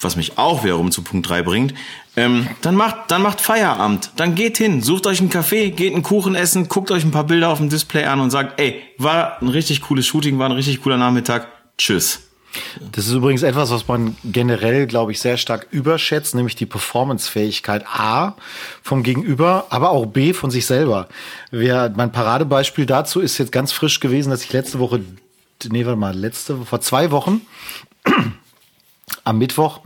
was 0.00 0.16
mich 0.16 0.38
auch 0.38 0.64
wiederum 0.64 0.90
zu 0.90 1.02
Punkt 1.02 1.28
drei 1.28 1.42
bringt, 1.42 1.74
ähm, 2.16 2.48
dann 2.62 2.74
macht, 2.74 3.10
dann 3.10 3.22
macht 3.22 3.40
Feierabend. 3.40 4.10
Dann 4.16 4.34
geht 4.34 4.58
hin, 4.58 4.82
sucht 4.82 5.06
euch 5.06 5.20
einen 5.20 5.30
Kaffee, 5.30 5.70
geht 5.70 5.94
einen 5.94 6.02
Kuchen 6.02 6.34
essen, 6.34 6.68
guckt 6.68 6.90
euch 6.90 7.04
ein 7.04 7.12
paar 7.12 7.24
Bilder 7.24 7.50
auf 7.50 7.58
dem 7.58 7.68
Display 7.68 8.04
an 8.04 8.20
und 8.20 8.30
sagt, 8.30 8.60
ey, 8.60 8.82
war 8.98 9.40
ein 9.40 9.48
richtig 9.48 9.82
cooles 9.82 10.06
Shooting, 10.06 10.38
war 10.38 10.46
ein 10.46 10.52
richtig 10.52 10.82
cooler 10.82 10.96
Nachmittag. 10.96 11.46
Tschüss. 11.78 12.30
Das 12.92 13.06
ist 13.06 13.12
übrigens 13.12 13.42
etwas, 13.42 13.70
was 13.70 13.86
man 13.86 14.16
generell, 14.24 14.88
glaube 14.88 15.12
ich, 15.12 15.20
sehr 15.20 15.36
stark 15.36 15.68
überschätzt, 15.70 16.34
nämlich 16.34 16.56
die 16.56 16.66
Performancefähigkeit 16.66 17.86
A 17.86 18.34
vom 18.82 19.04
Gegenüber, 19.04 19.66
aber 19.70 19.90
auch 19.90 20.06
B 20.06 20.32
von 20.32 20.50
sich 20.50 20.66
selber. 20.66 21.08
Wer, 21.52 21.92
mein 21.96 22.10
Paradebeispiel 22.10 22.86
dazu 22.86 23.20
ist 23.20 23.38
jetzt 23.38 23.52
ganz 23.52 23.70
frisch 23.70 24.00
gewesen, 24.00 24.30
dass 24.30 24.42
ich 24.42 24.52
letzte 24.52 24.80
Woche, 24.80 25.00
nee, 25.70 25.86
warte 25.86 25.98
mal, 25.98 26.16
letzte, 26.16 26.56
vor 26.56 26.80
zwei 26.80 27.12
Wochen, 27.12 27.42
am 29.24 29.38
Mittwoch, 29.38 29.80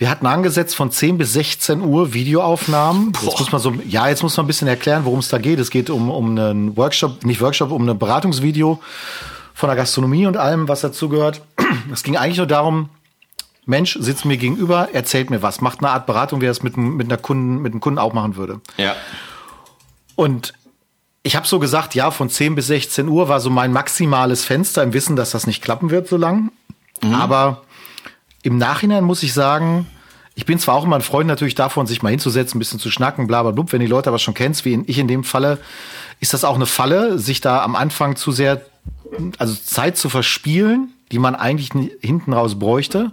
wir 0.00 0.08
hatten 0.08 0.24
angesetzt 0.24 0.76
von 0.76 0.90
10 0.90 1.18
bis 1.18 1.34
16 1.34 1.82
Uhr 1.82 2.14
Videoaufnahmen. 2.14 3.12
Jetzt 3.22 3.38
muss 3.38 3.52
man 3.52 3.60
so, 3.60 3.74
ja, 3.86 4.08
jetzt 4.08 4.22
muss 4.22 4.34
man 4.34 4.46
ein 4.46 4.46
bisschen 4.46 4.66
erklären, 4.66 5.04
worum 5.04 5.18
es 5.18 5.28
da 5.28 5.36
geht. 5.36 5.58
Es 5.58 5.68
geht 5.68 5.90
um, 5.90 6.08
um 6.10 6.38
einen 6.38 6.74
Workshop, 6.74 7.22
nicht 7.22 7.42
Workshop, 7.42 7.70
um 7.70 7.86
ein 7.86 7.98
Beratungsvideo 7.98 8.80
von 9.52 9.66
der 9.68 9.76
Gastronomie 9.76 10.26
und 10.26 10.38
allem, 10.38 10.68
was 10.68 10.80
dazugehört. 10.80 11.42
Es 11.92 12.02
ging 12.02 12.16
eigentlich 12.16 12.38
nur 12.38 12.46
darum, 12.46 12.88
Mensch 13.66 13.98
sitzt 14.00 14.24
mir 14.24 14.38
gegenüber, 14.38 14.88
erzählt 14.94 15.28
mir 15.28 15.42
was, 15.42 15.60
macht 15.60 15.80
eine 15.80 15.90
Art 15.90 16.06
Beratung, 16.06 16.40
wie 16.40 16.46
er 16.46 16.50
es 16.50 16.62
mit, 16.62 16.78
mit 16.78 17.06
einer 17.06 17.18
Kunden, 17.18 17.60
mit 17.60 17.74
einem 17.74 17.82
Kunden 17.82 17.98
auch 17.98 18.14
machen 18.14 18.36
würde. 18.36 18.62
Ja. 18.78 18.96
Und 20.16 20.54
ich 21.22 21.36
habe 21.36 21.46
so 21.46 21.58
gesagt, 21.58 21.94
ja, 21.94 22.10
von 22.10 22.30
10 22.30 22.54
bis 22.54 22.68
16 22.68 23.06
Uhr 23.06 23.28
war 23.28 23.40
so 23.40 23.50
mein 23.50 23.70
maximales 23.70 24.46
Fenster 24.46 24.82
im 24.82 24.94
Wissen, 24.94 25.14
dass 25.14 25.32
das 25.32 25.46
nicht 25.46 25.62
klappen 25.62 25.90
wird 25.90 26.08
so 26.08 26.16
lang. 26.16 26.52
Mhm. 27.02 27.12
Aber 27.12 27.64
im 28.42 28.58
Nachhinein 28.58 29.04
muss 29.04 29.22
ich 29.22 29.32
sagen, 29.32 29.86
ich 30.34 30.46
bin 30.46 30.58
zwar 30.58 30.74
auch 30.74 30.84
immer 30.84 30.96
ein 30.96 31.02
Freund 31.02 31.26
natürlich 31.26 31.54
davon, 31.54 31.86
sich 31.86 32.02
mal 32.02 32.10
hinzusetzen, 32.10 32.56
ein 32.56 32.60
bisschen 32.60 32.78
zu 32.78 32.90
schnacken, 32.90 33.26
bla 33.26 33.42
bla 33.42 33.50
blub. 33.50 33.72
Wenn 33.72 33.80
die 33.80 33.86
Leute 33.86 34.08
aber 34.08 34.18
schon 34.18 34.34
kennst, 34.34 34.64
wie 34.64 34.82
ich 34.86 34.98
in 34.98 35.08
dem 35.08 35.24
Falle, 35.24 35.58
ist 36.20 36.32
das 36.32 36.44
auch 36.44 36.54
eine 36.54 36.66
Falle, 36.66 37.18
sich 37.18 37.40
da 37.40 37.62
am 37.62 37.76
Anfang 37.76 38.16
zu 38.16 38.32
sehr, 38.32 38.62
also 39.38 39.54
Zeit 39.54 39.96
zu 39.96 40.08
verspielen, 40.08 40.92
die 41.12 41.18
man 41.18 41.34
eigentlich 41.34 41.70
hinten 42.00 42.32
raus 42.32 42.58
bräuchte. 42.58 43.12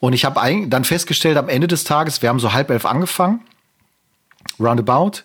Und 0.00 0.12
ich 0.12 0.24
habe 0.24 0.40
dann 0.66 0.84
festgestellt, 0.84 1.36
am 1.36 1.48
Ende 1.48 1.68
des 1.68 1.84
Tages, 1.84 2.22
wir 2.22 2.28
haben 2.28 2.40
so 2.40 2.52
halb 2.52 2.70
elf 2.70 2.84
angefangen, 2.84 3.40
roundabout. 4.58 5.22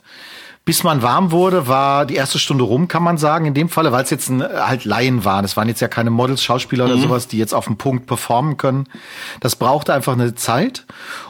Bis 0.67 0.83
man 0.83 1.01
warm 1.01 1.31
wurde, 1.31 1.69
war 1.69 2.05
die 2.05 2.15
erste 2.15 2.39
Stunde 2.39 2.65
rum, 2.65 2.89
kann 2.89 3.01
man 3.01 3.17
sagen. 3.17 3.45
In 3.45 3.53
dem 3.53 3.69
Falle, 3.69 3.93
weil 3.93 4.03
es 4.03 4.09
jetzt 4.09 4.27
ein, 4.27 4.43
halt 4.43 4.83
Laien 4.83 5.23
waren. 5.23 5.45
Es 5.45 5.55
waren 5.55 5.69
jetzt 5.69 5.79
ja 5.79 5.87
keine 5.87 6.09
Models, 6.09 6.43
Schauspieler 6.43 6.85
mhm. 6.85 6.91
oder 6.91 7.01
sowas, 7.01 7.29
die 7.29 7.37
jetzt 7.37 7.53
auf 7.53 7.67
dem 7.67 7.77
Punkt 7.77 8.05
performen 8.05 8.57
können. 8.57 8.89
Das 9.39 9.55
brauchte 9.55 9.93
einfach 9.93 10.11
eine 10.11 10.35
Zeit. 10.35 10.85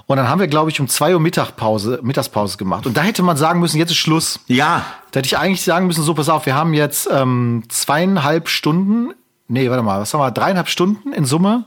Und 0.07 0.17
dann 0.17 0.27
haben 0.27 0.39
wir, 0.39 0.47
glaube 0.47 0.71
ich, 0.71 0.79
um 0.79 0.87
zwei 0.87 1.13
Uhr 1.13 1.19
Mittagpause, 1.19 1.99
Mittagspause 2.01 2.57
gemacht. 2.57 2.87
Und 2.87 2.97
da 2.97 3.01
hätte 3.01 3.21
man 3.21 3.37
sagen 3.37 3.59
müssen, 3.59 3.77
jetzt 3.77 3.91
ist 3.91 3.97
Schluss. 3.97 4.39
Ja. 4.47 4.83
Da 5.11 5.19
hätte 5.19 5.27
ich 5.27 5.37
eigentlich 5.37 5.61
sagen 5.61 5.85
müssen, 5.85 6.01
so 6.01 6.15
pass 6.15 6.29
auf, 6.29 6.47
wir 6.47 6.55
haben 6.55 6.73
jetzt 6.73 7.07
ähm, 7.13 7.61
zweieinhalb 7.69 8.49
Stunden, 8.49 9.13
nee, 9.47 9.69
warte 9.69 9.83
mal, 9.83 9.99
was 10.01 10.15
haben 10.15 10.19
wir, 10.19 10.31
dreieinhalb 10.31 10.67
Stunden 10.67 11.13
in 11.13 11.25
Summe 11.25 11.65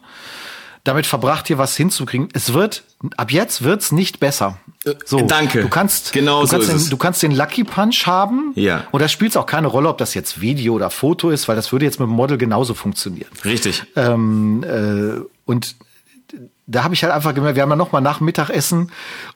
damit 0.85 1.07
verbracht, 1.07 1.47
hier 1.47 1.59
was 1.59 1.77
hinzukriegen. 1.77 2.29
Es 2.33 2.53
wird, 2.53 2.85
ab 3.17 3.31
jetzt 3.31 3.63
wird's 3.63 3.93
nicht 3.93 4.21
besser. 4.21 4.59
So, 5.05 5.21
Danke. 5.21 5.61
Du 5.61 5.69
kannst, 5.69 6.13
genau 6.13 6.41
du 6.41 6.47
so 6.47 6.57
kannst, 6.57 6.71
den, 6.71 6.91
du 6.91 6.97
kannst 6.97 7.23
den 7.23 7.33
Lucky 7.33 7.65
Punch 7.65 8.07
haben. 8.07 8.53
Ja. 8.55 8.85
Und 8.91 9.01
da 9.01 9.09
spielt 9.09 9.33
es 9.33 9.37
auch 9.37 9.45
keine 9.45 9.67
Rolle, 9.67 9.89
ob 9.91 9.99
das 9.99 10.15
jetzt 10.15 10.41
Video 10.41 10.75
oder 10.75 10.89
Foto 10.89 11.29
ist, 11.31 11.49
weil 11.49 11.57
das 11.57 11.71
würde 11.73 11.85
jetzt 11.85 12.01
mit 12.01 12.09
dem 12.09 12.15
Model 12.15 12.39
genauso 12.39 12.73
funktionieren. 12.73 13.31
Richtig. 13.45 13.85
Ähm, 13.95 14.65
äh, 14.65 15.21
und 15.45 15.77
da 16.67 16.85
habe 16.85 16.95
ich 16.95 17.03
halt 17.03 17.13
einfach 17.13 17.35
gemerkt, 17.35 17.57
wir 17.57 17.63
haben 17.63 17.71
ja 17.71 17.77
noch 17.77 17.93
mal 17.93 18.01
nach 18.01 18.21
Mittagessen, 18.21 18.91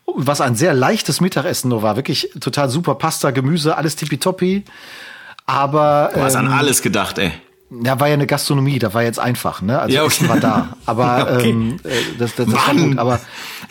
was 0.06 0.40
ein 0.40 0.54
sehr 0.54 0.72
leichtes 0.72 1.20
Mittagessen 1.20 1.68
nur 1.68 1.82
war, 1.82 1.96
wirklich 1.96 2.30
total 2.40 2.70
super 2.70 2.94
Pasta, 2.94 3.32
Gemüse, 3.32 3.76
alles 3.76 3.96
tippitoppi. 3.96 4.64
Aber 5.44 6.10
Du 6.14 6.20
hast 6.20 6.34
ähm, 6.34 6.46
an 6.46 6.52
alles 6.52 6.80
gedacht, 6.80 7.18
ey. 7.18 7.32
Ja, 7.70 7.98
war 8.00 8.08
ja 8.08 8.14
eine 8.14 8.26
Gastronomie, 8.26 8.78
da 8.78 8.94
war 8.94 9.02
jetzt 9.02 9.18
einfach, 9.18 9.62
ne? 9.62 9.78
Also 9.80 9.94
Ja, 9.94 10.02
okay. 10.04 10.12
Essen 10.14 10.28
war 10.28 10.40
da. 10.40 10.76
Aber 10.86 11.28
Okay. 11.38 11.50
ähm, 11.50 11.76
äh, 11.84 11.88
das, 12.18 12.34
das, 12.34 12.46
das 12.46 12.54
war 12.54 12.74
gut. 12.74 12.98
Aber, 12.98 13.20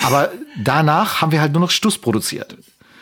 aber 0.03 0.29
danach 0.61 1.21
haben 1.21 1.31
wir 1.31 1.41
halt 1.41 1.51
nur 1.53 1.61
noch 1.61 1.71
Stuss 1.71 1.97
produziert. 1.97 2.57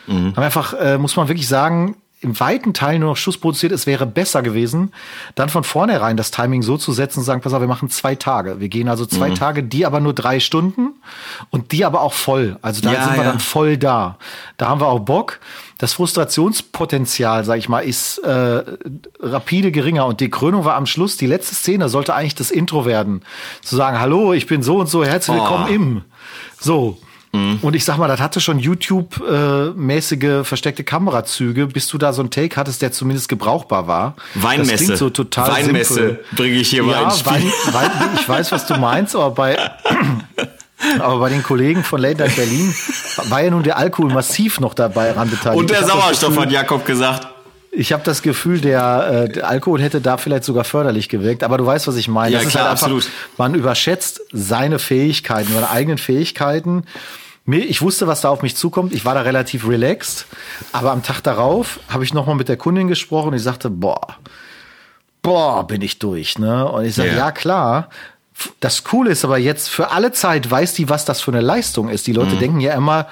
Mhm. 0.06 0.36
Haben 0.36 0.42
einfach, 0.44 0.74
äh, 0.74 0.98
muss 0.98 1.16
man 1.16 1.28
wirklich 1.28 1.48
sagen, 1.48 1.96
im 2.20 2.38
weiten 2.38 2.72
Teil 2.72 3.00
nur 3.00 3.08
noch 3.10 3.16
Stuss 3.16 3.36
produziert. 3.36 3.72
Es 3.72 3.86
wäre 3.88 4.06
besser 4.06 4.42
gewesen, 4.42 4.92
dann 5.34 5.48
von 5.48 5.64
vornherein 5.64 6.16
das 6.16 6.30
Timing 6.30 6.62
so 6.62 6.76
zu 6.76 6.92
setzen 6.92 7.18
und 7.20 7.24
sagen, 7.24 7.40
pass 7.40 7.52
auf, 7.52 7.60
wir 7.60 7.66
machen 7.66 7.90
zwei 7.90 8.14
Tage. 8.14 8.60
Wir 8.60 8.68
gehen 8.68 8.88
also 8.88 9.02
Mhm. 9.04 9.08
zwei 9.10 9.30
Tage, 9.30 9.64
die 9.64 9.84
aber 9.86 9.98
nur 9.98 10.12
drei 10.14 10.38
Stunden 10.38 10.90
und 11.50 11.72
die 11.72 11.84
aber 11.84 12.00
auch 12.00 12.12
voll. 12.12 12.58
Also 12.62 12.80
da 12.80 12.92
Ja, 12.92 13.02
sind 13.04 13.16
wir 13.16 13.24
ja. 13.24 13.30
dann 13.30 13.40
voll 13.40 13.76
da. 13.76 14.18
Da 14.56 14.68
haben 14.68 14.80
wir 14.80 14.86
auch 14.86 15.00
Bock. 15.00 15.40
Das 15.82 15.94
Frustrationspotenzial, 15.94 17.44
sag 17.44 17.58
ich 17.58 17.68
mal, 17.68 17.80
ist 17.80 18.18
äh, 18.18 18.62
rapide 19.18 19.72
geringer. 19.72 20.06
Und 20.06 20.20
die 20.20 20.30
Krönung 20.30 20.64
war 20.64 20.76
am 20.76 20.86
Schluss, 20.86 21.16
die 21.16 21.26
letzte 21.26 21.56
Szene 21.56 21.88
sollte 21.88 22.14
eigentlich 22.14 22.36
das 22.36 22.52
Intro 22.52 22.86
werden. 22.86 23.22
Zu 23.62 23.74
sagen, 23.74 23.98
hallo, 23.98 24.32
ich 24.32 24.46
bin 24.46 24.62
so 24.62 24.76
und 24.76 24.86
so, 24.88 25.04
herzlich 25.04 25.36
willkommen 25.36 25.66
Oh. 25.68 25.72
im. 25.74 26.02
So. 26.60 26.98
Und 27.32 27.74
ich 27.74 27.84
sag 27.84 27.96
mal, 27.98 28.06
das 28.06 28.20
hatte 28.20 28.40
schon 28.40 28.60
YouTube-mäßige 28.60 30.46
versteckte 30.46 30.84
Kamerazüge, 30.84 31.66
bis 31.66 31.88
du 31.88 31.98
da 31.98 32.12
so 32.12 32.20
einen 32.22 32.30
Take 32.30 32.54
hattest, 32.54 32.80
der 32.82 32.92
zumindest 32.92 33.28
gebrauchbar 33.28 33.88
war. 33.88 34.14
Weinmesse. 34.34 34.70
Das 34.72 34.80
klingt 34.82 34.98
so 34.98 35.10
total 35.10 35.50
Weinmesse 35.50 36.20
bringe 36.36 36.54
ich 36.56 36.68
hier 36.70 36.84
mal 36.84 36.92
Ja, 36.92 37.04
ins 37.06 37.18
Spiel. 37.20 37.32
Wein, 37.32 37.52
Wein, 37.72 37.90
ich 38.20 38.28
weiß, 38.28 38.52
was 38.52 38.66
du 38.66 38.76
meinst, 38.76 39.16
aber 39.16 39.30
bei, 39.32 39.56
aber 40.98 41.18
bei 41.20 41.28
den 41.28 41.42
Kollegen 41.42 41.84
von 41.84 42.00
Late 42.00 42.18
Night 42.22 42.36
Berlin 42.36 42.74
war 43.28 43.42
ja 43.42 43.50
nun 43.50 43.62
der 43.62 43.76
Alkohol 43.78 44.12
massiv 44.12 44.60
noch 44.60 44.74
dabei 44.74 45.12
ran 45.12 45.30
beteiligt. 45.30 45.60
Und 45.60 45.70
der 45.70 45.84
Sauerstoff 45.84 46.30
Gefühl- 46.30 46.42
hat 46.46 46.52
Jakob 46.52 46.84
gesagt. 46.86 47.28
ich 47.70 47.92
habe 47.92 48.02
das 48.04 48.22
Gefühl, 48.22 48.60
der, 48.60 49.26
äh, 49.28 49.32
der 49.32 49.48
Alkohol 49.48 49.80
hätte 49.80 50.00
da 50.00 50.16
vielleicht 50.16 50.44
sogar 50.44 50.64
förderlich 50.64 51.08
gewirkt. 51.08 51.42
Aber 51.44 51.56
du 51.58 51.64
weißt, 51.66 51.86
was 51.88 51.96
ich 51.96 52.08
meine. 52.08 52.34
Ja, 52.34 52.42
das 52.42 52.48
klar, 52.50 52.62
ist 52.64 52.68
halt 52.68 52.72
einfach, 52.72 52.86
absolut. 52.86 53.10
Man 53.38 53.54
überschätzt 53.54 54.20
seine 54.32 54.78
Fähigkeiten, 54.78 55.52
seine 55.52 55.70
eigenen 55.70 55.98
Fähigkeiten. 55.98 56.84
Ich 57.46 57.82
wusste, 57.82 58.06
was 58.06 58.20
da 58.20 58.28
auf 58.28 58.42
mich 58.42 58.54
zukommt. 58.56 58.92
Ich 58.92 59.04
war 59.04 59.14
da 59.14 59.22
relativ 59.22 59.66
relaxed. 59.66 60.26
Aber 60.72 60.92
am 60.92 61.02
Tag 61.02 61.22
darauf 61.22 61.80
habe 61.88 62.04
ich 62.04 62.14
nochmal 62.14 62.36
mit 62.36 62.48
der 62.48 62.56
Kundin 62.56 62.86
gesprochen 62.88 63.28
und 63.28 63.34
ich 63.34 63.42
sagte, 63.42 63.68
boah, 63.70 64.16
boah, 65.22 65.66
bin 65.66 65.82
ich 65.82 65.98
durch. 65.98 66.38
Ne? 66.38 66.68
Und 66.70 66.84
ich 66.84 66.94
sage, 66.94 67.10
Ja. 67.10 67.16
ja 67.16 67.30
klar. 67.32 67.88
Das 68.60 68.84
Coole 68.84 69.10
ist 69.10 69.24
aber 69.24 69.38
jetzt, 69.38 69.68
für 69.68 69.90
alle 69.90 70.12
Zeit 70.12 70.50
weiß 70.50 70.74
die, 70.74 70.88
was 70.88 71.04
das 71.04 71.20
für 71.20 71.30
eine 71.32 71.40
Leistung 71.40 71.88
ist. 71.88 72.06
Die 72.06 72.12
Mhm. 72.12 72.16
Leute 72.18 72.36
denken 72.36 72.60
ja 72.60 72.74
immer, 72.74 73.06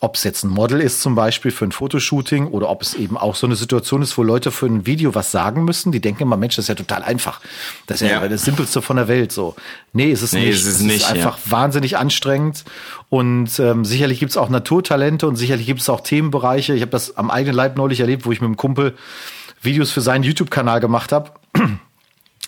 ob 0.00 0.16
es 0.16 0.24
jetzt 0.24 0.42
ein 0.42 0.48
Model 0.48 0.80
ist 0.80 1.00
zum 1.00 1.14
Beispiel 1.14 1.52
für 1.52 1.64
ein 1.64 1.70
Fotoshooting 1.70 2.48
oder 2.48 2.68
ob 2.70 2.82
es 2.82 2.94
eben 2.94 3.16
auch 3.16 3.36
so 3.36 3.46
eine 3.46 3.54
Situation 3.54 4.02
ist, 4.02 4.18
wo 4.18 4.24
Leute 4.24 4.50
für 4.50 4.66
ein 4.66 4.84
Video 4.84 5.14
was 5.14 5.30
sagen 5.30 5.64
müssen. 5.64 5.92
Die 5.92 6.00
denken 6.00 6.24
immer, 6.24 6.36
Mensch, 6.36 6.56
das 6.56 6.64
ist 6.64 6.68
ja 6.70 6.74
total 6.74 7.04
einfach. 7.04 7.40
Das 7.86 8.02
ist 8.02 8.08
ja, 8.10 8.20
Ja. 8.20 8.26
das 8.28 8.44
Simpelste 8.44 8.82
von 8.82 8.96
der 8.96 9.06
Welt. 9.06 9.30
So, 9.30 9.54
nee, 9.92 10.10
ist 10.10 10.22
es 10.22 10.32
Nee, 10.32 10.46
nicht. 10.46 10.54
ist 10.58 10.66
es 10.66 10.80
nicht, 10.80 11.02
ja. 11.02 11.08
einfach 11.14 11.38
wahnsinnig 11.44 11.98
anstrengend 11.98 12.64
und 13.10 13.56
ähm, 13.60 13.84
sicherlich 13.84 14.18
gibt 14.18 14.30
es 14.30 14.36
auch 14.36 14.48
Naturtalente 14.48 15.28
und 15.28 15.36
sicherlich 15.36 15.66
gibt 15.66 15.80
es 15.80 15.88
auch 15.88 16.00
Themenbereiche. 16.00 16.74
Ich 16.74 16.80
habe 16.82 16.90
das 16.90 17.16
am 17.16 17.30
eigenen 17.30 17.54
Leib 17.54 17.76
neulich 17.76 18.00
erlebt, 18.00 18.26
wo 18.26 18.32
ich 18.32 18.40
mit 18.40 18.48
einem 18.48 18.56
Kumpel 18.56 18.96
Videos 19.60 19.92
für 19.92 20.00
seinen 20.00 20.24
YouTube-Kanal 20.24 20.80
gemacht 20.80 21.12
habe. 21.12 21.30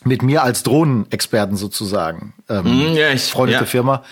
Mit 0.04 0.22
mir 0.22 0.42
als 0.42 0.62
Drohnenexperten 0.62 1.56
sozusagen. 1.56 2.34
Ähm, 2.48 2.64
Hm, 2.64 2.92
ja, 2.94 3.10
ich- 3.10 3.22
Freundete 3.30 3.60
ja. 3.60 3.66
Firma. 3.66 4.02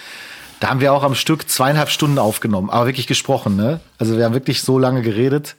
Da 0.61 0.69
haben 0.71 0.81
wir 0.81 0.93
auch 0.93 1.03
am 1.03 1.15
Stück 1.15 1.49
zweieinhalb 1.51 1.91
Stunden 1.91 2.19
aufgenommen, 2.19 2.71
aber 2.71 2.87
wirklich 2.87 3.07
gesprochen, 3.09 3.57
ne? 3.57 3.81
Also 3.99 4.17
wir 4.17 4.25
haben 4.25 4.35
wirklich 4.35 4.63
so 4.63 4.79
lange 4.79 5.03
geredet. 5.03 5.57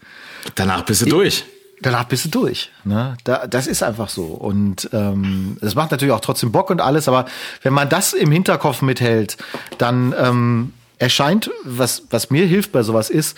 Danach 0.55 0.83
bist 0.85 1.01
du 1.01 1.05
durch. 1.07 1.43
Danach 1.81 2.05
bist 2.05 2.23
du 2.23 2.29
durch. 2.29 2.71
Ne? 2.85 3.17
Da, 3.25 3.45
das 3.45 3.67
ist 3.67 3.83
einfach 3.83 4.07
so. 4.07 4.23
Und 4.23 4.89
ähm, 4.93 5.57
es 5.59 5.75
macht 5.75 5.91
natürlich 5.91 6.13
auch 6.13 6.21
trotzdem 6.21 6.53
Bock 6.53 6.69
und 6.69 6.79
alles, 6.79 7.09
aber 7.09 7.25
wenn 7.61 7.73
man 7.73 7.89
das 7.89 8.13
im 8.13 8.31
Hinterkopf 8.31 8.81
mithält, 8.81 9.35
dann 9.77 10.15
ähm, 10.17 10.71
erscheint, 10.99 11.51
was, 11.65 12.03
was 12.09 12.29
mir 12.29 12.45
hilft 12.45 12.71
bei 12.71 12.83
sowas 12.83 13.09
ist, 13.09 13.37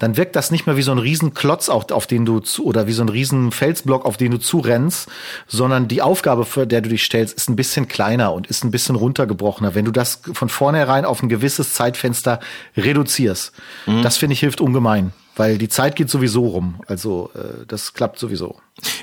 dann 0.00 0.16
wirkt 0.16 0.34
das 0.34 0.50
nicht 0.50 0.66
mehr 0.66 0.76
wie 0.76 0.82
so 0.82 0.90
ein 0.90 0.98
Riesenklotz, 0.98 1.68
auf, 1.68 1.92
auf 1.92 2.08
den 2.08 2.24
du 2.24 2.40
zu, 2.40 2.64
oder 2.64 2.88
wie 2.88 2.92
so 2.92 3.02
ein 3.02 3.08
riesen 3.08 3.52
Felsblock, 3.52 4.04
auf 4.04 4.16
den 4.16 4.32
du 4.32 4.38
zurennst, 4.38 5.08
sondern 5.46 5.86
die 5.86 6.02
Aufgabe, 6.02 6.44
für 6.44 6.66
der 6.66 6.80
du 6.80 6.88
dich 6.88 7.04
stellst, 7.04 7.36
ist 7.36 7.48
ein 7.48 7.56
bisschen 7.56 7.86
kleiner 7.86 8.32
und 8.32 8.48
ist 8.48 8.64
ein 8.64 8.72
bisschen 8.72 8.96
runtergebrochener. 8.96 9.74
Wenn 9.74 9.84
du 9.84 9.92
das 9.92 10.22
von 10.32 10.48
vornherein 10.48 11.04
auf 11.04 11.22
ein 11.22 11.28
gewisses 11.28 11.74
Zeitfenster 11.74 12.40
reduzierst, 12.76 13.52
mhm. 13.86 14.02
das 14.02 14.16
finde 14.16 14.34
ich 14.34 14.40
hilft 14.40 14.60
ungemein 14.60 15.12
weil 15.36 15.56
die 15.56 15.70
Zeit 15.70 15.96
geht 15.96 16.10
sowieso 16.10 16.48
rum. 16.48 16.82
Also 16.86 17.30
äh, 17.34 17.64
das 17.66 17.94
klappt 17.94 18.18
sowieso. 18.18 18.56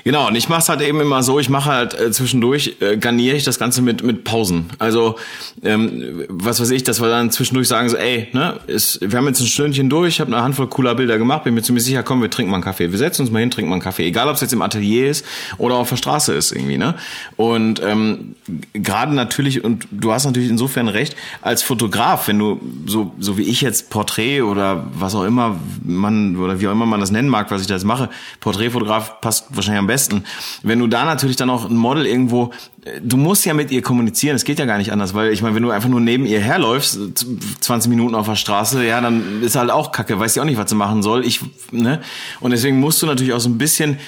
Genau, 0.04 0.28
und 0.28 0.34
ich 0.36 0.48
mache 0.48 0.60
es 0.60 0.68
halt 0.68 0.80
eben 0.80 1.00
immer 1.00 1.22
so, 1.22 1.38
ich 1.38 1.48
mache 1.48 1.70
halt 1.70 1.98
äh, 1.98 2.10
zwischendurch, 2.10 2.76
äh, 2.80 2.96
garniere 2.96 3.36
ich 3.36 3.44
das 3.44 3.58
Ganze 3.58 3.82
mit 3.82 4.02
mit 4.02 4.24
Pausen. 4.24 4.70
Also 4.78 5.16
ähm, 5.62 6.24
was 6.28 6.60
weiß 6.60 6.70
ich, 6.70 6.82
dass 6.84 7.00
wir 7.00 7.08
dann 7.08 7.30
zwischendurch 7.30 7.68
sagen 7.68 7.88
so, 7.88 7.96
ey, 7.96 8.28
ne, 8.32 8.58
ist, 8.66 9.00
wir 9.00 9.18
haben 9.18 9.26
jetzt 9.26 9.40
ein 9.40 9.46
Stündchen 9.46 9.90
durch, 9.90 10.14
ich 10.14 10.20
habe 10.20 10.32
eine 10.32 10.42
Handvoll 10.42 10.68
cooler 10.68 10.94
Bilder 10.94 11.18
gemacht, 11.18 11.44
bin 11.44 11.54
mir 11.54 11.62
ziemlich 11.62 11.84
sicher, 11.84 12.02
komm, 12.02 12.22
wir 12.22 12.30
trinken 12.30 12.50
mal 12.50 12.56
einen 12.56 12.64
Kaffee. 12.64 12.90
Wir 12.90 12.98
setzen 12.98 13.22
uns 13.22 13.30
mal 13.30 13.40
hin, 13.40 13.50
trinken 13.50 13.68
mal 13.70 13.76
einen 13.76 13.82
Kaffee. 13.82 14.06
Egal, 14.06 14.28
ob 14.28 14.34
es 14.34 14.40
jetzt 14.40 14.52
im 14.52 14.62
Atelier 14.62 15.10
ist 15.10 15.24
oder 15.58 15.76
auf 15.76 15.88
der 15.88 15.96
Straße 15.96 16.32
ist 16.34 16.52
irgendwie, 16.52 16.78
ne? 16.78 16.94
Und 17.36 17.80
ähm, 17.84 18.34
gerade 18.72 19.14
natürlich, 19.14 19.64
und 19.64 19.86
du 19.90 20.12
hast 20.12 20.24
natürlich 20.24 20.50
insofern 20.50 20.88
recht, 20.88 21.16
als 21.42 21.62
Fotograf, 21.62 22.28
wenn 22.28 22.38
du 22.38 22.60
so, 22.86 23.12
so 23.18 23.38
wie 23.38 23.42
ich 23.42 23.60
jetzt 23.60 23.90
Porträt 23.90 24.42
oder 24.42 24.86
was 24.94 25.14
auch 25.14 25.24
immer 25.24 25.58
man, 25.84 26.36
oder 26.36 26.60
wie 26.60 26.68
auch 26.68 26.72
immer 26.72 26.86
man 26.86 27.00
das 27.00 27.10
nennen 27.10 27.28
mag, 27.28 27.50
was 27.50 27.60
ich 27.60 27.66
da 27.66 27.74
jetzt 27.74 27.84
mache, 27.84 28.08
Porträtfotograf 28.40 29.20
passt 29.20 29.46
wahrscheinlich 29.50 29.67
am 29.76 29.86
besten. 29.86 30.24
Wenn 30.62 30.78
du 30.78 30.86
da 30.86 31.04
natürlich 31.04 31.36
dann 31.36 31.50
auch 31.50 31.68
ein 31.68 31.76
Model 31.76 32.06
irgendwo, 32.06 32.52
du 33.02 33.16
musst 33.16 33.44
ja 33.44 33.54
mit 33.54 33.70
ihr 33.70 33.82
kommunizieren, 33.82 34.36
es 34.36 34.44
geht 34.44 34.58
ja 34.58 34.64
gar 34.64 34.78
nicht 34.78 34.92
anders, 34.92 35.14
weil 35.14 35.32
ich 35.32 35.42
meine, 35.42 35.54
wenn 35.54 35.62
du 35.62 35.70
einfach 35.70 35.88
nur 35.88 36.00
neben 36.00 36.24
ihr 36.24 36.40
herläufst, 36.40 36.98
20 37.60 37.90
Minuten 37.90 38.14
auf 38.14 38.26
der 38.26 38.36
Straße, 38.36 38.84
ja, 38.84 39.00
dann 39.00 39.42
ist 39.42 39.56
halt 39.56 39.70
auch 39.70 39.92
kacke, 39.92 40.18
weiß 40.18 40.34
ja 40.36 40.42
auch 40.42 40.46
nicht, 40.46 40.58
was 40.58 40.70
sie 40.70 40.76
machen 40.76 41.02
soll. 41.02 41.26
Ich, 41.26 41.40
ne? 41.70 42.00
Und 42.40 42.52
deswegen 42.52 42.80
musst 42.80 43.02
du 43.02 43.06
natürlich 43.06 43.32
auch 43.32 43.40
so 43.40 43.48
ein 43.48 43.58
bisschen 43.58 43.98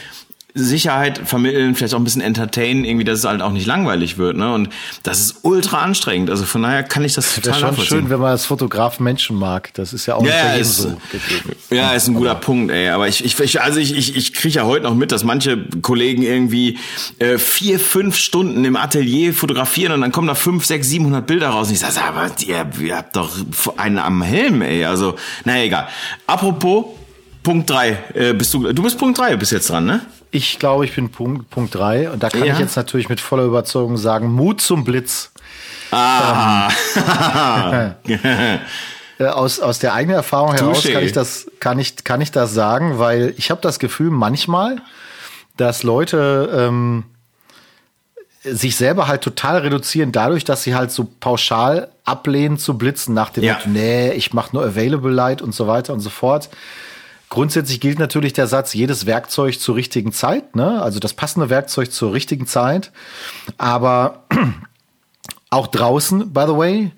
Sicherheit 0.55 1.20
vermitteln, 1.24 1.74
vielleicht 1.74 1.94
auch 1.94 1.98
ein 1.98 2.05
bisschen 2.05 2.22
entertainen, 2.22 2.84
irgendwie, 2.84 3.05
dass 3.05 3.20
es 3.20 3.24
halt 3.24 3.42
auch 3.42 3.53
nicht 3.53 3.66
langweilig 3.66 4.18
wird, 4.18 4.36
ne? 4.36 4.53
Und 4.53 4.68
das 5.03 5.20
ist 5.20 5.36
ultra 5.42 5.78
anstrengend. 5.78 6.30
Also 6.30 6.44
von 6.44 6.62
daher 6.62 6.82
kann 6.82 7.05
ich 7.05 7.14
das 7.14 7.34
total 7.34 7.61
das 7.61 7.70
ist 7.70 7.76
schon 7.76 7.86
schön, 7.86 8.11
wenn 8.11 8.20
man 8.20 8.30
als 8.30 8.46
Fotograf 8.46 9.01
Menschen 9.01 9.36
mag. 9.36 9.72
Das 9.74 9.92
ist 9.92 10.07
ja 10.07 10.16
auch 10.16 10.24
ja, 10.24 10.53
nicht 10.53 10.62
ist, 10.62 10.76
so 10.78 10.88
gegeben. 11.11 11.57
Ja, 11.70 11.92
ist 11.92 12.09
ein 12.09 12.14
guter 12.14 12.32
aber. 12.32 12.40
Punkt, 12.40 12.72
ey. 12.72 12.88
Aber 12.88 13.09
ich, 13.09 13.24
ich, 13.24 13.61
also 13.61 13.78
ich, 13.80 13.96
ich, 13.96 14.16
ich 14.16 14.32
kriege 14.34 14.57
ja 14.57 14.64
heute 14.64 14.84
noch 14.84 14.94
mit, 14.94 15.12
dass 15.12 15.24
manche 15.24 15.59
Kollegen 15.82 16.22
irgendwie 16.22 16.78
äh, 17.18 17.38
vier, 17.38 17.78
fünf 17.78 18.16
Stunden 18.16 18.64
im 18.64 18.76
Atelier 18.76 19.32
fotografieren 19.34 19.92
und 19.92 20.01
dann 20.01 20.12
kommen 20.12 20.28
da 20.28 20.34
fünf, 20.34 20.64
sechs, 20.66 20.88
siebenhundert 20.88 21.26
Bilder 21.26 21.51
raus. 21.51 21.68
Und 21.68 21.74
ich 21.74 21.80
sage, 21.80 22.03
aber 22.03 22.30
ihr, 22.46 22.66
ihr 22.80 22.96
habt 22.96 23.16
doch 23.16 23.30
einen 23.76 23.98
am 23.98 24.22
Helm, 24.22 24.62
ey. 24.62 24.84
Also, 24.84 25.14
naja, 25.44 25.64
egal. 25.64 25.88
Apropos 26.26 26.86
Punkt 27.42 27.70
drei, 27.70 27.98
äh, 28.14 28.34
bist 28.34 28.53
du, 28.53 28.72
du 28.72 28.82
bist 28.82 28.98
Punkt 28.98 29.18
drei 29.18 29.36
bis 29.36 29.51
jetzt 29.51 29.70
dran, 29.70 29.86
ne? 29.86 30.01
Ich 30.31 30.59
glaube, 30.59 30.85
ich 30.85 30.95
bin 30.95 31.11
Punkt, 31.11 31.51
Punkt 31.51 31.74
drei. 31.74 32.11
Und 32.11 32.22
da 32.22 32.28
kann 32.28 32.45
ja. 32.45 32.55
ich 32.55 32.61
jetzt 32.61 32.76
natürlich 32.76 33.09
mit 33.09 33.20
voller 33.20 33.45
Überzeugung 33.45 33.97
sagen, 33.97 34.33
Mut 34.33 34.61
zum 34.61 34.85
Blitz. 34.85 35.33
Ah. 35.91 36.70
Ähm, 37.72 37.95
äh, 39.18 39.26
aus, 39.26 39.59
aus 39.59 39.81
der 39.81 39.95
eigenen 39.95 40.16
Erfahrung 40.16 40.55
heraus 40.55 40.85
kann 40.85 41.03
ich 41.03 41.12
das, 41.12 41.47
kann 41.59 41.78
ich, 41.78 42.05
kann 42.05 42.20
ich 42.20 42.31
das 42.31 42.55
sagen, 42.55 42.99
weil 42.99 43.35
ich 43.37 43.51
habe 43.51 43.61
das 43.61 43.78
Gefühl 43.78 44.11
manchmal, 44.11 44.76
dass 45.57 45.83
Leute 45.83 46.49
ähm, 46.53 47.05
sich 48.43 48.76
selber 48.76 49.07
halt 49.07 49.22
total 49.22 49.59
reduzieren 49.59 50.12
dadurch, 50.12 50.45
dass 50.45 50.62
sie 50.62 50.74
halt 50.74 50.91
so 50.91 51.07
pauschal 51.18 51.89
ablehnen 52.05 52.57
zu 52.57 52.78
blitzen 52.78 53.14
nach 53.14 53.31
dem 53.31 53.45
ja. 53.45 53.55
Motto, 53.55 53.68
nee, 53.68 54.12
ich 54.12 54.33
mache 54.33 54.55
nur 54.55 54.64
Available 54.64 55.12
Light 55.12 55.43
und 55.43 55.55
so 55.55 55.66
weiter 55.66 55.93
und 55.93 56.01
so 56.01 56.11
fort. 56.11 56.49
Grundsätzlich 57.31 57.81
gilt 57.81 58.01
natürlich 58.01 58.33
der 58.33 58.49
Satz, 58.49 58.74
jedes 58.74 59.07
Werkzeug 59.07 59.61
zur 59.61 59.76
richtigen 59.76 60.12
Zeit, 60.12 60.57
ne? 60.57 60.83
also 60.83 60.99
das 60.99 61.14
passende 61.14 61.49
Werkzeug 61.49 61.93
zur 61.93 62.12
richtigen 62.12 62.49
Zeit. 62.49 62.91
Aber 63.57 64.24
auch 65.51 65.68
draußen, 65.68 66.33
by 66.33 66.45
the 66.49 66.57
way, 66.57 66.91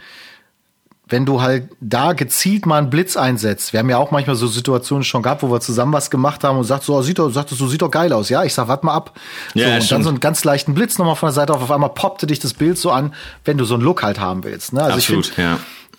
wenn 1.07 1.27
du 1.27 1.43
halt 1.43 1.69
da 1.83 2.15
gezielt 2.15 2.65
mal 2.65 2.79
einen 2.79 2.89
Blitz 2.89 3.19
einsetzt, 3.19 3.75
wir 3.75 3.81
haben 3.81 3.91
ja 3.91 3.99
auch 3.99 4.11
manchmal 4.11 4.35
so 4.35 4.47
Situationen 4.47 5.05
schon 5.05 5.23
gehabt, 5.23 5.43
wo 5.43 5.51
wir 5.51 5.61
zusammen 5.61 5.93
was 5.93 6.11
gemacht 6.11 6.43
haben 6.45 6.57
und 6.57 6.65
sagt 6.65 6.85
so, 6.85 7.03
sieht 7.03 7.19
doch, 7.19 7.29
sagt 7.29 7.51
so, 7.51 7.67
sieht 7.67 7.83
doch 7.83 7.91
geil 7.91 8.11
aus. 8.15 8.31
Ja, 8.31 8.43
ich 8.43 8.55
sag, 8.55 8.69
warte 8.69 8.87
mal 8.87 8.95
ab. 8.95 9.19
Ja, 9.53 9.69
so, 9.69 9.75
und 9.75 9.93
dann 9.93 10.03
so 10.03 10.09
einen 10.09 10.21
ganz 10.21 10.45
leichten 10.45 10.73
Blitz 10.73 10.97
nochmal 10.97 11.17
von 11.17 11.27
der 11.27 11.35
Seite 11.35 11.53
auf, 11.53 11.61
auf 11.61 11.71
einmal 11.71 11.91
poppte 11.91 12.27
dich 12.27 12.39
das 12.39 12.55
Bild 12.55 12.79
so 12.79 12.91
an, 12.91 13.13
wenn 13.45 13.59
du 13.59 13.67
so 13.67 13.75
einen 13.75 13.83
Look 13.83 14.03
halt 14.03 14.19
haben 14.19 14.45
willst. 14.45 14.73
Ne? 14.73 14.83
Also 14.83 14.97
Absolut, 14.97 15.29
ich 15.29 15.33
find, 15.35 15.47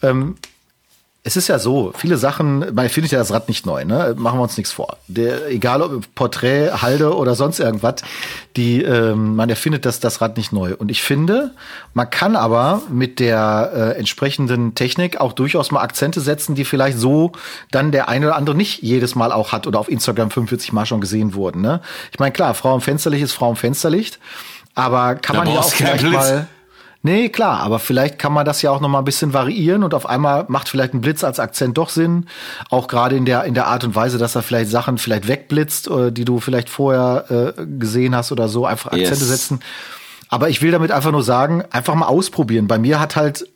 ja. 0.01 0.09
Ähm, 0.09 0.35
es 1.25 1.37
ist 1.37 1.47
ja 1.47 1.57
so, 1.57 1.93
viele 1.95 2.17
Sachen, 2.17 2.65
man 2.75 2.89
findet 2.89 3.13
ja 3.13 3.19
das 3.19 3.31
Rad 3.31 3.47
nicht 3.47 3.65
neu, 3.65 3.85
ne? 3.85 4.13
Machen 4.17 4.39
wir 4.39 4.43
uns 4.43 4.57
nichts 4.57 4.73
vor. 4.73 4.97
Der, 5.07 5.47
egal 5.49 5.81
ob 5.81 6.15
Porträt, 6.15 6.81
Halde 6.81 7.15
oder 7.15 7.33
sonst 7.33 7.59
irgendwas, 7.59 7.95
die, 8.57 8.81
ähm, 8.81 9.37
man 9.37 9.49
erfindet 9.49 9.85
das, 9.85 10.01
das 10.01 10.19
Rad 10.19 10.35
nicht 10.35 10.51
neu. 10.51 10.75
Und 10.75 10.91
ich 10.91 11.01
finde, 11.01 11.51
man 11.93 12.09
kann 12.09 12.35
aber 12.35 12.81
mit 12.89 13.21
der 13.21 13.71
äh, 13.73 13.97
entsprechenden 13.97 14.75
Technik 14.75 15.21
auch 15.21 15.31
durchaus 15.31 15.71
mal 15.71 15.81
Akzente 15.81 16.19
setzen, 16.19 16.55
die 16.55 16.65
vielleicht 16.65 16.99
so 16.99 17.31
dann 17.71 17.93
der 17.93 18.09
eine 18.09 18.27
oder 18.27 18.35
andere 18.35 18.57
nicht 18.57 18.83
jedes 18.83 19.15
Mal 19.15 19.31
auch 19.31 19.53
hat 19.53 19.65
oder 19.65 19.79
auf 19.79 19.87
Instagram 19.87 20.29
45 20.29 20.73
Mal 20.73 20.85
schon 20.85 20.99
gesehen 20.99 21.35
wurden. 21.35 21.61
Ne? 21.61 21.79
Ich 22.11 22.19
meine, 22.19 22.33
klar, 22.33 22.53
Frau 22.53 22.75
im 22.75 22.81
Fensterlicht 22.81 23.23
ist 23.23 23.31
Frau 23.31 23.49
im 23.49 23.55
Fensterlicht, 23.55 24.19
aber 24.75 25.15
kann 25.15 25.37
da 25.37 25.43
man 25.45 25.53
ja 25.53 25.59
auch 25.61 25.71
vielleicht 25.71 26.03
mal 26.03 26.47
Nee, 27.05 27.27
klar, 27.27 27.59
aber 27.59 27.79
vielleicht 27.79 28.17
kann 28.17 28.31
man 28.31 28.45
das 28.45 28.61
ja 28.61 28.71
auch 28.71 28.79
noch 28.79 28.87
mal 28.87 28.99
ein 28.99 29.05
bisschen 29.05 29.33
variieren 29.33 29.83
und 29.83 29.93
auf 29.93 30.07
einmal 30.07 30.45
macht 30.47 30.69
vielleicht 30.69 30.93
ein 30.93 31.01
Blitz 31.01 31.25
als 31.25 31.37
Akzent 31.37 31.77
doch 31.77 31.89
Sinn, 31.89 32.27
auch 32.69 32.87
gerade 32.87 33.17
in 33.17 33.25
der 33.25 33.43
in 33.43 33.53
der 33.53 33.67
Art 33.67 33.83
und 33.83 33.93
Weise, 33.93 34.17
dass 34.17 34.35
er 34.35 34.41
vielleicht 34.41 34.71
Sachen 34.71 34.97
vielleicht 34.97 35.27
wegblitzt, 35.27 35.89
äh, 35.89 36.11
die 36.13 36.23
du 36.23 36.39
vielleicht 36.39 36.69
vorher 36.69 37.53
äh, 37.57 37.65
gesehen 37.77 38.15
hast 38.15 38.31
oder 38.31 38.47
so, 38.47 38.65
einfach 38.65 38.93
Akzente 38.93 39.11
yes. 39.11 39.27
setzen. 39.27 39.59
Aber 40.29 40.47
ich 40.47 40.61
will 40.61 40.71
damit 40.71 40.91
einfach 40.91 41.11
nur 41.11 41.23
sagen, 41.23 41.65
einfach 41.71 41.93
mal 41.93 42.07
ausprobieren. 42.07 42.67
Bei 42.67 42.79
mir 42.79 43.01
hat 43.01 43.17
halt 43.17 43.47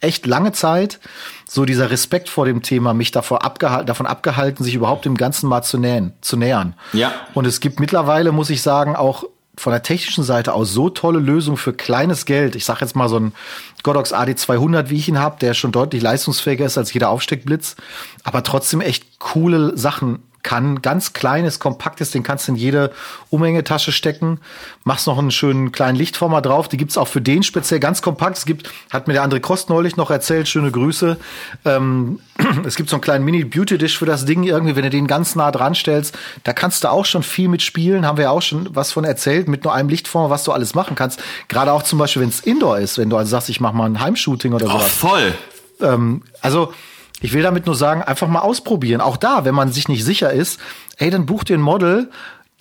echt 0.00 0.26
lange 0.26 0.52
Zeit 0.52 0.98
so 1.46 1.64
dieser 1.64 1.90
Respekt 1.90 2.28
vor 2.28 2.46
dem 2.46 2.62
Thema 2.62 2.94
mich 2.94 3.10
davor 3.10 3.44
abgehalten, 3.44 3.86
davon 3.86 4.06
abgehalten, 4.06 4.64
sich 4.64 4.74
überhaupt 4.74 5.04
dem 5.04 5.16
Ganzen 5.16 5.48
mal 5.48 5.62
zu 5.62 5.78
nähern, 5.78 6.12
zu 6.20 6.36
nähern. 6.36 6.74
Ja. 6.92 7.12
Und 7.34 7.46
es 7.46 7.60
gibt 7.60 7.80
mittlerweile, 7.80 8.32
muss 8.32 8.50
ich 8.50 8.62
sagen, 8.62 8.96
auch 8.96 9.24
von 9.60 9.72
der 9.72 9.82
technischen 9.82 10.24
Seite 10.24 10.54
aus 10.54 10.72
so 10.72 10.88
tolle 10.88 11.18
Lösung 11.18 11.58
für 11.58 11.74
kleines 11.74 12.24
Geld. 12.24 12.56
Ich 12.56 12.64
sage 12.64 12.80
jetzt 12.80 12.96
mal 12.96 13.10
so 13.10 13.20
ein 13.20 13.34
Godox 13.82 14.14
AD200, 14.14 14.88
wie 14.88 14.96
ich 14.96 15.08
ihn 15.08 15.18
habe, 15.18 15.38
der 15.38 15.52
schon 15.52 15.70
deutlich 15.70 16.02
leistungsfähiger 16.02 16.64
ist 16.64 16.78
als 16.78 16.94
jeder 16.94 17.10
Aufsteckblitz, 17.10 17.76
aber 18.24 18.42
trotzdem 18.42 18.80
echt 18.80 19.18
coole 19.18 19.76
Sachen 19.76 20.20
kann. 20.42 20.82
Ganz 20.82 21.12
kleines, 21.12 21.58
kompaktes, 21.58 22.10
den 22.10 22.22
kannst 22.22 22.48
du 22.48 22.52
in 22.52 22.56
jede 22.56 22.92
Umhängetasche 23.30 23.92
stecken. 23.92 24.40
Machst 24.84 25.06
noch 25.06 25.18
einen 25.18 25.30
schönen 25.30 25.72
kleinen 25.72 25.96
Lichtformer 25.96 26.42
drauf. 26.42 26.68
Die 26.68 26.76
gibt's 26.76 26.96
auch 26.96 27.08
für 27.08 27.20
den 27.20 27.42
speziell 27.42 27.80
ganz 27.80 28.02
kompakt. 28.02 28.38
Es 28.38 28.46
gibt, 28.46 28.70
hat 28.90 29.08
mir 29.08 29.14
der 29.14 29.24
André 29.24 29.40
Kost 29.40 29.70
neulich 29.70 29.96
noch 29.96 30.10
erzählt, 30.10 30.48
schöne 30.48 30.70
Grüße. 30.70 31.16
Ähm, 31.64 32.20
es 32.64 32.76
gibt 32.76 32.90
so 32.90 32.96
einen 32.96 33.02
kleinen 33.02 33.24
Mini-Beauty-Dish 33.24 33.98
für 33.98 34.06
das 34.06 34.24
Ding 34.24 34.42
irgendwie, 34.44 34.76
wenn 34.76 34.84
du 34.84 34.90
den 34.90 35.06
ganz 35.06 35.34
nah 35.34 35.50
dran 35.50 35.74
stellst. 35.74 36.16
Da 36.44 36.52
kannst 36.52 36.84
du 36.84 36.90
auch 36.90 37.04
schon 37.04 37.22
viel 37.22 37.48
mitspielen. 37.48 38.06
Haben 38.06 38.18
wir 38.18 38.24
ja 38.24 38.30
auch 38.30 38.42
schon 38.42 38.68
was 38.74 38.92
von 38.92 39.04
erzählt, 39.04 39.48
mit 39.48 39.64
nur 39.64 39.74
einem 39.74 39.88
Lichtformer, 39.88 40.30
was 40.30 40.44
du 40.44 40.52
alles 40.52 40.74
machen 40.74 40.94
kannst. 40.94 41.22
Gerade 41.48 41.72
auch 41.72 41.82
zum 41.82 41.98
Beispiel, 41.98 42.22
wenn 42.22 42.28
es 42.28 42.40
Indoor 42.40 42.78
ist, 42.78 42.98
wenn 42.98 43.10
du 43.10 43.16
also 43.16 43.30
sagst, 43.30 43.48
ich 43.48 43.60
mach 43.60 43.72
mal 43.72 43.86
ein 43.86 44.00
Heimshooting 44.00 44.52
oder 44.52 44.66
so. 44.66 44.74
Oh, 44.74 44.78
voll. 44.78 45.34
Ähm, 45.80 46.22
also, 46.40 46.72
ich 47.20 47.32
will 47.32 47.42
damit 47.42 47.66
nur 47.66 47.74
sagen, 47.74 48.02
einfach 48.02 48.28
mal 48.28 48.40
ausprobieren. 48.40 49.00
Auch 49.00 49.16
da, 49.16 49.44
wenn 49.44 49.54
man 49.54 49.72
sich 49.72 49.88
nicht 49.88 50.04
sicher 50.04 50.32
ist, 50.32 50.60
ey, 50.96 51.10
dann 51.10 51.26
buch 51.26 51.44
dir 51.44 51.56
ein 51.56 51.62
Model, 51.62 52.10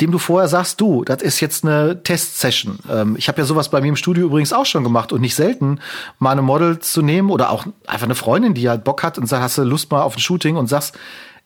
dem 0.01 0.11
du 0.11 0.17
vorher 0.17 0.47
sagst, 0.47 0.79
du, 0.79 1.03
das 1.03 1.21
ist 1.21 1.39
jetzt 1.39 1.65
eine 1.65 2.03
Testsession. 2.03 2.79
Ähm, 2.89 3.15
ich 3.17 3.27
habe 3.27 3.39
ja 3.39 3.45
sowas 3.45 3.69
bei 3.69 3.81
mir 3.81 3.89
im 3.89 3.95
Studio 3.95 4.25
übrigens 4.25 4.53
auch 4.53 4.65
schon 4.65 4.83
gemacht 4.83 5.11
und 5.11 5.21
nicht 5.21 5.35
selten, 5.35 5.79
mal 6.19 6.31
eine 6.31 6.41
Model 6.41 6.79
zu 6.79 7.01
nehmen 7.01 7.29
oder 7.29 7.49
auch 7.49 7.65
einfach 7.85 8.05
eine 8.05 8.15
Freundin, 8.15 8.53
die 8.53 8.69
halt 8.69 8.83
Bock 8.83 9.03
hat 9.03 9.17
und 9.17 9.27
sagt, 9.27 9.43
hast 9.43 9.57
du 9.57 9.63
Lust 9.63 9.91
mal 9.91 10.01
auf 10.01 10.15
ein 10.15 10.19
Shooting 10.19 10.55
und 10.55 10.67
sagst, 10.67 10.97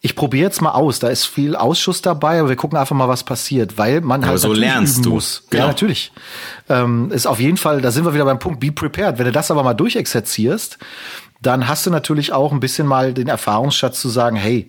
ich 0.05 0.15
probiere 0.15 0.43
jetzt 0.43 0.61
mal 0.61 0.71
aus. 0.71 0.99
Da 0.99 1.07
ist 1.07 1.25
viel 1.25 1.55
Ausschuss 1.55 2.01
dabei, 2.01 2.41
aber 2.41 2.49
wir 2.49 2.57
gucken 2.57 2.77
einfach 2.77 2.95
mal, 2.95 3.07
was 3.07 3.23
passiert, 3.23 3.77
weil 3.77 4.01
man 4.01 4.25
halt 4.25 4.37
so 4.37 4.51
lernst 4.51 5.05
du. 5.05 5.11
muss. 5.11 5.45
Genau. 5.49 5.63
Ja, 5.63 5.67
natürlich. 5.69 6.11
Ähm, 6.67 7.09
ist 7.11 7.25
auf 7.25 7.39
jeden 7.39 7.55
Fall, 7.55 7.81
da 7.81 7.89
sind 7.89 8.03
wir 8.03 8.13
wieder 8.13 8.25
beim 8.25 8.37
Punkt, 8.37 8.59
be 8.59 8.73
prepared. 8.73 9.17
Wenn 9.17 9.25
du 9.25 9.31
das 9.31 9.49
aber 9.49 9.63
mal 9.63 9.73
durchexerzierst, 9.73 10.77
dann 11.45 11.67
hast 11.67 11.85
du 11.85 11.89
natürlich 11.89 12.33
auch 12.33 12.51
ein 12.51 12.59
bisschen 12.59 12.87
mal 12.87 13.13
den 13.13 13.27
Erfahrungsschatz 13.27 13.99
zu 13.99 14.09
sagen, 14.09 14.35
hey, 14.35 14.67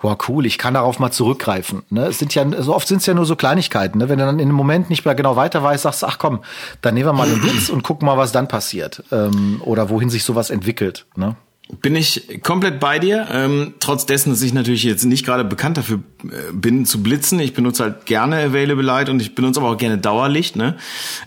Boah, 0.00 0.16
cool, 0.28 0.46
ich 0.46 0.56
kann 0.56 0.74
darauf 0.74 0.98
mal 0.98 1.10
zurückgreifen. 1.10 1.82
Ne? 1.90 2.06
Es 2.06 2.18
sind 2.18 2.34
ja, 2.34 2.46
so 2.62 2.74
oft 2.74 2.88
sind 2.88 2.98
es 2.98 3.06
ja 3.06 3.12
nur 3.12 3.26
so 3.26 3.36
Kleinigkeiten. 3.36 3.98
Ne? 3.98 4.08
Wenn 4.08 4.18
du 4.18 4.24
dann 4.24 4.38
in 4.38 4.48
einem 4.48 4.56
Moment 4.56 4.88
nicht 4.88 5.04
mehr 5.04 5.14
genau 5.14 5.36
weiter 5.36 5.62
weißt, 5.62 5.82
sagst 5.82 6.02
du, 6.02 6.06
ach 6.06 6.18
komm, 6.18 6.40
dann 6.80 6.94
nehmen 6.94 7.06
wir 7.06 7.12
mal 7.12 7.28
den 7.28 7.40
Blitz 7.40 7.68
und 7.68 7.82
gucken 7.82 8.06
mal, 8.06 8.16
was 8.16 8.32
dann 8.32 8.48
passiert. 8.48 9.04
Ähm, 9.12 9.60
oder 9.62 9.90
wohin 9.90 10.08
sich 10.08 10.24
sowas 10.24 10.48
entwickelt. 10.48 11.04
Ne? 11.16 11.36
Bin 11.82 11.94
ich 11.94 12.40
komplett 12.42 12.80
bei 12.80 12.98
dir. 12.98 13.28
Ähm, 13.30 13.74
trotz 13.80 14.04
dessen, 14.04 14.30
dass 14.30 14.42
ich 14.42 14.52
natürlich 14.52 14.82
jetzt 14.82 15.04
nicht 15.04 15.24
gerade 15.24 15.44
bekannt 15.44 15.76
dafür 15.76 16.00
äh, 16.24 16.52
bin 16.52 16.84
zu 16.84 17.02
blitzen. 17.02 17.38
Ich 17.38 17.54
benutze 17.54 17.84
halt 17.84 18.06
gerne 18.06 18.36
Available 18.36 18.84
Light 18.84 19.08
und 19.08 19.20
ich 19.22 19.34
benutze 19.34 19.60
aber 19.60 19.70
auch 19.70 19.76
gerne 19.76 19.98
Dauerlicht. 19.98 20.56
Ne? 20.56 20.76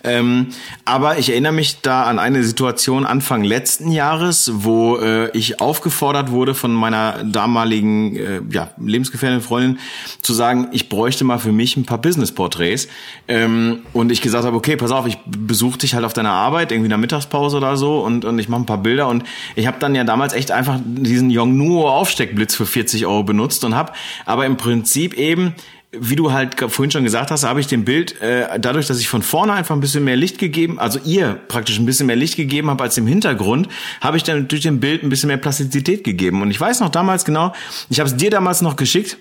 Ähm, 0.04 0.48
aber 0.86 1.18
ich 1.18 1.30
erinnere 1.30 1.54
mich 1.54 1.82
da 1.82 2.04
an 2.04 2.20
eine 2.20 2.44
Situation 2.44 3.06
Anfang 3.06 3.44
letzten 3.44 3.91
Jahres, 3.91 4.52
wo 4.54 4.98
äh, 4.98 5.30
ich 5.38 5.62
aufgefordert 5.62 6.32
wurde 6.32 6.56
von 6.56 6.74
meiner 6.74 7.24
damaligen 7.24 8.16
äh, 8.16 8.41
ja, 8.50 8.72
lebensgefährlichen 8.78 9.44
Freundin 9.44 9.80
zu 10.22 10.34
sagen, 10.34 10.68
ich 10.72 10.89
bräuchte 10.89 11.24
mal 11.24 11.39
für 11.39 11.54
mich 11.54 11.78
ein 11.78 11.86
paar 11.86 12.00
Business-Porträts. 12.00 12.89
Ähm, 13.28 13.84
und 13.94 14.12
ich 14.12 14.22
gesagt 14.22 14.46
habe, 14.46 14.58
okay, 14.58 14.76
pass 14.76 14.91
auf, 14.91 15.08
ich 15.08 15.18
besuche 15.26 15.78
dich 15.78 15.94
halt 15.94 16.04
auf 16.06 16.14
deiner 16.14 16.32
Arbeit, 16.32 16.72
irgendwie 16.72 16.88
in 16.88 16.91
der 16.91 16.98
Mittagspause 16.98 17.58
oder 17.58 17.78
so 17.78 18.02
und, 18.02 18.26
und 18.26 18.38
ich 18.39 18.50
mache 18.50 18.62
ein 18.62 18.66
paar 18.66 18.80
Bilder. 18.80 19.08
Und 19.08 19.24
ich 19.56 19.68
habe 19.68 19.78
dann 19.80 19.96
ja 19.96 20.04
damals 20.04 20.32
damals 20.34 20.36
echt 20.36 20.51
einfach 20.51 20.79
diesen 20.84 21.29
Yongnuo 21.29 21.89
Aufsteckblitz 21.89 22.55
für 22.55 22.65
40 22.65 23.05
Euro 23.05 23.23
benutzt 23.23 23.63
und 23.63 23.75
habe 23.75 23.93
aber 24.25 24.45
im 24.45 24.57
Prinzip 24.57 25.13
eben 25.13 25.53
wie 25.95 26.15
du 26.15 26.31
halt 26.31 26.59
vorhin 26.59 26.89
schon 26.89 27.03
gesagt 27.03 27.29
hast, 27.29 27.43
habe 27.43 27.59
ich 27.59 27.67
dem 27.67 27.86
Bild 27.86 28.19
äh, 28.19 28.59
dadurch, 28.59 28.88
dass 28.88 28.99
ich 28.99 29.07
von 29.07 29.21
vorne 29.21 29.53
einfach 29.53 29.75
ein 29.75 29.79
bisschen 29.79 30.03
mehr 30.03 30.15
Licht 30.15 30.39
gegeben, 30.39 30.79
also 30.79 30.97
ihr 31.05 31.39
praktisch 31.47 31.77
ein 31.77 31.86
bisschen 31.86 32.07
mehr 32.07 32.15
Licht 32.15 32.36
gegeben 32.36 32.71
habe 32.71 32.81
als 32.84 32.97
im 32.97 33.05
Hintergrund, 33.05 33.69
habe 34.01 34.17
ich 34.17 34.23
dann 34.23 34.47
durch 34.47 34.61
dem 34.61 34.79
Bild 34.79 35.03
ein 35.03 35.09
bisschen 35.09 35.27
mehr 35.27 35.38
Plastizität 35.38 36.03
gegeben. 36.03 36.41
Und 36.41 36.49
ich 36.49 36.59
weiß 36.59 36.79
noch 36.79 36.89
damals 36.89 37.25
genau, 37.25 37.53
ich 37.91 37.99
habe 37.99 38.09
es 38.09 38.15
dir 38.15 38.31
damals 38.31 38.63
noch 38.63 38.75
geschickt 38.75 39.17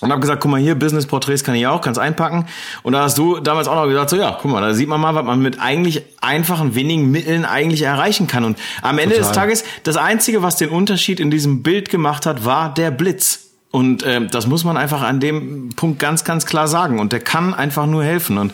und 0.00 0.10
habe 0.10 0.20
gesagt, 0.20 0.42
guck 0.42 0.50
mal 0.50 0.60
hier, 0.60 0.74
Business-Porträts 0.74 1.44
kann 1.44 1.54
ich 1.54 1.66
auch, 1.66 1.80
kannst 1.80 2.00
einpacken. 2.00 2.46
Und 2.82 2.92
da 2.92 3.02
hast 3.02 3.16
du 3.16 3.40
damals 3.40 3.68
auch 3.68 3.76
noch 3.76 3.86
gesagt, 3.86 4.10
so 4.10 4.16
ja, 4.16 4.36
guck 4.40 4.50
mal, 4.50 4.60
da 4.60 4.74
sieht 4.74 4.88
man 4.88 5.00
mal, 5.00 5.14
was 5.14 5.24
man 5.24 5.40
mit 5.40 5.60
eigentlich 5.60 6.02
einfachen, 6.20 6.74
wenigen 6.74 7.10
Mitteln 7.10 7.44
eigentlich 7.44 7.82
erreichen 7.82 8.26
kann. 8.26 8.44
Und 8.44 8.58
am 8.82 8.98
Ende 8.98 9.14
Total. 9.14 9.28
des 9.28 9.36
Tages, 9.36 9.64
das 9.84 9.96
Einzige, 9.96 10.42
was 10.42 10.56
den 10.56 10.70
Unterschied 10.70 11.20
in 11.20 11.30
diesem 11.30 11.62
Bild 11.62 11.90
gemacht 11.90 12.26
hat, 12.26 12.44
war 12.44 12.74
der 12.74 12.90
Blitz. 12.90 13.50
Und 13.70 14.02
äh, 14.02 14.26
das 14.26 14.46
muss 14.46 14.64
man 14.64 14.76
einfach 14.76 15.02
an 15.02 15.20
dem 15.20 15.70
Punkt 15.74 15.98
ganz, 15.98 16.24
ganz 16.24 16.46
klar 16.46 16.68
sagen. 16.68 16.98
Und 16.98 17.12
der 17.12 17.20
kann 17.20 17.54
einfach 17.54 17.86
nur 17.86 18.04
helfen. 18.04 18.38
Und 18.38 18.52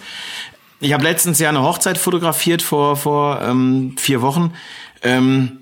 ich 0.78 0.92
habe 0.92 1.04
letztens 1.04 1.38
ja 1.38 1.48
eine 1.48 1.62
Hochzeit 1.62 1.98
fotografiert 1.98 2.62
vor, 2.62 2.96
vor 2.96 3.40
ähm, 3.42 3.96
vier 3.98 4.22
Wochen. 4.22 4.52
Ähm, 5.02 5.59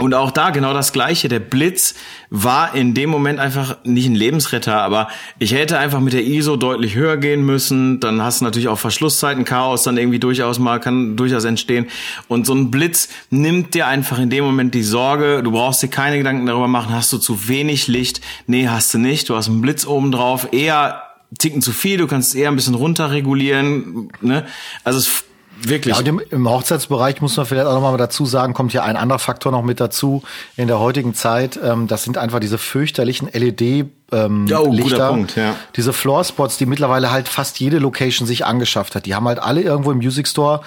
und 0.00 0.14
auch 0.14 0.30
da 0.30 0.50
genau 0.50 0.72
das 0.72 0.92
Gleiche. 0.92 1.28
Der 1.28 1.40
Blitz 1.40 1.94
war 2.30 2.74
in 2.74 2.94
dem 2.94 3.10
Moment 3.10 3.38
einfach 3.38 3.76
nicht 3.84 4.06
ein 4.06 4.14
Lebensretter, 4.14 4.80
aber 4.80 5.08
ich 5.38 5.52
hätte 5.52 5.78
einfach 5.78 6.00
mit 6.00 6.12
der 6.12 6.24
ISO 6.24 6.56
deutlich 6.56 6.94
höher 6.94 7.16
gehen 7.16 7.44
müssen. 7.44 8.00
Dann 8.00 8.22
hast 8.22 8.40
du 8.40 8.44
natürlich 8.44 8.68
auch 8.68 8.78
Verschlusszeiten, 8.78 9.44
Chaos 9.44 9.82
dann 9.82 9.98
irgendwie 9.98 10.18
durchaus 10.18 10.58
mal, 10.58 10.80
kann 10.80 11.16
durchaus 11.16 11.44
entstehen. 11.44 11.86
Und 12.28 12.46
so 12.46 12.54
ein 12.54 12.70
Blitz 12.70 13.08
nimmt 13.30 13.74
dir 13.74 13.86
einfach 13.86 14.18
in 14.18 14.30
dem 14.30 14.44
Moment 14.44 14.74
die 14.74 14.82
Sorge. 14.82 15.42
Du 15.42 15.52
brauchst 15.52 15.82
dir 15.82 15.88
keine 15.88 16.18
Gedanken 16.18 16.46
darüber 16.46 16.68
machen, 16.68 16.94
hast 16.94 17.12
du 17.12 17.18
zu 17.18 17.48
wenig 17.48 17.86
Licht? 17.88 18.20
Nee, 18.46 18.68
hast 18.68 18.94
du 18.94 18.98
nicht. 18.98 19.28
Du 19.28 19.36
hast 19.36 19.48
einen 19.48 19.60
Blitz 19.60 19.86
oben 19.86 20.12
drauf. 20.12 20.48
Eher 20.52 21.02
ticken 21.38 21.62
zu 21.62 21.72
viel, 21.72 21.98
du 21.98 22.06
kannst 22.06 22.34
eher 22.34 22.48
ein 22.48 22.56
bisschen 22.56 22.74
runterregulieren. 22.74 24.08
Ne? 24.20 24.46
Also 24.82 24.98
es 24.98 25.24
Wirklich. 25.62 25.94
Ja, 25.94 26.00
und 26.00 26.08
im, 26.08 26.20
im 26.30 26.48
Hochzeitsbereich 26.48 27.20
muss 27.20 27.36
man 27.36 27.46
vielleicht 27.46 27.66
auch 27.66 27.74
nochmal 27.74 27.96
dazu 27.96 28.24
sagen, 28.24 28.54
kommt 28.54 28.72
ja 28.72 28.82
ein 28.82 28.96
anderer 28.96 29.18
Faktor 29.18 29.52
noch 29.52 29.62
mit 29.62 29.80
dazu 29.80 30.22
in 30.56 30.68
der 30.68 30.78
heutigen 30.78 31.14
Zeit. 31.14 31.58
Ähm, 31.62 31.86
das 31.86 32.04
sind 32.04 32.18
einfach 32.18 32.40
diese 32.40 32.58
fürchterlichen 32.58 33.28
LED 33.32 33.86
ähm, 34.12 34.46
oh, 34.52 34.72
Lichter, 34.72 35.08
Punkt, 35.08 35.36
ja. 35.36 35.54
diese 35.76 35.92
Floorspots, 35.92 36.56
die 36.56 36.66
mittlerweile 36.66 37.10
halt 37.10 37.28
fast 37.28 37.60
jede 37.60 37.78
Location 37.78 38.26
sich 38.26 38.44
angeschafft 38.44 38.94
hat. 38.94 39.06
Die 39.06 39.14
haben 39.14 39.26
halt 39.28 39.38
alle 39.38 39.60
irgendwo 39.60 39.92
im 39.92 39.98
Music 39.98 40.26
Store 40.26 40.62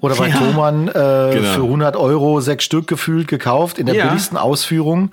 oder 0.00 0.16
bei 0.16 0.28
ja, 0.28 0.36
Thomann 0.36 0.88
äh, 0.88 0.92
genau. 0.92 1.52
für 1.52 1.62
100 1.62 1.96
Euro 1.96 2.40
sechs 2.40 2.64
Stück 2.64 2.88
gefühlt 2.88 3.28
gekauft 3.28 3.78
in 3.78 3.86
der 3.86 3.94
ja. 3.94 4.06
billigsten 4.06 4.36
Ausführung 4.36 5.10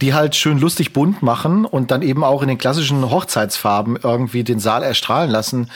die 0.00 0.14
halt 0.14 0.34
schön 0.34 0.58
lustig 0.58 0.92
bunt 0.92 1.22
machen 1.22 1.64
und 1.64 1.90
dann 1.90 2.02
eben 2.02 2.24
auch 2.24 2.42
in 2.42 2.48
den 2.48 2.58
klassischen 2.58 3.10
Hochzeitsfarben 3.10 3.98
irgendwie 4.02 4.44
den 4.44 4.58
Saal 4.58 4.82
erstrahlen 4.82 5.30
lassen, 5.30 5.70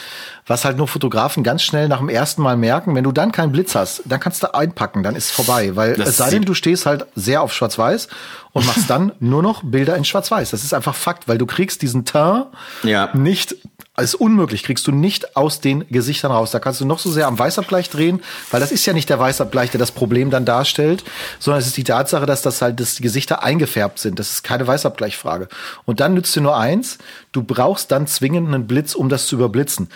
was 0.47 0.65
halt 0.65 0.77
nur 0.77 0.89
Fotografen 0.89 1.43
ganz 1.43 1.63
schnell 1.63 1.89
nach 1.89 1.99
dem 1.99 2.09
ersten 2.09 2.43
Mal 2.43 2.57
merken, 2.57 2.95
wenn 2.95 3.05
du 3.05 3.13
dann 3.13 3.33
keinen 3.33 3.53
Blitz 3.53 3.75
hast, 3.75 4.03
dann 4.07 4.21
kannst 4.21 4.43
du 4.43 4.55
einpacken, 4.55 5.03
dann 5.03 5.17
ist 5.17 5.31
vorbei, 5.31 5.77
weil 5.77 5.95
das 5.95 6.09
es 6.09 6.17
sei 6.19 6.31
denn, 6.31 6.43
du 6.43 6.55
stehst 6.55 6.87
halt 6.87 7.07
sehr 7.15 7.43
auf 7.43 7.53
schwarz-weiß 7.53 8.09
und 8.55 8.67
machst 8.67 8.89
dann 8.89 9.13
nur 9.21 9.43
noch 9.43 9.63
Bilder 9.65 9.97
in 9.97 10.05
schwarz-weiß. 10.05 10.51
Das 10.51 10.65
ist 10.65 10.73
einfach 10.73 10.95
Fakt, 10.95 11.29
weil 11.29 11.37
du 11.37 11.45
kriegst 11.45 11.83
diesen 11.83 12.07
Teint 12.07 12.47
ja. 12.85 13.11
nicht 13.13 13.57
ist 14.03 14.17
unmöglich, 14.17 14.65
kriegst 14.65 14.87
du 14.89 14.93
nicht 14.93 15.37
aus 15.37 15.61
den 15.61 15.87
Gesichtern 15.89 16.33
raus. 16.33 16.51
Da 16.51 16.59
kannst 16.59 16.81
du 16.81 16.85
noch 16.85 16.99
so 16.99 17.13
sehr 17.13 17.29
am 17.29 17.39
Weißabgleich 17.39 17.91
drehen, 17.91 18.23
weil 18.51 18.59
das 18.59 18.73
ist 18.73 18.85
ja 18.87 18.93
nicht 18.93 19.09
der 19.09 19.21
Weißabgleich, 19.21 19.71
der 19.71 19.79
das 19.79 19.93
Problem 19.93 20.31
dann 20.31 20.45
darstellt, 20.45 21.05
sondern 21.39 21.61
es 21.61 21.69
ist 21.69 21.77
die 21.77 21.85
Tatsache, 21.85 22.27
dass 22.27 22.43
das 22.43 22.61
halt, 22.61 22.81
dass 22.81 22.97
die 22.97 23.03
Gesichter 23.03 23.45
eingefärbt 23.45 24.01
sind. 24.01 24.19
Das 24.19 24.33
ist 24.33 24.43
keine 24.43 24.67
Weißabgleichfrage. 24.67 25.49
Und 25.85 26.01
dann 26.01 26.15
nützt 26.15 26.35
dir 26.35 26.41
nur 26.41 26.57
eins, 26.57 26.99
du 27.31 27.45
brauchst 27.45 27.93
dann 27.93 28.09
zwingend 28.09 28.49
einen 28.49 28.67
Blitz, 28.67 28.97
um 28.97 29.09
das 29.09 29.29
zu 29.29 29.37
überblitzen. 29.37 29.89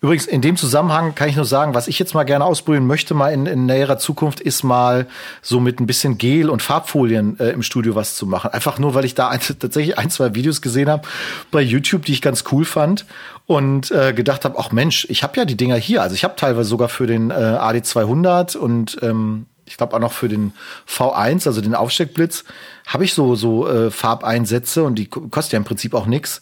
Übrigens, 0.00 0.26
in 0.26 0.42
dem 0.42 0.56
Zusammenhang 0.56 1.14
kann 1.14 1.28
ich 1.28 1.36
nur 1.36 1.44
sagen, 1.44 1.74
was 1.74 1.88
ich 1.88 1.98
jetzt 1.98 2.14
mal 2.14 2.24
gerne 2.24 2.44
ausprobieren 2.44 2.86
möchte, 2.86 3.14
mal 3.14 3.32
in, 3.32 3.46
in 3.46 3.66
näherer 3.66 3.98
Zukunft, 3.98 4.40
ist 4.40 4.62
mal 4.62 5.06
so 5.42 5.60
mit 5.60 5.80
ein 5.80 5.86
bisschen 5.86 6.18
Gel 6.18 6.50
und 6.50 6.62
Farbfolien 6.62 7.38
äh, 7.40 7.50
im 7.50 7.62
Studio 7.62 7.94
was 7.94 8.14
zu 8.14 8.26
machen. 8.26 8.50
Einfach 8.50 8.78
nur, 8.78 8.94
weil 8.94 9.04
ich 9.04 9.14
da 9.14 9.28
ein, 9.28 9.40
tatsächlich 9.58 9.98
ein, 9.98 10.10
zwei 10.10 10.34
Videos 10.34 10.60
gesehen 10.62 10.88
habe 10.88 11.06
bei 11.50 11.60
YouTube, 11.60 12.04
die 12.04 12.12
ich 12.12 12.22
ganz 12.22 12.44
cool 12.52 12.64
fand 12.64 13.06
und 13.46 13.90
äh, 13.90 14.12
gedacht 14.12 14.44
habe, 14.44 14.56
ach 14.58 14.72
Mensch, 14.72 15.06
ich 15.08 15.22
habe 15.22 15.36
ja 15.36 15.44
die 15.44 15.56
Dinger 15.56 15.76
hier. 15.76 16.02
Also 16.02 16.14
ich 16.14 16.24
habe 16.24 16.36
teilweise 16.36 16.68
sogar 16.68 16.88
für 16.88 17.06
den 17.06 17.30
äh, 17.30 17.34
AD200 17.34 18.56
und 18.56 18.98
ähm, 19.02 19.46
ich 19.66 19.76
glaube 19.76 19.96
auch 19.96 20.00
noch 20.00 20.12
für 20.12 20.28
den 20.28 20.52
V1, 20.88 21.46
also 21.46 21.60
den 21.60 21.74
Aufsteckblitz, 21.74 22.44
habe 22.86 23.04
ich 23.04 23.14
so 23.14 23.34
so 23.34 23.68
äh, 23.68 23.90
Farbeinsätze 23.90 24.84
und 24.84 24.96
die 24.96 25.06
kosten 25.06 25.54
ja 25.54 25.58
im 25.58 25.64
Prinzip 25.64 25.94
auch 25.94 26.06
nix. 26.06 26.40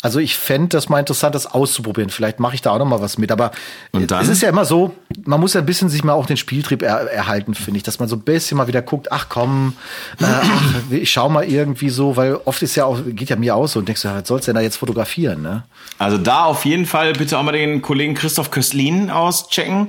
Also 0.00 0.20
ich 0.20 0.36
fände 0.36 0.68
das 0.68 0.88
mal 0.88 1.00
interessant, 1.00 1.34
das 1.34 1.46
auszuprobieren. 1.46 2.08
Vielleicht 2.08 2.38
mache 2.38 2.54
ich 2.54 2.62
da 2.62 2.70
auch 2.70 2.78
noch 2.78 2.86
mal 2.86 3.00
was 3.00 3.18
mit. 3.18 3.32
Aber 3.32 3.50
es 3.92 4.28
ist 4.28 4.42
ja 4.42 4.48
immer 4.48 4.64
so, 4.64 4.94
man 5.24 5.40
muss 5.40 5.54
ja 5.54 5.60
ein 5.60 5.66
bisschen 5.66 5.88
sich 5.88 6.04
mal 6.04 6.12
auch 6.12 6.26
den 6.26 6.36
Spieltrieb 6.36 6.82
er 6.82 7.10
erhalten, 7.10 7.54
finde 7.54 7.78
ich. 7.78 7.82
Dass 7.82 7.98
man 7.98 8.08
so 8.08 8.14
ein 8.14 8.22
bisschen 8.22 8.56
mal 8.58 8.68
wieder 8.68 8.80
guckt, 8.80 9.10
ach 9.10 9.26
komm, 9.28 9.72
äh, 10.20 10.24
ach, 10.24 10.74
ich 10.90 11.10
schau 11.10 11.28
mal 11.28 11.44
irgendwie 11.44 11.88
so, 11.88 12.16
weil 12.16 12.36
oft 12.44 12.62
ist 12.62 12.76
ja 12.76 12.84
auch, 12.84 13.00
geht 13.08 13.28
ja 13.28 13.34
mir 13.34 13.56
aus 13.56 13.72
so 13.72 13.80
und 13.80 13.88
denkst 13.88 14.02
du, 14.02 14.08
was 14.08 14.28
sollst 14.28 14.46
du 14.46 14.50
denn 14.52 14.56
da 14.56 14.62
jetzt 14.62 14.76
fotografieren, 14.76 15.42
ne? 15.42 15.64
Also 15.98 16.16
da 16.16 16.44
auf 16.44 16.64
jeden 16.64 16.86
Fall 16.86 17.12
bitte 17.14 17.36
auch 17.36 17.42
mal 17.42 17.50
den 17.50 17.82
Kollegen 17.82 18.14
Christoph 18.14 18.52
Köstlin 18.52 19.10
auschecken. 19.10 19.88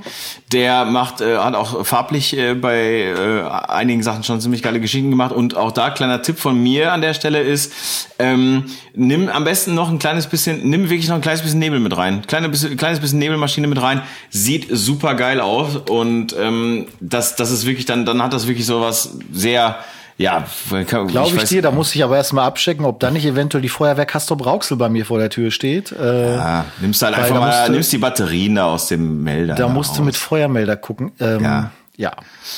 Der 0.51 0.85
macht, 0.85 1.21
äh, 1.21 1.37
hat 1.37 1.53
auch 1.53 1.85
farblich 1.85 2.35
äh, 2.35 2.55
bei 2.55 3.13
äh, 3.15 3.43
einigen 3.43 4.01
Sachen 4.01 4.23
schon 4.23 4.41
ziemlich 4.41 4.63
geile 4.63 4.79
Geschichten 4.79 5.11
gemacht. 5.11 5.33
Und 5.33 5.55
auch 5.55 5.71
da 5.71 5.91
kleiner 5.91 6.23
Tipp 6.23 6.39
von 6.39 6.59
mir 6.59 6.93
an 6.93 7.01
der 7.01 7.13
Stelle 7.13 7.41
ist, 7.41 7.71
ähm, 8.17 8.65
nimm 8.95 9.29
am 9.29 9.43
besten 9.43 9.75
noch 9.75 9.98
ein 9.99 10.01
kleines 10.01 10.27
bisschen, 10.27 10.69
nimm 10.69 10.89
wirklich 10.89 11.09
noch 11.09 11.15
ein 11.15 11.21
kleines 11.21 11.41
bisschen 11.41 11.59
Nebel 11.59 11.79
mit 11.79 11.95
rein. 11.95 12.21
Kleine 12.25 12.47
bisschen, 12.47 12.77
kleines 12.77 12.99
bisschen 12.99 13.19
Nebelmaschine 13.19 13.67
mit 13.67 13.81
rein. 13.81 14.01
Sieht 14.29 14.67
super 14.71 15.13
geil 15.15 15.41
aus. 15.41 15.75
Und 15.75 16.35
ähm, 16.39 16.87
das, 17.01 17.35
das 17.35 17.51
ist 17.51 17.65
wirklich, 17.65 17.85
dann, 17.85 18.05
dann 18.05 18.23
hat 18.23 18.33
das 18.33 18.47
wirklich 18.47 18.65
so 18.65 18.81
was 18.81 19.17
sehr 19.33 19.77
ja, 20.17 20.45
glaube 20.67 21.27
ich, 21.27 21.43
ich 21.43 21.43
dir. 21.45 21.61
Da 21.61 21.71
muss 21.71 21.95
ich 21.95 22.03
aber 22.03 22.17
erstmal 22.17 22.45
abchecken, 22.45 22.83
ob 22.83 22.99
dann 22.99 23.13
nicht 23.13 23.25
eventuell 23.25 23.61
die 23.61 23.69
Feuerwehr 23.69 24.05
Castrop 24.05 24.45
Rauxel 24.45 24.75
bei 24.75 24.89
mir 24.89 25.05
vor 25.05 25.17
der 25.17 25.29
Tür 25.29 25.49
steht. 25.49 25.93
Äh, 25.93 26.35
ja, 26.35 26.65
nimmst 26.81 27.01
halt 27.01 27.15
einfach 27.15 27.39
mal, 27.39 27.69
nimmst 27.69 27.93
die 27.93 27.99
Batterien 27.99 28.55
da 28.55 28.65
aus 28.65 28.87
dem 28.87 29.23
Melder. 29.23 29.55
Da 29.55 29.69
musst 29.69 29.97
du 29.97 30.03
mit 30.03 30.17
Feuermelder 30.17 30.75
gucken. 30.75 31.13
Ähm, 31.21 31.41
ja. 31.41 31.71
Ja. 31.99 32.13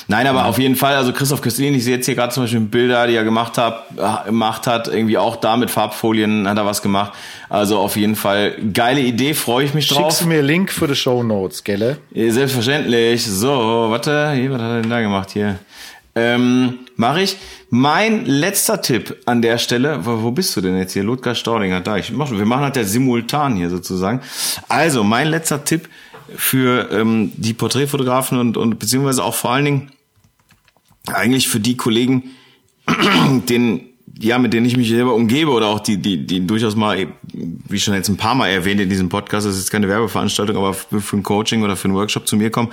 Nein, 0.08 0.28
aber 0.28 0.46
auf 0.46 0.60
jeden 0.60 0.76
Fall, 0.76 0.94
also 0.94 1.14
Christoph 1.14 1.42
Köstlin, 1.42 1.74
ich 1.74 1.84
sehe 1.84 1.96
jetzt 1.96 2.06
hier 2.06 2.14
gerade 2.14 2.32
zum 2.32 2.44
Beispiel 2.44 2.60
Bilder, 2.60 3.08
die 3.08 3.16
er 3.16 3.24
gemacht 3.24 3.58
hat, 3.58 3.88
gemacht 4.28 4.68
hat, 4.68 4.88
irgendwie 4.88 5.18
auch 5.18 5.36
da 5.36 5.58
mit 5.58 5.72
Farbfolien 5.72 6.48
hat 6.48 6.60
er 6.60 6.66
was 6.68 6.84
gemacht. 6.84 7.14
Also 7.50 7.80
auf 7.80 7.96
jeden 7.96 8.16
Fall 8.16 8.56
geile 8.72 9.02
Idee, 9.02 9.34
freue 9.34 9.66
ich 9.66 9.74
mich 9.74 9.88
drauf. 9.88 9.98
Schickst 9.98 10.22
du 10.22 10.28
mir 10.28 10.44
Link 10.44 10.72
für 10.72 10.88
die 10.88 10.96
Show 10.96 11.24
Notes, 11.24 11.64
gelle? 11.64 11.98
Selbstverständlich. 12.14 13.26
So, 13.26 13.50
warte, 13.90 14.34
hier, 14.34 14.52
was 14.52 14.62
hat 14.62 14.70
er 14.70 14.82
denn 14.84 14.92
da 14.92 15.02
gemacht 15.02 15.32
hier? 15.32 15.58
Ähm, 16.14 16.80
mache 16.96 17.22
ich. 17.22 17.38
Mein 17.72 18.26
letzter 18.26 18.82
Tipp 18.82 19.24
an 19.26 19.42
der 19.42 19.58
Stelle, 19.58 20.06
wo, 20.06 20.22
wo 20.22 20.32
bist 20.32 20.56
du 20.56 20.62
denn 20.62 20.78
jetzt 20.78 20.94
hier? 20.94 21.04
Ludger 21.04 21.34
Staudinger, 21.34 21.82
da. 21.82 21.98
Ich 21.98 22.12
mach, 22.12 22.30
wir 22.30 22.46
machen 22.46 22.62
halt 22.62 22.76
ja 22.76 22.84
simultan 22.84 23.56
hier 23.56 23.72
sozusagen. 23.72 24.22
Also, 24.70 25.04
mein 25.04 25.30
letzter 25.30 25.64
Tipp 25.64 25.90
für 26.36 26.90
ähm, 26.92 27.32
die 27.36 27.54
Porträtfotografen 27.54 28.40
und, 28.40 28.58
und 28.58 28.80
beziehungsweise 28.80 29.24
auch 29.24 29.36
vor 29.36 29.52
allen 29.52 29.66
Dingen 29.66 29.92
eigentlich 31.08 31.48
für 31.48 31.60
die 31.60 31.78
Kollegen, 31.78 32.32
den 33.50 33.92
ja, 34.20 34.38
mit 34.38 34.54
denen 34.54 34.66
ich 34.66 34.78
mich 34.78 34.90
selber 34.90 35.16
umgebe 35.16 35.52
oder 35.52 35.68
auch 35.68 35.80
die, 35.80 35.98
die, 35.98 36.26
die 36.26 36.46
durchaus 36.46 36.76
mal, 36.76 37.08
wie 37.34 37.80
schon 37.80 37.94
jetzt 37.94 38.10
ein 38.10 38.18
paar 38.18 38.36
Mal 38.36 38.50
erwähnt 38.50 38.80
in 38.82 38.90
diesem 38.90 39.10
Podcast, 39.10 39.48
das 39.48 39.56
ist 39.56 39.62
jetzt 39.62 39.72
keine 39.72 39.88
Werbeveranstaltung, 39.88 40.58
aber 40.58 40.74
für, 40.74 41.02
für 41.02 41.18
ein 41.18 41.24
Coaching 41.24 41.64
oder 41.64 41.76
für 41.76 41.86
einen 41.86 41.96
Workshop 41.96 42.28
zu 42.28 42.36
mir 42.36 42.52
kommen, 42.52 42.72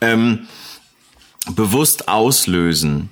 ähm, 0.00 0.46
bewusst 1.54 2.08
auslösen. 2.08 3.10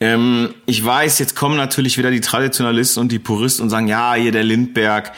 Ähm, 0.00 0.54
ich 0.66 0.84
weiß, 0.84 1.18
jetzt 1.18 1.36
kommen 1.36 1.56
natürlich 1.56 1.98
wieder 1.98 2.10
die 2.10 2.20
Traditionalisten 2.20 3.00
und 3.00 3.12
die 3.12 3.18
Puristen 3.18 3.62
und 3.62 3.70
sagen, 3.70 3.86
ja, 3.86 4.14
hier 4.14 4.32
der 4.32 4.44
Lindberg, 4.44 5.12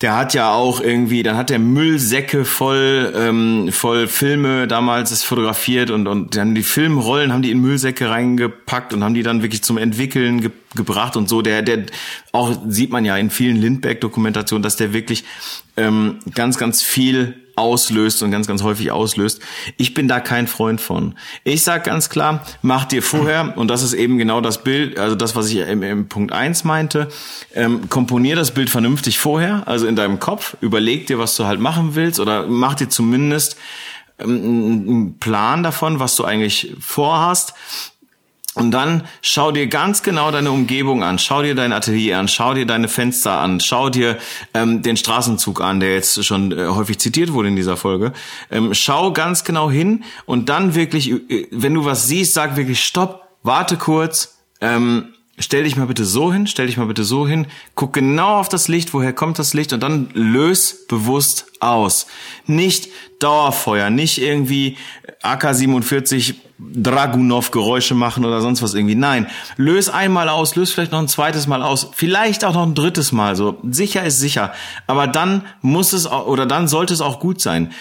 der 0.00 0.16
hat 0.16 0.32
ja 0.32 0.52
auch 0.52 0.80
irgendwie, 0.80 1.24
dann 1.24 1.36
hat 1.36 1.50
der 1.50 1.58
Müllsäcke 1.58 2.44
voll, 2.44 3.12
ähm, 3.16 3.70
voll 3.72 4.06
Filme 4.06 4.68
damals 4.68 5.10
ist 5.10 5.24
fotografiert 5.24 5.90
und, 5.90 6.06
und 6.06 6.36
dann 6.36 6.54
die 6.54 6.62
Filmrollen 6.62 7.32
haben 7.32 7.42
die 7.42 7.50
in 7.50 7.60
Müllsäcke 7.60 8.08
reingepackt 8.08 8.94
und 8.94 9.02
haben 9.02 9.14
die 9.14 9.24
dann 9.24 9.42
wirklich 9.42 9.62
zum 9.62 9.76
Entwickeln 9.76 10.40
ge 10.40 10.50
gebracht 10.76 11.16
und 11.16 11.30
so. 11.30 11.40
Der, 11.40 11.62
der 11.62 11.86
auch 12.30 12.54
sieht 12.68 12.90
man 12.90 13.04
ja 13.04 13.16
in 13.16 13.30
vielen 13.30 13.56
Lindbergh-Dokumentationen, 13.56 14.62
dass 14.62 14.76
der 14.76 14.92
wirklich 14.92 15.24
ähm, 15.78 16.18
ganz, 16.34 16.58
ganz 16.58 16.82
viel 16.82 17.34
auslöst 17.58 18.22
und 18.22 18.30
ganz, 18.30 18.46
ganz 18.46 18.62
häufig 18.62 18.90
auslöst. 18.90 19.40
Ich 19.76 19.94
bin 19.94 20.08
da 20.08 20.20
kein 20.20 20.46
Freund 20.46 20.80
von. 20.80 21.14
Ich 21.44 21.62
sag 21.62 21.84
ganz 21.84 22.08
klar, 22.08 22.44
mach 22.62 22.84
dir 22.84 23.02
vorher, 23.02 23.56
und 23.56 23.68
das 23.68 23.82
ist 23.82 23.92
eben 23.92 24.18
genau 24.18 24.40
das 24.40 24.62
Bild, 24.62 24.98
also 24.98 25.14
das, 25.14 25.36
was 25.36 25.50
ich 25.50 25.58
im, 25.58 25.82
im 25.82 26.08
Punkt 26.08 26.32
eins 26.32 26.64
meinte, 26.64 27.08
ähm, 27.54 27.88
komponier 27.88 28.36
das 28.36 28.52
Bild 28.52 28.70
vernünftig 28.70 29.18
vorher, 29.18 29.62
also 29.66 29.86
in 29.86 29.96
deinem 29.96 30.20
Kopf, 30.20 30.56
überleg 30.60 31.06
dir, 31.06 31.18
was 31.18 31.36
du 31.36 31.44
halt 31.44 31.60
machen 31.60 31.94
willst, 31.94 32.20
oder 32.20 32.46
mach 32.46 32.74
dir 32.74 32.88
zumindest 32.88 33.56
ähm, 34.18 34.30
einen 34.30 35.18
Plan 35.18 35.62
davon, 35.62 36.00
was 36.00 36.16
du 36.16 36.24
eigentlich 36.24 36.74
vorhast 36.80 37.54
und 38.58 38.72
dann 38.72 39.04
schau 39.22 39.52
dir 39.52 39.68
ganz 39.68 40.02
genau 40.02 40.30
deine 40.30 40.50
Umgebung 40.50 41.04
an, 41.04 41.18
schau 41.18 41.42
dir 41.42 41.54
dein 41.54 41.72
Atelier 41.72 42.18
an, 42.18 42.28
schau 42.28 42.54
dir 42.54 42.66
deine 42.66 42.88
Fenster 42.88 43.38
an, 43.38 43.60
schau 43.60 43.88
dir 43.88 44.18
ähm, 44.52 44.82
den 44.82 44.96
Straßenzug 44.96 45.60
an, 45.60 45.80
der 45.80 45.94
jetzt 45.94 46.24
schon 46.24 46.50
äh, 46.52 46.66
häufig 46.66 46.98
zitiert 46.98 47.32
wurde 47.32 47.48
in 47.48 47.56
dieser 47.56 47.76
Folge. 47.76 48.12
Ähm, 48.50 48.74
schau 48.74 49.12
ganz 49.12 49.44
genau 49.44 49.70
hin 49.70 50.04
und 50.26 50.48
dann 50.48 50.74
wirklich, 50.74 51.10
äh, 51.10 51.46
wenn 51.50 51.74
du 51.74 51.84
was 51.84 52.08
siehst, 52.08 52.34
sag 52.34 52.56
wirklich 52.56 52.84
Stopp, 52.84 53.28
warte 53.42 53.76
kurz, 53.76 54.38
ähm, 54.60 55.14
stell 55.38 55.64
dich 55.64 55.76
mal 55.76 55.86
bitte 55.86 56.04
so 56.04 56.32
hin, 56.32 56.46
stell 56.46 56.66
dich 56.66 56.76
mal 56.76 56.86
bitte 56.86 57.04
so 57.04 57.26
hin, 57.26 57.46
guck 57.74 57.92
genau 57.92 58.38
auf 58.38 58.48
das 58.48 58.68
Licht, 58.68 58.92
woher 58.94 59.12
kommt 59.12 59.38
das 59.38 59.54
Licht 59.54 59.72
und 59.72 59.80
dann 59.80 60.10
löse 60.12 60.76
bewusst 60.88 61.46
aus. 61.60 62.06
Nicht 62.46 62.88
Dauerfeuer, 63.18 63.90
nicht 63.90 64.20
irgendwie 64.20 64.76
AK-47 65.22 66.34
Dragunov 66.58 67.52
Geräusche 67.52 67.94
machen 67.94 68.24
oder 68.24 68.40
sonst 68.40 68.62
was 68.62 68.74
irgendwie. 68.74 68.96
Nein, 68.96 69.28
löse 69.56 69.94
einmal 69.94 70.28
aus, 70.28 70.56
löse 70.56 70.72
vielleicht 70.72 70.90
noch 70.90 70.98
ein 70.98 71.08
zweites 71.08 71.46
Mal 71.46 71.62
aus, 71.62 71.90
vielleicht 71.94 72.44
auch 72.44 72.54
noch 72.54 72.66
ein 72.66 72.74
drittes 72.74 73.12
Mal 73.12 73.36
so. 73.36 73.58
Sicher 73.70 74.04
ist 74.04 74.18
sicher, 74.18 74.52
aber 74.88 75.06
dann 75.06 75.42
muss 75.62 75.92
es 75.92 76.10
oder 76.10 76.46
dann 76.46 76.66
sollte 76.66 76.94
es 76.94 77.00
auch 77.00 77.20
gut 77.20 77.40
sein. 77.40 77.72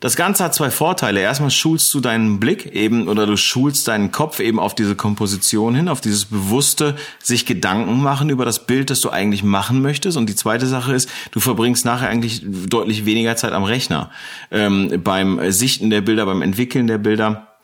Das 0.00 0.16
Ganze 0.16 0.44
hat 0.44 0.54
zwei 0.54 0.70
Vorteile. 0.70 1.20
Erstmal 1.20 1.50
schulst 1.50 1.94
du 1.94 2.00
deinen 2.00 2.40
Blick 2.40 2.66
eben 2.66 3.08
oder 3.08 3.26
du 3.26 3.36
schulst 3.36 3.88
deinen 3.88 4.10
Kopf 4.10 4.40
eben 4.40 4.58
auf 4.58 4.74
diese 4.74 4.96
Komposition 4.96 5.74
hin, 5.74 5.88
auf 5.88 6.00
dieses 6.00 6.26
bewusste 6.26 6.96
sich 7.22 7.46
Gedanken 7.46 8.02
machen 8.02 8.28
über 8.28 8.44
das 8.44 8.66
Bild, 8.66 8.90
das 8.90 9.00
du 9.00 9.10
eigentlich 9.10 9.44
machen 9.44 9.80
möchtest. 9.80 10.16
Und 10.16 10.28
die 10.28 10.34
zweite 10.34 10.66
Sache 10.66 10.92
ist, 10.92 11.08
du 11.30 11.40
verbringst 11.40 11.84
nachher 11.84 12.08
eigentlich 12.08 12.42
deutlich 12.44 13.06
weniger 13.06 13.36
Zeit 13.36 13.52
am 13.52 13.64
Rechner 13.64 14.10
ähm, 14.50 15.00
beim 15.02 15.40
Sichten 15.52 15.90
der 15.90 16.00
Bilder, 16.00 16.26
beim 16.26 16.42
Entwickeln 16.42 16.86
der 16.86 16.98
Bilder. 16.98 17.54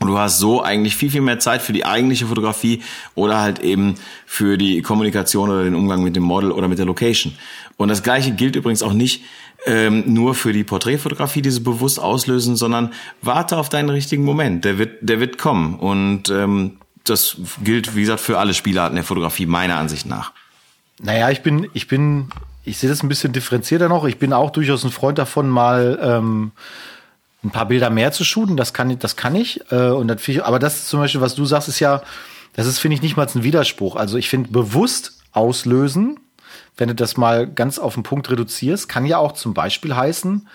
Und 0.00 0.08
du 0.08 0.18
hast 0.18 0.38
so 0.38 0.62
eigentlich 0.62 0.96
viel, 0.96 1.10
viel 1.10 1.20
mehr 1.20 1.40
Zeit 1.40 1.60
für 1.60 1.74
die 1.74 1.84
eigentliche 1.84 2.26
Fotografie 2.26 2.82
oder 3.14 3.40
halt 3.40 3.58
eben 3.58 3.96
für 4.24 4.56
die 4.56 4.80
Kommunikation 4.80 5.50
oder 5.50 5.64
den 5.64 5.74
Umgang 5.74 6.02
mit 6.02 6.16
dem 6.16 6.22
Model 6.22 6.52
oder 6.52 6.68
mit 6.68 6.78
der 6.78 6.86
Location. 6.86 7.34
Und 7.76 7.88
das 7.88 8.02
Gleiche 8.02 8.32
gilt 8.32 8.56
übrigens 8.56 8.82
auch 8.82 8.94
nicht 8.94 9.22
ähm, 9.66 10.04
nur 10.06 10.34
für 10.34 10.52
die 10.52 10.64
Porträtfotografie 10.64 11.42
diese 11.42 11.60
bewusst 11.60 12.00
auslösen, 12.00 12.56
sondern 12.56 12.92
warte 13.22 13.56
auf 13.56 13.68
deinen 13.68 13.90
richtigen 13.90 14.24
Moment. 14.24 14.64
Der 14.64 14.78
wird, 14.78 14.98
der 15.00 15.20
wird 15.20 15.38
kommen. 15.38 15.78
Und 15.78 16.30
ähm, 16.30 16.78
das 17.04 17.36
gilt, 17.62 17.94
wie 17.94 18.02
gesagt, 18.02 18.20
für 18.20 18.38
alle 18.38 18.54
Spielarten 18.54 18.96
der 18.96 19.04
Fotografie, 19.04 19.46
meiner 19.46 19.76
Ansicht 19.76 20.06
nach. 20.06 20.32
Naja, 21.02 21.30
ich 21.30 21.42
bin, 21.42 21.68
ich 21.72 21.88
bin, 21.88 22.28
ich 22.64 22.78
sehe 22.78 22.90
das 22.90 23.02
ein 23.02 23.08
bisschen 23.08 23.32
differenzierter 23.32 23.88
noch. 23.88 24.04
Ich 24.04 24.18
bin 24.18 24.32
auch 24.32 24.50
durchaus 24.50 24.84
ein 24.84 24.90
Freund 24.90 25.18
davon, 25.18 25.48
mal 25.48 25.98
ähm, 26.02 26.52
ein 27.42 27.50
paar 27.50 27.66
Bilder 27.66 27.90
mehr 27.90 28.12
zu 28.12 28.24
shooten. 28.24 28.56
Das 28.56 28.74
kann, 28.74 28.98
das 28.98 29.16
kann 29.16 29.34
ich. 29.34 29.60
Äh, 29.70 29.90
und 29.90 30.08
das 30.08 30.26
ich 30.28 30.44
aber 30.44 30.58
das 30.58 30.86
zum 30.86 31.00
Beispiel, 31.00 31.20
was 31.20 31.34
du 31.34 31.44
sagst, 31.44 31.68
ist 31.68 31.80
ja, 31.80 32.02
das 32.54 32.66
ist, 32.66 32.78
finde 32.78 32.96
ich, 32.96 33.02
nicht 33.02 33.16
mal 33.16 33.26
ein 33.34 33.42
Widerspruch. 33.42 33.96
Also 33.96 34.18
ich 34.18 34.28
finde 34.28 34.50
bewusst 34.50 35.18
auslösen 35.32 36.18
wenn 36.80 36.88
du 36.88 36.94
das 36.94 37.18
mal 37.18 37.46
ganz 37.46 37.78
auf 37.78 37.94
den 37.94 38.02
Punkt 38.02 38.30
reduzierst, 38.30 38.88
kann 38.88 39.04
ja 39.04 39.18
auch 39.18 39.32
zum 39.32 39.52
Beispiel 39.52 39.94
heißen, 39.94 40.48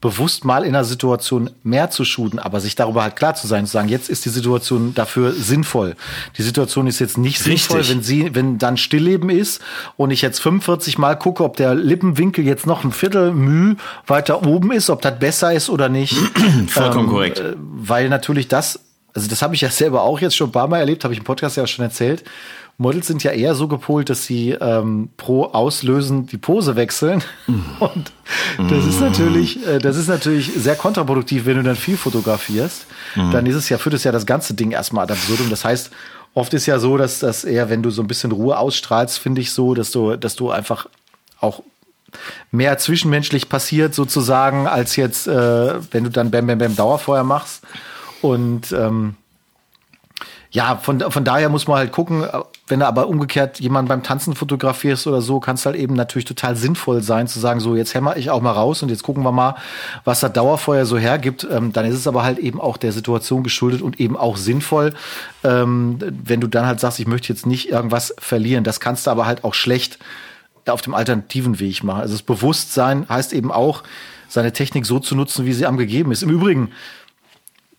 bewusst 0.00 0.44
mal 0.44 0.64
in 0.64 0.74
einer 0.74 0.84
Situation 0.84 1.50
mehr 1.62 1.90
zu 1.90 2.04
shooten, 2.04 2.38
aber 2.38 2.60
sich 2.60 2.76
darüber 2.76 3.02
halt 3.02 3.16
klar 3.16 3.34
zu 3.34 3.46
sein, 3.46 3.66
zu 3.66 3.72
sagen, 3.72 3.88
jetzt 3.88 4.10
ist 4.10 4.24
die 4.24 4.28
Situation 4.28 4.94
dafür 4.94 5.32
sinnvoll. 5.32 5.96
Die 6.36 6.42
Situation 6.42 6.86
ist 6.86 6.98
jetzt 7.00 7.18
nicht 7.18 7.44
Richtig. 7.46 7.62
sinnvoll, 7.62 7.88
wenn 7.88 8.02
sie, 8.02 8.34
wenn 8.34 8.58
dann 8.58 8.76
Stillleben 8.76 9.30
ist 9.30 9.62
und 9.96 10.10
ich 10.10 10.20
jetzt 10.22 10.40
45 10.40 10.98
Mal 10.98 11.18
gucke, 11.18 11.42
ob 11.42 11.56
der 11.56 11.74
Lippenwinkel 11.74 12.44
jetzt 12.44 12.66
noch 12.66 12.84
ein 12.84 12.92
Viertel 12.92 13.32
Mühe 13.32 13.76
weiter 14.06 14.46
oben 14.46 14.72
ist, 14.72 14.90
ob 14.90 15.00
das 15.02 15.18
besser 15.18 15.54
ist 15.54 15.70
oder 15.70 15.88
nicht. 15.88 16.14
Vollkommen 16.68 17.06
ähm, 17.06 17.10
korrekt. 17.10 17.42
Weil 17.56 18.10
natürlich 18.10 18.46
das, 18.46 18.80
also 19.14 19.26
das 19.26 19.40
habe 19.42 19.54
ich 19.54 19.62
ja 19.62 19.70
selber 19.70 20.02
auch 20.02 20.20
jetzt 20.20 20.36
schon 20.36 20.50
ein 20.50 20.52
paar 20.52 20.68
Mal 20.68 20.80
erlebt, 20.80 21.02
habe 21.02 21.14
ich 21.14 21.18
im 21.18 21.24
Podcast 21.24 21.56
ja 21.56 21.66
schon 21.66 21.82
erzählt. 21.82 22.24
Models 22.76 23.06
sind 23.06 23.22
ja 23.22 23.30
eher 23.30 23.54
so 23.54 23.68
gepolt, 23.68 24.10
dass 24.10 24.26
sie 24.26 24.50
ähm, 24.50 25.10
pro 25.16 25.44
Auslösen 25.44 26.26
die 26.26 26.38
Pose 26.38 26.74
wechseln. 26.74 27.22
Mhm. 27.46 27.64
Und 27.78 28.12
das 28.70 28.84
ist 28.84 29.00
natürlich, 29.00 29.64
äh, 29.66 29.78
das 29.78 29.96
ist 29.96 30.08
natürlich 30.08 30.52
sehr 30.56 30.74
kontraproduktiv, 30.74 31.46
wenn 31.46 31.56
du 31.56 31.62
dann 31.62 31.76
viel 31.76 31.96
fotografierst. 31.96 32.86
Mhm. 33.14 33.30
Dann 33.30 33.46
ist 33.46 33.54
es 33.54 33.68
ja, 33.68 33.78
führt 33.78 33.94
es 33.94 34.04
ja 34.04 34.10
das 34.10 34.26
ganze 34.26 34.54
Ding 34.54 34.72
erstmal 34.72 35.04
ad 35.04 35.12
absurdum. 35.12 35.50
Das 35.50 35.64
heißt, 35.64 35.92
oft 36.34 36.52
ist 36.52 36.66
ja 36.66 36.80
so, 36.80 36.96
dass 36.96 37.20
das 37.20 37.44
eher, 37.44 37.70
wenn 37.70 37.82
du 37.82 37.90
so 37.90 38.02
ein 38.02 38.08
bisschen 38.08 38.32
Ruhe 38.32 38.58
ausstrahlst, 38.58 39.18
finde 39.18 39.40
ich 39.40 39.52
so, 39.52 39.74
dass 39.74 39.92
du, 39.92 40.16
dass 40.16 40.34
du 40.34 40.50
einfach 40.50 40.86
auch 41.40 41.62
mehr 42.50 42.78
zwischenmenschlich 42.78 43.48
passiert 43.48 43.94
sozusagen, 43.94 44.66
als 44.66 44.96
jetzt, 44.96 45.28
äh, 45.28 45.74
wenn 45.92 46.04
du 46.04 46.10
dann 46.10 46.30
Bam 46.30 46.46
Bam 46.46 46.58
Bam 46.58 46.74
Dauerfeuer 46.74 47.24
machst. 47.24 47.62
Und 48.20 48.72
ähm, 48.72 49.14
ja, 50.50 50.76
von, 50.76 51.00
von 51.00 51.24
daher 51.24 51.48
muss 51.48 51.66
man 51.66 51.78
halt 51.78 51.92
gucken, 51.92 52.26
wenn 52.66 52.80
du 52.80 52.86
aber 52.86 53.08
umgekehrt 53.08 53.60
jemanden 53.60 53.88
beim 53.88 54.02
Tanzen 54.02 54.34
fotografierst 54.34 55.06
oder 55.06 55.20
so, 55.20 55.38
kann 55.38 55.56
es 55.56 55.66
halt 55.66 55.76
eben 55.76 55.94
natürlich 55.94 56.24
total 56.24 56.56
sinnvoll 56.56 57.02
sein, 57.02 57.28
zu 57.28 57.38
sagen, 57.38 57.60
so 57.60 57.76
jetzt 57.76 57.92
hämmer 57.92 58.16
ich 58.16 58.30
auch 58.30 58.40
mal 58.40 58.52
raus 58.52 58.82
und 58.82 58.88
jetzt 58.88 59.02
gucken 59.02 59.22
wir 59.22 59.32
mal, 59.32 59.56
was 60.04 60.20
das 60.20 60.32
Dauerfeuer 60.32 60.86
so 60.86 60.96
hergibt. 60.96 61.46
Ähm, 61.50 61.74
dann 61.74 61.84
ist 61.84 61.96
es 61.96 62.06
aber 62.06 62.22
halt 62.22 62.38
eben 62.38 62.60
auch 62.60 62.78
der 62.78 62.92
Situation 62.92 63.42
geschuldet 63.42 63.82
und 63.82 64.00
eben 64.00 64.16
auch 64.16 64.38
sinnvoll, 64.38 64.94
ähm, 65.42 65.98
wenn 66.00 66.40
du 66.40 66.46
dann 66.46 66.66
halt 66.66 66.80
sagst, 66.80 67.00
ich 67.00 67.06
möchte 67.06 67.30
jetzt 67.32 67.44
nicht 67.44 67.68
irgendwas 67.68 68.14
verlieren. 68.18 68.64
Das 68.64 68.80
kannst 68.80 69.06
du 69.06 69.10
aber 69.10 69.26
halt 69.26 69.44
auch 69.44 69.54
schlecht 69.54 69.98
auf 70.66 70.80
dem 70.80 70.94
alternativen 70.94 71.60
Weg 71.60 71.84
machen. 71.84 72.00
Also 72.00 72.14
das 72.14 72.22
Bewusstsein 72.22 73.06
heißt 73.08 73.34
eben 73.34 73.52
auch, 73.52 73.82
seine 74.26 74.52
Technik 74.52 74.86
so 74.86 74.98
zu 74.98 75.14
nutzen, 75.14 75.44
wie 75.44 75.52
sie 75.52 75.66
am 75.66 75.76
gegeben 75.76 76.10
ist. 76.12 76.22
Im 76.22 76.30
Übrigen, 76.30 76.70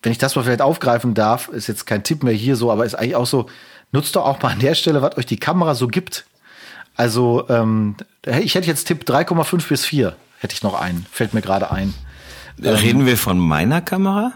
wenn 0.03 0.11
ich 0.11 0.19
das 0.19 0.35
mal 0.35 0.43
vielleicht 0.43 0.61
aufgreifen 0.61 1.15
darf, 1.15 1.47
ist 1.49 1.67
jetzt 1.67 1.85
kein 1.85 2.03
Tipp 2.03 2.23
mehr 2.23 2.33
hier 2.33 2.55
so, 2.55 2.71
aber 2.71 2.85
ist 2.85 2.95
eigentlich 2.95 3.15
auch 3.15 3.25
so, 3.25 3.47
nutzt 3.95 4.15
doch 4.15 4.25
auch 4.25 4.41
mal 4.41 4.51
an 4.51 4.59
der 4.59 4.75
Stelle, 4.75 5.01
was 5.01 5.17
euch 5.17 5.25
die 5.25 5.37
Kamera 5.37 5.73
so 5.73 5.87
gibt. 5.87 6.25
Also, 6.95 7.45
ähm, 7.49 7.95
ich 8.25 8.55
hätte 8.55 8.67
jetzt 8.67 8.85
Tipp 8.85 9.03
3,5 9.07 9.67
bis 9.67 9.85
4, 9.85 10.15
hätte 10.39 10.53
ich 10.53 10.63
noch 10.63 10.79
einen, 10.79 11.05
fällt 11.11 11.33
mir 11.33 11.41
gerade 11.41 11.71
ein. 11.71 11.93
Reden 12.61 13.01
ähm, 13.01 13.05
wir 13.05 13.17
von 13.17 13.37
meiner 13.37 13.81
Kamera? 13.81 14.33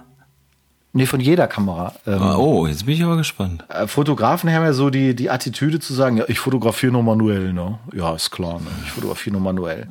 Nee, 0.91 1.05
von 1.05 1.20
jeder 1.20 1.47
Kamera. 1.47 1.93
Ähm, 2.07 2.22
ah, 2.22 2.36
oh, 2.36 2.66
jetzt 2.66 2.86
bin 2.86 2.95
ich 2.95 3.03
aber 3.03 3.16
gespannt. 3.16 3.64
Äh, 3.70 3.88
Fotografen 3.88 4.51
haben 4.51 4.64
ja 4.64 4.74
so 4.74 4.89
die, 4.89 5.16
die 5.16 5.30
Attitüde 5.30 5.80
zu 5.80 5.93
sagen, 5.93 6.18
ja, 6.18 6.26
ich 6.28 6.39
fotografiere 6.39 6.91
nur 6.91 7.03
manuell, 7.03 7.53
ne? 7.53 7.78
Ja, 7.93 8.16
ist 8.16 8.32
klar, 8.32 8.60
ne? 8.60 8.68
Ich 8.84 8.91
fotografiere 8.91 9.34
nur 9.34 9.41
manuell. 9.41 9.88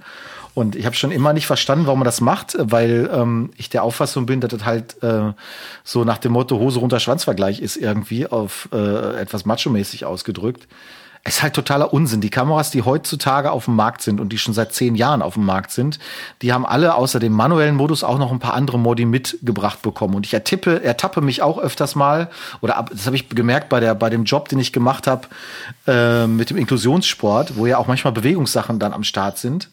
Und 0.59 0.75
ich 0.75 0.87
habe 0.87 0.97
schon 0.97 1.13
immer 1.13 1.33
nicht 1.33 1.47
verstanden, 1.47 1.87
warum 1.87 2.01
man 2.01 2.05
das 2.05 2.21
macht, 2.21 2.57
weil 2.59 3.09
ähm, 3.15 3.51
ich 3.57 3.69
der 3.69 3.85
Auffassung 3.85 4.27
bin, 4.27 4.41
dass 4.41 4.51
das 4.51 4.65
halt 4.65 5.01
äh, 5.05 5.33
so 5.85 6.03
nach 6.03 6.19
dem 6.19 6.33
Motto 6.33 6.59
Hose 6.59 6.81
runter 6.81 6.99
Schwanzvergleich 6.99 7.61
ist 7.61 7.77
irgendwie 7.77 8.27
auf 8.27 8.69
äh, 8.73 9.21
etwas 9.21 9.47
macho-mäßig 9.47 10.05
ausgedrückt. 10.05 10.67
Es 11.23 11.37
ist 11.37 11.43
halt 11.45 11.55
totaler 11.55 11.93
Unsinn. 11.93 12.21
Die 12.21 12.29
Kameras, 12.29 12.73
die 12.73 12.83
heutzutage 12.83 13.53
auf 13.53 13.67
dem 13.67 13.77
Markt 13.77 14.03
sind 14.03 14.19
und 14.19 14.31
die 14.31 14.39
schon 14.39 14.53
seit 14.53 14.73
zehn 14.73 14.97
Jahren 14.97 15.23
auf 15.23 15.35
dem 15.35 15.45
Markt 15.45 15.71
sind, 15.71 16.01
die 16.43 16.53
haben 16.53 16.67
alle 16.67 16.97
außer 16.97 17.21
dem 17.21 17.35
manuellen 17.35 17.77
Modus 17.77 18.03
auch 18.03 18.19
noch 18.19 18.33
ein 18.33 18.41
paar 18.41 18.55
andere 18.55 18.81
Modi 18.81 19.05
mitgebracht 19.05 19.81
bekommen. 19.83 20.17
Und 20.17 20.27
ich 20.27 20.35
ertippe, 20.35 20.83
ertappe 20.83 21.21
mich 21.21 21.41
auch 21.41 21.59
öfters 21.59 21.95
mal, 21.95 22.31
oder 22.63 22.77
ab, 22.79 22.91
das 22.93 23.07
habe 23.07 23.15
ich 23.15 23.29
gemerkt 23.29 23.69
bei, 23.69 23.79
der, 23.79 23.95
bei 23.95 24.11
dem 24.11 24.25
Job, 24.25 24.49
den 24.49 24.59
ich 24.59 24.73
gemacht 24.73 25.07
habe 25.07 25.29
äh, 25.87 26.27
mit 26.27 26.51
dem 26.51 26.57
Inklusionssport, 26.57 27.57
wo 27.57 27.67
ja 27.67 27.79
auch 27.79 27.87
manchmal 27.87 28.13
Bewegungssachen 28.13 28.81
dann 28.81 28.93
am 28.93 29.05
Start 29.05 29.39
sind 29.39 29.71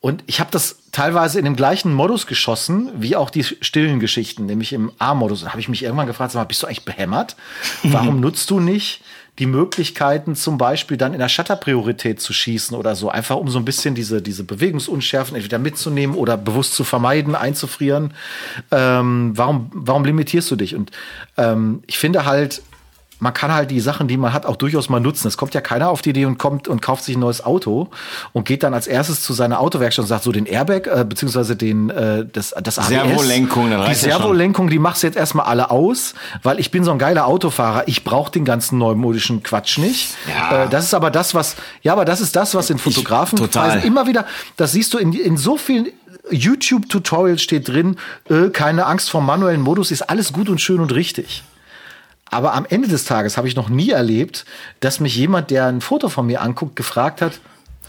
und 0.00 0.24
ich 0.26 0.40
habe 0.40 0.50
das 0.50 0.78
teilweise 0.92 1.38
in 1.38 1.44
dem 1.44 1.56
gleichen 1.56 1.92
Modus 1.92 2.26
geschossen, 2.26 2.90
wie 2.96 3.16
auch 3.16 3.28
die 3.28 3.44
stillen 3.44 4.00
Geschichten, 4.00 4.46
nämlich 4.46 4.72
im 4.72 4.92
A-Modus. 4.98 5.42
Da 5.42 5.50
habe 5.50 5.60
ich 5.60 5.68
mich 5.68 5.82
irgendwann 5.82 6.06
gefragt, 6.06 6.32
sag 6.32 6.40
mal, 6.40 6.46
bist 6.46 6.62
du 6.62 6.66
eigentlich 6.66 6.86
behämmert? 6.86 7.36
Warum 7.82 8.20
nutzt 8.20 8.50
du 8.50 8.60
nicht 8.60 9.02
die 9.38 9.46
Möglichkeiten, 9.46 10.34
zum 10.36 10.58
Beispiel 10.58 10.96
dann 10.96 11.12
in 11.12 11.18
der 11.18 11.28
Shutterpriorität 11.28 12.20
zu 12.20 12.32
schießen 12.32 12.76
oder 12.76 12.94
so, 12.94 13.08
einfach 13.08 13.36
um 13.36 13.48
so 13.48 13.58
ein 13.58 13.64
bisschen 13.64 13.94
diese, 13.94 14.20
diese 14.20 14.44
Bewegungsunschärfen 14.44 15.34
entweder 15.34 15.58
mitzunehmen 15.58 16.16
oder 16.16 16.36
bewusst 16.36 16.74
zu 16.74 16.84
vermeiden, 16.84 17.34
einzufrieren. 17.34 18.12
Ähm, 18.70 19.32
warum, 19.34 19.70
warum 19.72 20.04
limitierst 20.04 20.50
du 20.50 20.56
dich? 20.56 20.74
Und 20.74 20.90
ähm, 21.38 21.82
ich 21.86 21.98
finde 21.98 22.26
halt, 22.26 22.62
man 23.20 23.34
kann 23.34 23.52
halt 23.52 23.70
die 23.70 23.80
Sachen, 23.80 24.08
die 24.08 24.16
man 24.16 24.32
hat, 24.32 24.46
auch 24.46 24.56
durchaus 24.56 24.88
mal 24.88 24.98
nutzen. 24.98 25.28
Es 25.28 25.36
kommt 25.36 25.54
ja 25.54 25.60
keiner 25.60 25.90
auf 25.90 26.02
die 26.02 26.10
Idee 26.10 26.24
und 26.24 26.38
kommt 26.38 26.68
und 26.68 26.82
kauft 26.82 27.04
sich 27.04 27.16
ein 27.16 27.20
neues 27.20 27.44
Auto 27.44 27.88
und 28.32 28.46
geht 28.46 28.62
dann 28.62 28.74
als 28.74 28.86
erstes 28.86 29.22
zu 29.22 29.34
seiner 29.34 29.60
Autowerkstatt 29.60 30.04
und 30.04 30.08
sagt 30.08 30.24
so 30.24 30.32
den 30.32 30.46
Airbag 30.46 30.86
äh, 30.86 31.04
beziehungsweise 31.04 31.54
den 31.54 31.90
äh, 31.90 32.26
das 32.30 32.54
das 32.62 32.78
ABS, 32.78 32.88
Servolenkung, 32.88 33.70
die 33.88 33.94
Servolenkung, 33.94 34.70
die 34.70 34.78
machst 34.78 35.02
du 35.02 35.06
jetzt 35.06 35.16
erstmal 35.16 35.46
alle 35.46 35.70
aus, 35.70 36.14
weil 36.42 36.58
ich 36.58 36.70
bin 36.70 36.82
so 36.82 36.90
ein 36.90 36.98
geiler 36.98 37.26
Autofahrer. 37.26 37.84
Ich 37.86 38.04
brauche 38.04 38.32
den 38.32 38.44
ganzen 38.44 38.78
neumodischen 38.78 39.42
Quatsch 39.42 39.78
nicht. 39.78 40.14
Ja. 40.28 40.64
Äh, 40.64 40.68
das 40.68 40.84
ist 40.84 40.94
aber 40.94 41.10
das, 41.10 41.34
was 41.34 41.56
ja, 41.82 41.92
aber 41.92 42.04
das 42.04 42.20
ist 42.20 42.34
das, 42.36 42.54
was 42.54 42.70
in 42.70 42.78
Fotografen 42.78 43.36
total. 43.38 43.84
immer 43.84 44.06
wieder. 44.06 44.24
Das 44.56 44.72
siehst 44.72 44.94
du 44.94 44.98
in 44.98 45.12
in 45.12 45.36
so 45.36 45.56
vielen 45.56 45.88
YouTube-Tutorials 46.30 47.42
steht 47.42 47.68
drin, 47.68 47.96
äh, 48.28 48.48
keine 48.50 48.86
Angst 48.86 49.10
vor 49.10 49.20
manuellen 49.20 49.60
Modus, 49.60 49.90
ist 49.90 50.02
alles 50.02 50.32
gut 50.32 50.48
und 50.48 50.60
schön 50.60 50.80
und 50.80 50.94
richtig. 50.94 51.42
Aber 52.30 52.54
am 52.54 52.64
Ende 52.68 52.88
des 52.88 53.04
Tages 53.04 53.36
habe 53.36 53.48
ich 53.48 53.56
noch 53.56 53.68
nie 53.68 53.90
erlebt, 53.90 54.44
dass 54.80 55.00
mich 55.00 55.16
jemand, 55.16 55.50
der 55.50 55.66
ein 55.66 55.80
Foto 55.80 56.08
von 56.08 56.26
mir 56.26 56.42
anguckt, 56.42 56.76
gefragt 56.76 57.22
hat, 57.22 57.40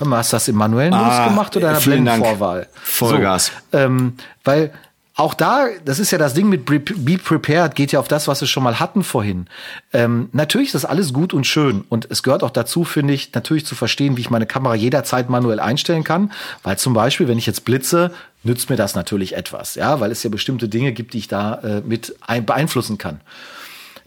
Hör 0.02 0.08
mal, 0.08 0.18
hast 0.18 0.34
du 0.34 0.36
das 0.36 0.48
im 0.48 0.56
manuellen 0.56 0.96
ah, 0.96 1.28
gemacht 1.28 1.56
oder 1.56 1.68
in 1.68 1.74
der 1.76 1.82
Blendenvorwahl? 1.82 2.68
Vollgas. 2.74 3.52
So, 3.72 3.78
ähm, 3.78 4.14
weil 4.44 4.72
auch 5.16 5.36
da, 5.36 5.68
das 5.86 6.00
ist 6.00 6.10
ja 6.10 6.18
das 6.18 6.34
Ding 6.34 6.50
mit 6.50 6.66
Be 6.66 6.80
Prepared, 6.80 7.76
geht 7.76 7.92
ja 7.92 8.00
auf 8.00 8.08
das, 8.08 8.28
was 8.28 8.42
wir 8.42 8.48
schon 8.48 8.64
mal 8.64 8.80
hatten 8.80 9.04
vorhin. 9.04 9.46
Ähm, 9.94 10.30
natürlich 10.32 10.70
ist 10.70 10.76
das 10.76 10.86
alles 10.86 11.14
gut 11.14 11.36
und 11.36 11.46
schön. 11.46 11.84
Und 11.88 12.08
es 12.10 12.24
gehört 12.24 12.42
auch 12.42 12.50
dazu, 12.50 12.84
finde 12.84 13.14
ich, 13.14 13.32
natürlich 13.34 13.66
zu 13.68 13.76
verstehen, 13.76 14.18
wie 14.18 14.22
ich 14.22 14.32
meine 14.32 14.48
Kamera 14.48 14.74
jederzeit 14.74 15.30
manuell 15.30 15.60
einstellen 15.60 16.04
kann. 16.04 16.32
Weil 16.64 16.80
zum 16.80 16.96
Beispiel, 16.96 17.28
wenn 17.28 17.38
ich 17.38 17.46
jetzt 17.46 17.66
blitze, 17.66 18.12
nützt 18.42 18.72
mir 18.72 18.78
das 18.78 18.96
natürlich 18.96 19.36
etwas. 19.36 19.76
Ja, 19.76 20.00
weil 20.00 20.12
es 20.12 20.24
ja 20.24 20.32
bestimmte 20.32 20.68
Dinge 20.68 20.94
gibt, 20.94 21.14
die 21.14 21.20
ich 21.20 21.28
da 21.28 21.56
äh, 21.56 21.82
mit 21.82 22.16
beeinflussen 22.46 22.98
kann. 22.98 23.22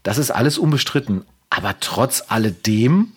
Das 0.05 0.19
ist 0.19 0.31
alles 0.31 0.59
unbestritten. 0.59 1.25
Aber 1.51 1.75
trotz 1.81 2.23
alledem 2.29 3.13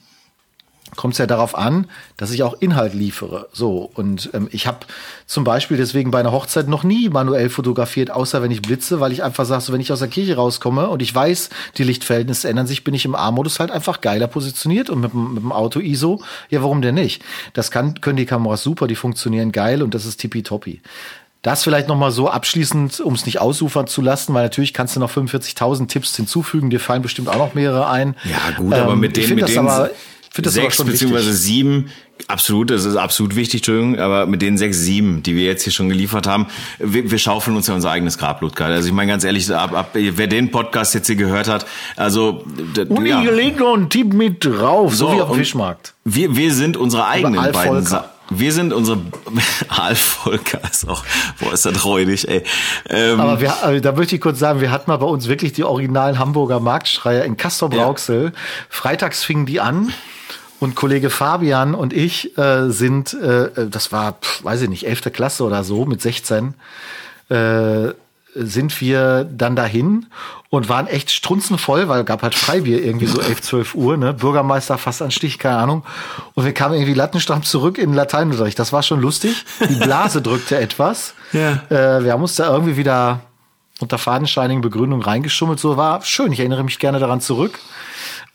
kommt 0.96 1.14
es 1.14 1.18
ja 1.18 1.28
darauf 1.28 1.58
an, 1.58 1.88
dass 2.16 2.32
ich 2.32 2.44
auch 2.44 2.56
Inhalt 2.62 2.94
liefere. 2.94 3.50
So 3.52 3.90
und 3.94 4.30
ähm, 4.34 4.48
ich 4.52 4.68
habe 4.68 4.80
zum 5.26 5.44
Beispiel 5.44 5.76
deswegen 5.76 6.12
bei 6.12 6.20
einer 6.20 6.32
Hochzeit 6.32 6.70
noch 6.70 6.84
nie 6.84 7.10
manuell 7.10 7.50
fotografiert, 7.50 8.10
außer 8.10 8.42
wenn 8.42 8.52
ich 8.52 8.62
blitze, 8.62 9.00
weil 9.02 9.12
ich 9.12 9.22
einfach 9.22 9.46
sage, 9.46 9.62
so 9.62 9.74
wenn 9.74 9.82
ich 9.82 9.92
aus 9.92 10.00
der 10.00 10.08
Kirche 10.08 10.38
rauskomme 10.38 10.88
und 10.88 11.02
ich 11.02 11.14
weiß, 11.14 11.50
die 11.78 11.84
Lichtverhältnisse 11.84 12.48
ändern 12.48 12.68
sich, 12.68 12.86
bin 12.86 12.94
ich 12.94 13.04
im 13.04 13.16
A-Modus 13.16 13.60
halt 13.60 13.70
einfach 13.70 14.00
geiler 14.00 14.28
positioniert 14.28 14.90
und 14.90 15.02
mit, 15.02 15.14
mit 15.14 15.44
dem 15.44 15.52
Auto 15.52 15.82
ISO, 15.82 16.22
ja 16.50 16.62
warum 16.62 16.82
denn 16.82 16.96
nicht? 16.96 17.22
Das 17.54 17.70
kann 17.70 18.00
können 18.00 18.18
die 18.18 18.26
Kameras 18.26 18.64
super, 18.64 18.88
die 18.88 18.96
funktionieren 18.96 19.52
geil 19.52 19.84
und 19.84 19.94
das 19.94 20.06
ist 20.06 20.18
tippitoppi. 20.18 20.82
Das 21.48 21.64
vielleicht 21.64 21.88
noch 21.88 21.96
mal 21.96 22.12
so 22.12 22.30
abschließend, 22.30 23.00
um 23.00 23.14
es 23.14 23.26
nicht 23.26 23.40
ausufern 23.40 23.88
zu 23.88 24.02
lassen, 24.02 24.34
weil 24.34 24.44
natürlich 24.44 24.74
kannst 24.74 24.98
du 24.98 25.00
noch 25.00 25.10
45.000 25.10 25.88
Tipps 25.88 26.14
hinzufügen. 26.14 26.70
Dir 26.70 26.82
fallen 26.82 27.02
bestimmt 27.02 27.30
auch 27.30 27.38
noch 27.38 27.54
mehrere 27.54 27.88
ein. 27.88 28.18
Ja 28.26 28.58
gut, 28.58 28.74
ähm, 28.74 28.82
aber 28.82 28.98
mit 28.98 29.16
denen, 29.16 29.36
mit 29.36 29.48
denen 29.48 29.70
aber, 29.70 29.90
sechs 30.36 30.84
beziehungsweise 30.84 31.30
wichtig. 31.30 31.42
sieben, 31.42 31.90
absolut, 32.28 32.70
das 32.70 32.84
ist 32.84 32.98
absolut 32.98 33.38
wichtig, 33.38 33.62
Entschuldigung, 33.62 33.98
aber 33.98 34.26
mit 34.26 34.42
den 34.42 34.58
sechs, 34.58 34.80
sieben, 34.80 35.24
die 35.24 35.38
wir 35.38 35.46
jetzt 35.46 35.64
hier 35.64 35.72
schon 35.72 35.88
geliefert 35.88 36.28
haben, 36.28 36.48
wir, 36.80 37.10
wir 37.10 37.18
schaufeln 37.18 37.56
uns 37.56 37.68
ja 37.68 37.76
unser 37.76 37.92
eigenes 37.92 38.18
Grabblut 38.18 38.54
gerade. 38.54 38.74
Also 38.74 38.90
ich 38.90 38.94
meine 38.94 39.10
ganz 39.10 39.24
ehrlich, 39.24 39.50
ab, 39.50 39.72
ab, 39.72 39.92
wer 39.94 40.28
den 40.28 40.52
Podcast 40.52 40.96
jetzt 40.96 41.08
hier 41.08 41.16
gehört 41.16 41.48
hat, 41.48 41.66
also 41.96 42.44
Uni 42.90 43.08
ja. 43.08 43.22
legt 43.22 43.62
noch 43.62 43.74
einen 43.74 43.90
Tipp 43.90 44.12
mit 44.12 44.44
drauf, 44.44 44.94
so, 44.94 45.08
so 45.08 45.16
wie 45.16 45.22
auf 45.22 45.30
dem 45.30 45.38
Fischmarkt. 45.38 45.94
Wir, 46.04 46.36
wir 46.36 46.54
sind 46.54 46.76
unsere 46.76 47.08
eigenen 47.08 47.54
beiden 47.54 47.86
Sa 47.86 48.17
wir 48.30 48.52
sind 48.52 48.74
unsere 48.74 49.00
Alfolker 49.68 50.62
ist 50.70 50.88
auch, 50.88 51.04
boah, 51.40 51.54
ist 51.54 51.66
das 51.66 51.86
räudig, 51.86 52.28
ey. 52.28 52.44
Ähm, 52.90 53.20
Aber 53.20 53.42
wir, 53.42 53.64
also 53.64 53.80
da 53.80 53.92
möchte 53.92 54.16
ich 54.16 54.22
kurz 54.22 54.40
sagen, 54.40 54.62
wir 54.62 54.72
hatten 54.72 54.90
mal 54.90 54.98
bei 54.98 55.06
uns 55.06 55.28
wirklich 55.28 55.54
die 55.54 55.64
originalen 55.64 56.20
Hamburger 56.20 56.60
Marktschreier 56.60 57.24
in 57.26 57.38
Castor 57.38 57.70
Brauxel. 57.70 58.26
Ja. 58.26 58.32
Freitags 58.70 59.24
fingen 59.24 59.46
die 59.46 59.60
an. 59.60 59.94
Und 60.60 60.74
Kollege 60.74 61.12
Fabian 61.12 61.76
und 61.76 61.94
ich 61.94 62.36
äh, 62.36 62.72
sind, 62.72 63.14
äh, 63.14 63.68
das 63.70 63.92
war, 63.92 64.14
pf, 64.14 64.44
weiß 64.44 64.64
ich 64.64 64.70
nicht, 64.70 64.88
elfte 64.88 65.12
Klasse 65.12 65.44
oder 65.44 65.64
so, 65.64 65.86
mit 65.86 66.02
16, 66.02 66.56
äh, 67.30 67.90
sind 68.40 68.80
wir 68.82 69.24
dann 69.24 69.56
dahin 69.56 70.08
und 70.50 70.70
waren 70.70 70.88
echt 70.88 71.12
strunzenvoll, 71.12 71.88
weil 71.90 72.04
gab 72.04 72.24
halt 72.24 72.36
Freibier 72.36 72.84
irgendwie 72.84 73.06
so 73.06 73.20
11, 73.20 73.42
12 73.42 73.76
Uhr, 73.76 73.98
ne? 73.98 74.14
Bürgermeister 74.14 74.78
fast 74.78 75.02
an 75.02 75.12
Stich, 75.12 75.40
keine 75.40 75.58
Ahnung. 75.58 75.84
Und 76.34 76.46
wir 76.46 76.54
kamen 76.54 76.76
irgendwie 76.76 76.94
lattenstramm 76.94 77.44
zurück 77.44 77.78
in 77.78 77.94
Lateinunterricht. 77.94 78.58
Das 78.58 78.72
war 78.72 78.84
schon 78.84 79.02
lustig. 79.02 79.46
Die 79.60 79.76
Blase 79.76 80.22
drückte 80.22 80.58
etwas. 80.58 81.14
Ja. 81.34 81.64
Äh, 81.70 82.04
wir 82.04 82.14
haben 82.14 82.22
uns 82.22 82.36
da 82.36 82.52
irgendwie 82.52 82.78
wieder 82.78 83.22
unter 83.80 83.98
fadenscheinigen 83.98 84.62
Begründung 84.62 85.02
reingeschummelt. 85.02 85.60
So 85.60 85.78
war 85.78 86.02
schön. 86.04 86.32
Ich 86.32 86.40
erinnere 86.40 86.64
mich 86.64 86.80
gerne 86.80 87.00
daran 87.00 87.22
zurück. 87.22 87.60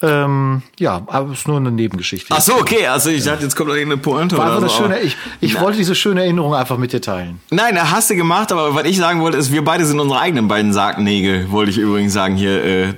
Ähm, 0.02 0.62
ja, 0.80 1.00
aber 1.06 1.30
es 1.30 1.40
ist 1.40 1.48
nur 1.48 1.58
eine 1.58 1.70
Nebengeschichte. 1.70 2.26
Ach 2.30 2.40
so, 2.40 2.54
okay. 2.54 2.88
Also 2.88 3.10
ich 3.10 3.22
dachte, 3.22 3.44
jetzt 3.44 3.54
kommt 3.54 3.68
noch 3.68 3.76
irgendeine 3.76 4.02
Pointe 4.02 4.36
War 4.36 4.58
oder 4.58 4.68
so. 4.68 4.82
Schöne, 4.82 5.00
ich 5.00 5.16
ich 5.40 5.60
wollte 5.60 5.78
diese 5.78 5.94
schöne 5.94 6.22
Erinnerung 6.22 6.54
einfach 6.54 6.76
mit 6.76 6.92
dir 6.92 7.00
teilen. 7.00 7.38
Nein, 7.50 7.78
hast 7.90 8.10
du 8.10 8.16
gemacht, 8.16 8.50
aber 8.50 8.74
was 8.74 8.84
ich 8.84 8.98
sagen 8.98 9.20
wollte, 9.20 9.38
ist, 9.38 9.52
wir 9.52 9.64
beide 9.64 9.86
sind 9.86 10.00
unsere 10.00 10.18
eigenen 10.18 10.48
beiden 10.48 10.72
Sargnägel, 10.72 11.52
wollte 11.52 11.70
ich 11.70 11.78
übrigens 11.78 12.12
sagen 12.12 12.34
hier, 12.34 12.64
äh, 12.64 12.94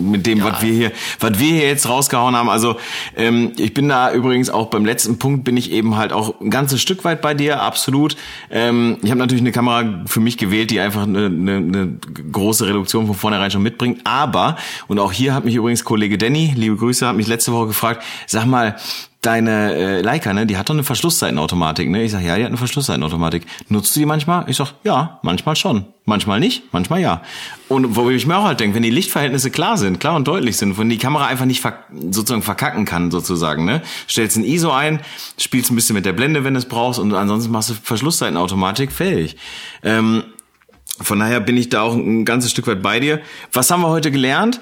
mit 0.00 0.26
dem, 0.26 0.38
ja. 0.38 0.46
was 0.46 0.62
wir 0.62 0.72
hier, 0.72 0.92
was 1.20 1.38
wir 1.38 1.52
hier 1.52 1.66
jetzt 1.66 1.86
rausgehauen 1.86 2.34
haben. 2.34 2.48
Also 2.48 2.76
ähm, 3.14 3.52
ich 3.58 3.74
bin 3.74 3.88
da 3.90 4.10
übrigens 4.10 4.48
auch 4.48 4.68
beim 4.68 4.86
letzten 4.86 5.18
Punkt 5.18 5.44
bin 5.44 5.58
ich 5.58 5.70
eben 5.70 5.96
halt 5.96 6.14
auch 6.14 6.40
ein 6.40 6.48
ganzes 6.48 6.80
Stück 6.80 7.04
weit 7.04 7.20
bei 7.20 7.34
dir, 7.34 7.60
absolut. 7.60 8.16
Ähm, 8.50 8.96
ich 9.02 9.10
habe 9.10 9.20
natürlich 9.20 9.42
eine 9.42 9.52
Kamera 9.52 10.04
für 10.06 10.20
mich 10.20 10.38
gewählt, 10.38 10.70
die 10.70 10.80
einfach 10.80 11.02
eine, 11.02 11.26
eine, 11.26 11.56
eine 11.56 11.98
große 12.32 12.66
Reduktion 12.66 13.06
von 13.06 13.14
vornherein 13.14 13.50
schon 13.50 13.62
mitbringt. 13.62 14.00
Aber, 14.04 14.56
und 14.86 14.98
auch 14.98 15.12
hier 15.12 15.34
hat 15.34 15.44
mich 15.44 15.54
übrigens 15.54 15.84
Kollege 15.84 16.16
Danny 16.16 16.37
Jenny, 16.38 16.54
liebe 16.54 16.76
Grüße, 16.76 17.06
hat 17.06 17.16
mich 17.16 17.26
letzte 17.26 17.52
Woche 17.52 17.68
gefragt, 17.68 18.04
sag 18.26 18.46
mal, 18.46 18.76
deine 19.22 19.74
äh, 19.74 20.00
Leica, 20.00 20.32
ne, 20.32 20.46
die 20.46 20.56
hat 20.56 20.68
doch 20.68 20.74
eine 20.74 20.84
Verschlussseitenautomatik, 20.84 21.90
ne? 21.90 22.04
Ich 22.04 22.12
sag, 22.12 22.22
ja, 22.22 22.36
die 22.36 22.42
hat 22.42 22.48
eine 22.48 22.56
Verschlussseitenautomatik. 22.56 23.44
Nutzt 23.68 23.96
du 23.96 24.00
die 24.00 24.06
manchmal? 24.06 24.48
Ich 24.48 24.56
sag, 24.56 24.74
ja, 24.84 25.18
manchmal 25.22 25.56
schon. 25.56 25.86
Manchmal 26.04 26.38
nicht, 26.38 26.62
manchmal 26.72 27.00
ja. 27.00 27.22
Und 27.68 27.96
wo 27.96 28.08
ich 28.10 28.26
mir 28.26 28.36
auch 28.36 28.44
halt 28.44 28.60
denke, 28.60 28.76
wenn 28.76 28.84
die 28.84 28.90
Lichtverhältnisse 28.90 29.50
klar 29.50 29.76
sind, 29.76 29.98
klar 29.98 30.14
und 30.14 30.28
deutlich 30.28 30.56
sind, 30.56 30.78
wenn 30.78 30.88
die 30.88 30.98
Kamera 30.98 31.26
einfach 31.26 31.46
nicht 31.46 31.60
ver 31.60 31.80
sozusagen 31.90 32.42
verkacken 32.42 32.84
kann, 32.84 33.10
sozusagen, 33.10 33.64
ne? 33.64 33.82
Stellst 34.08 34.36
ein 34.36 34.44
ISO 34.44 34.70
ein, 34.70 35.00
spielst 35.38 35.72
ein 35.72 35.74
bisschen 35.74 35.94
mit 35.94 36.06
der 36.06 36.12
Blende, 36.12 36.44
wenn 36.44 36.54
es 36.54 36.66
brauchst, 36.66 37.00
und 37.00 37.12
ansonsten 37.12 37.50
machst 37.50 37.70
du 37.70 37.74
Verschlussseitenautomatik 37.74 38.92
fähig. 38.92 39.36
Ähm, 39.82 40.22
von 41.00 41.20
daher 41.20 41.40
bin 41.40 41.56
ich 41.56 41.68
da 41.68 41.82
auch 41.82 41.94
ein 41.94 42.24
ganzes 42.24 42.50
Stück 42.50 42.66
weit 42.66 42.82
bei 42.82 43.00
dir. 43.00 43.20
Was 43.52 43.70
haben 43.70 43.82
wir 43.82 43.88
heute 43.88 44.10
gelernt? 44.10 44.60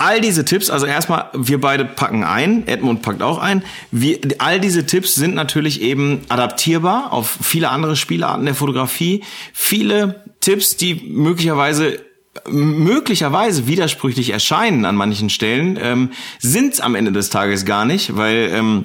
All 0.00 0.22
diese 0.22 0.46
Tipps, 0.46 0.70
also 0.70 0.86
erstmal, 0.86 1.28
wir 1.34 1.60
beide 1.60 1.84
packen 1.84 2.24
ein, 2.24 2.66
Edmund 2.66 3.02
packt 3.02 3.20
auch 3.22 3.38
ein. 3.38 3.62
Wir, 3.90 4.18
all 4.38 4.58
diese 4.58 4.86
Tipps 4.86 5.14
sind 5.14 5.34
natürlich 5.34 5.82
eben 5.82 6.22
adaptierbar 6.30 7.12
auf 7.12 7.38
viele 7.42 7.68
andere 7.68 7.96
Spielarten 7.96 8.46
der 8.46 8.54
Fotografie. 8.54 9.22
Viele 9.52 10.24
Tipps, 10.40 10.76
die 10.76 10.94
möglicherweise 10.94 12.00
möglicherweise 12.48 13.66
widersprüchlich 13.66 14.30
erscheinen 14.30 14.84
an 14.86 14.94
manchen 14.94 15.28
Stellen, 15.28 15.78
ähm, 15.82 16.10
sind 16.38 16.80
am 16.80 16.94
Ende 16.94 17.12
des 17.12 17.28
Tages 17.28 17.66
gar 17.66 17.84
nicht, 17.84 18.16
weil 18.16 18.50
ähm, 18.54 18.84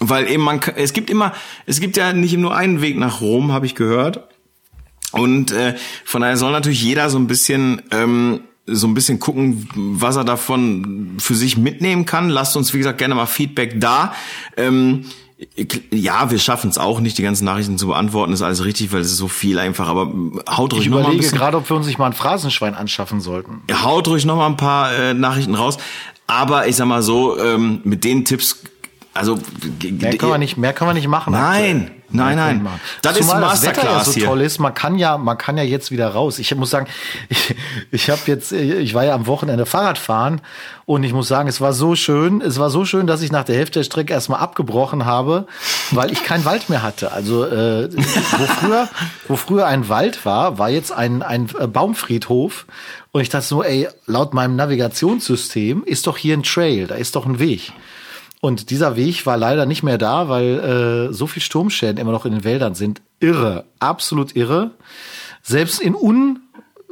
weil 0.00 0.28
eben 0.28 0.42
man 0.42 0.60
es 0.76 0.94
gibt 0.94 1.10
immer 1.10 1.32
es 1.66 1.78
gibt 1.78 1.96
ja 1.96 2.12
nicht 2.12 2.36
nur 2.36 2.56
einen 2.56 2.80
Weg 2.80 2.98
nach 2.98 3.20
Rom, 3.20 3.52
habe 3.52 3.66
ich 3.66 3.76
gehört. 3.76 4.26
Und 5.12 5.52
äh, 5.52 5.76
von 6.04 6.22
daher 6.22 6.36
soll 6.36 6.52
natürlich 6.52 6.82
jeder 6.82 7.10
so 7.10 7.18
ein 7.18 7.26
bisschen 7.26 7.82
ähm, 7.92 8.40
so 8.66 8.86
ein 8.86 8.94
bisschen 8.94 9.18
gucken, 9.18 9.68
was 9.74 10.16
er 10.16 10.24
davon 10.24 11.16
für 11.18 11.34
sich 11.34 11.56
mitnehmen 11.56 12.06
kann. 12.06 12.28
Lasst 12.28 12.56
uns, 12.56 12.72
wie 12.72 12.78
gesagt, 12.78 12.98
gerne 12.98 13.14
mal 13.14 13.26
Feedback 13.26 13.80
da. 13.80 14.14
Ähm, 14.56 15.04
ja, 15.90 16.30
wir 16.30 16.38
schaffen 16.38 16.68
es 16.68 16.76
auch 16.76 17.00
nicht, 17.00 17.16
die 17.16 17.22
ganzen 17.22 17.46
Nachrichten 17.46 17.78
zu 17.78 17.86
beantworten, 17.86 18.32
ist 18.32 18.42
alles 18.42 18.62
richtig, 18.62 18.92
weil 18.92 19.00
es 19.00 19.10
ist 19.10 19.16
so 19.16 19.28
viel 19.28 19.58
einfach, 19.58 19.88
aber 19.88 20.12
haut 20.50 20.74
ruhig 20.74 20.84
ich 20.84 20.90
noch 20.90 21.10
bisschen. 21.10 21.38
gerade, 21.38 21.56
ob 21.56 21.68
wir 21.68 21.76
uns 21.76 21.86
nicht 21.86 21.98
mal 21.98 22.06
ein 22.06 22.12
Phrasenschwein 22.12 22.74
anschaffen 22.74 23.22
sollten. 23.22 23.62
Haut 23.82 24.06
ruhig 24.06 24.26
noch 24.26 24.36
mal 24.36 24.46
ein 24.46 24.58
paar 24.58 24.92
äh, 24.92 25.14
Nachrichten 25.14 25.54
raus. 25.54 25.78
Aber 26.26 26.68
ich 26.68 26.76
sag 26.76 26.86
mal 26.86 27.02
so, 27.02 27.38
ähm, 27.38 27.80
mit 27.84 28.04
den 28.04 28.24
Tipps 28.24 28.62
also 29.12 29.38
mehr 29.82 30.16
kann 30.16 30.28
man 30.28 30.40
nicht, 30.40 30.56
mehr 30.56 30.72
kann 30.72 30.86
man 30.86 30.96
nicht 30.96 31.08
machen. 31.08 31.32
Nein, 31.32 31.76
aktuell. 31.76 31.99
Nein, 32.12 32.36
nein. 32.36 32.66
Das 33.02 33.16
Zumal 33.16 33.36
ist 33.36 33.40
Masterclass 33.40 33.76
das 33.76 33.84
Wetter 33.84 33.98
ja 33.98 34.04
so 34.04 34.12
hier. 34.12 34.24
toll 34.26 34.40
ist. 34.42 34.58
Man 34.58 34.74
kann 34.74 34.98
ja, 34.98 35.18
man 35.18 35.38
kann 35.38 35.56
ja 35.56 35.62
jetzt 35.62 35.90
wieder 35.90 36.08
raus. 36.08 36.38
Ich 36.38 36.54
muss 36.54 36.70
sagen, 36.70 36.86
ich, 37.28 37.54
ich 37.90 38.10
habe 38.10 38.20
jetzt, 38.26 38.52
ich 38.52 38.94
war 38.94 39.04
ja 39.04 39.14
am 39.14 39.26
Wochenende 39.26 39.66
Fahrrad 39.66 39.98
fahren 39.98 40.40
und 40.86 41.04
ich 41.04 41.12
muss 41.12 41.28
sagen, 41.28 41.48
es 41.48 41.60
war 41.60 41.72
so 41.72 41.94
schön. 41.94 42.40
Es 42.40 42.58
war 42.58 42.70
so 42.70 42.84
schön, 42.84 43.06
dass 43.06 43.22
ich 43.22 43.32
nach 43.32 43.44
der 43.44 43.56
Hälfte 43.56 43.80
der 43.80 43.84
Strecke 43.84 44.12
erstmal 44.12 44.40
abgebrochen 44.40 45.04
habe, 45.04 45.46
weil 45.90 46.12
ich 46.12 46.24
keinen 46.24 46.44
Wald 46.44 46.68
mehr 46.68 46.82
hatte. 46.82 47.12
Also 47.12 47.44
äh, 47.44 47.88
wo 47.92 48.46
früher, 48.46 48.88
wo 49.28 49.36
früher 49.36 49.66
ein 49.66 49.88
Wald 49.88 50.24
war, 50.24 50.58
war 50.58 50.70
jetzt 50.70 50.92
ein 50.92 51.22
ein 51.22 51.48
äh, 51.58 51.66
Baumfriedhof. 51.66 52.66
Und 53.12 53.22
ich 53.22 53.28
dachte 53.28 53.46
so, 53.46 53.62
ey, 53.62 53.88
laut 54.06 54.34
meinem 54.34 54.56
Navigationssystem 54.56 55.82
ist 55.84 56.06
doch 56.06 56.16
hier 56.16 56.36
ein 56.36 56.42
Trail, 56.44 56.86
da 56.86 56.94
ist 56.94 57.16
doch 57.16 57.26
ein 57.26 57.38
Weg. 57.38 57.72
Und 58.40 58.70
dieser 58.70 58.96
Weg 58.96 59.26
war 59.26 59.36
leider 59.36 59.66
nicht 59.66 59.82
mehr 59.82 59.98
da, 59.98 60.28
weil 60.28 61.08
äh, 61.10 61.12
so 61.12 61.26
viel 61.26 61.42
Sturmschäden 61.42 61.98
immer 61.98 62.12
noch 62.12 62.24
in 62.24 62.32
den 62.32 62.44
Wäldern 62.44 62.74
sind. 62.74 63.02
Irre, 63.18 63.64
absolut 63.80 64.34
irre. 64.34 64.70
Selbst 65.42 65.80
in 65.80 65.94
un 65.94 66.40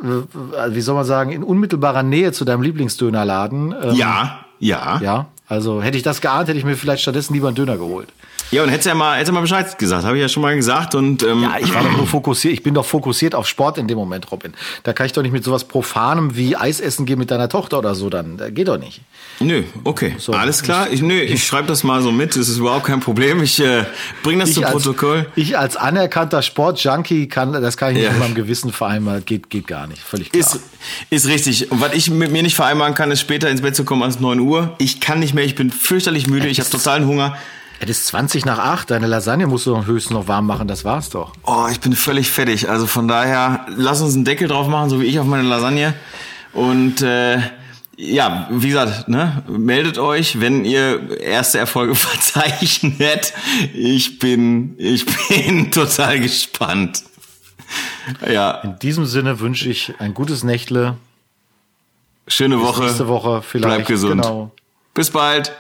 äh, 0.02 0.74
wie 0.74 0.80
soll 0.80 0.94
man 0.94 1.04
sagen, 1.04 1.32
in 1.32 1.42
unmittelbarer 1.42 2.02
Nähe 2.02 2.32
zu 2.32 2.44
deinem 2.44 2.62
Lieblingsdönerladen. 2.62 3.74
Ähm, 3.82 3.94
ja, 3.94 4.40
ja. 4.58 5.00
Ja, 5.02 5.26
also 5.48 5.82
hätte 5.82 5.96
ich 5.96 6.02
das 6.02 6.20
geahnt, 6.20 6.48
hätte 6.48 6.58
ich 6.58 6.64
mir 6.64 6.76
vielleicht 6.76 7.02
stattdessen 7.02 7.34
lieber 7.34 7.48
einen 7.48 7.56
Döner 7.56 7.76
geholt. 7.76 8.08
Ja, 8.50 8.62
und 8.62 8.70
hättest 8.70 8.86
ja 8.86 8.94
mal, 8.94 9.14
hättest 9.16 9.28
ja 9.28 9.34
mal 9.34 9.40
Bescheid 9.42 9.78
gesagt, 9.78 10.04
habe 10.04 10.16
ich 10.16 10.22
ja 10.22 10.28
schon 10.28 10.42
mal 10.42 10.54
gesagt. 10.56 10.94
Und, 10.94 11.22
ähm, 11.22 11.42
ja, 11.42 11.56
ich 11.60 11.74
war 11.74 11.82
doch 11.82 11.96
nur 11.96 12.06
fokussiert, 12.06 12.54
ich 12.54 12.62
bin 12.62 12.74
doch 12.74 12.86
fokussiert 12.86 13.34
auf 13.34 13.46
Sport 13.46 13.78
in 13.78 13.88
dem 13.88 13.98
Moment, 13.98 14.30
Robin. 14.30 14.54
Da 14.84 14.92
kann 14.92 15.06
ich 15.06 15.12
doch 15.12 15.22
nicht 15.22 15.32
mit 15.32 15.44
sowas 15.44 15.64
Profanem 15.64 16.36
wie 16.36 16.56
Eis 16.56 16.80
essen 16.80 17.04
gehen 17.04 17.18
mit 17.18 17.30
deiner 17.30 17.48
Tochter 17.48 17.78
oder 17.78 17.94
so, 17.94 18.08
dann 18.08 18.38
da 18.38 18.50
geht 18.50 18.68
doch 18.68 18.78
nicht. 18.78 19.02
Nö, 19.40 19.64
okay. 19.84 20.14
So, 20.18 20.32
Alles 20.32 20.62
klar. 20.62 20.88
Ich, 20.90 21.02
nö, 21.02 21.20
ich 21.20 21.46
schreibe 21.46 21.68
das 21.68 21.84
mal 21.84 22.02
so 22.02 22.10
mit, 22.10 22.36
das 22.36 22.48
ist 22.48 22.56
überhaupt 22.56 22.86
kein 22.86 23.00
Problem. 23.00 23.42
Ich 23.42 23.60
äh, 23.60 23.84
bringe 24.22 24.44
das 24.44 24.54
zum 24.54 24.64
als, 24.64 24.72
Protokoll. 24.72 25.26
Ich 25.36 25.58
als 25.58 25.76
anerkannter 25.76 26.42
Sportjunkie 26.42 27.28
kann, 27.28 27.52
das 27.52 27.76
kann 27.76 27.90
ich 27.90 27.98
nicht 27.98 28.04
ja. 28.04 28.12
in 28.12 28.18
meinem 28.18 28.34
Gewissen 28.34 28.72
vereinbaren, 28.72 29.24
geht, 29.24 29.50
geht 29.50 29.66
gar 29.66 29.86
nicht. 29.86 30.02
Völlig 30.02 30.32
klar. 30.32 30.40
Ist, 30.40 30.60
ist 31.10 31.26
richtig. 31.26 31.70
Und 31.70 31.80
was 31.80 31.92
ich 31.92 32.10
mit 32.10 32.32
mir 32.32 32.42
nicht 32.42 32.56
vereinbaren 32.56 32.94
kann, 32.94 33.10
ist 33.10 33.20
später 33.20 33.48
ins 33.50 33.60
Bett 33.60 33.76
zu 33.76 33.84
kommen 33.84 34.02
als 34.02 34.20
9 34.20 34.40
Uhr. 34.40 34.74
Ich 34.78 35.00
kann 35.00 35.20
nicht 35.20 35.34
mehr, 35.34 35.44
ich 35.44 35.54
bin 35.54 35.70
fürchterlich 35.70 36.26
müde, 36.26 36.48
ich 36.48 36.60
habe 36.60 36.70
totalen 36.70 37.06
Hunger. 37.06 37.36
Es 37.80 37.90
ist 37.90 38.06
20 38.08 38.44
nach 38.44 38.58
8, 38.58 38.90
deine 38.90 39.06
Lasagne 39.06 39.46
musst 39.46 39.66
du 39.66 39.84
höchstens 39.84 40.12
noch 40.12 40.28
warm 40.28 40.46
machen, 40.46 40.66
das 40.66 40.84
war's 40.84 41.10
doch. 41.10 41.32
Oh, 41.44 41.66
ich 41.70 41.80
bin 41.80 41.92
völlig 41.92 42.30
fertig. 42.30 42.68
Also 42.68 42.86
von 42.86 43.06
daher, 43.06 43.66
lass 43.76 44.00
uns 44.00 44.14
einen 44.14 44.24
Deckel 44.24 44.48
drauf 44.48 44.68
machen, 44.68 44.90
so 44.90 45.00
wie 45.00 45.04
ich 45.04 45.18
auf 45.18 45.26
meine 45.26 45.44
Lasagne. 45.44 45.94
Und 46.52 47.02
äh, 47.02 47.38
ja, 47.96 48.48
wie 48.50 48.68
gesagt, 48.68 49.08
ne, 49.08 49.42
meldet 49.48 49.98
euch, 49.98 50.40
wenn 50.40 50.64
ihr 50.64 51.20
erste 51.20 51.58
Erfolge 51.58 51.94
verzeichnet. 51.96 53.32
Ich 53.74 54.18
bin, 54.18 54.74
ich 54.78 55.06
bin 55.28 55.70
total 55.72 56.20
gespannt. 56.20 57.04
Ja. 58.28 58.52
In 58.62 58.78
diesem 58.78 59.04
Sinne 59.04 59.40
wünsche 59.40 59.68
ich 59.68 59.94
ein 59.98 60.14
gutes 60.14 60.42
Nächtle. 60.42 60.96
Schöne 62.26 62.60
Woche. 62.60 62.82
Bis 62.82 62.90
nächste 62.90 63.08
Woche 63.08 63.42
vielleicht. 63.42 63.74
Bleibt 63.74 63.88
gesund. 63.88 64.22
Genau. 64.22 64.50
Bis 64.94 65.10
bald. 65.10 65.52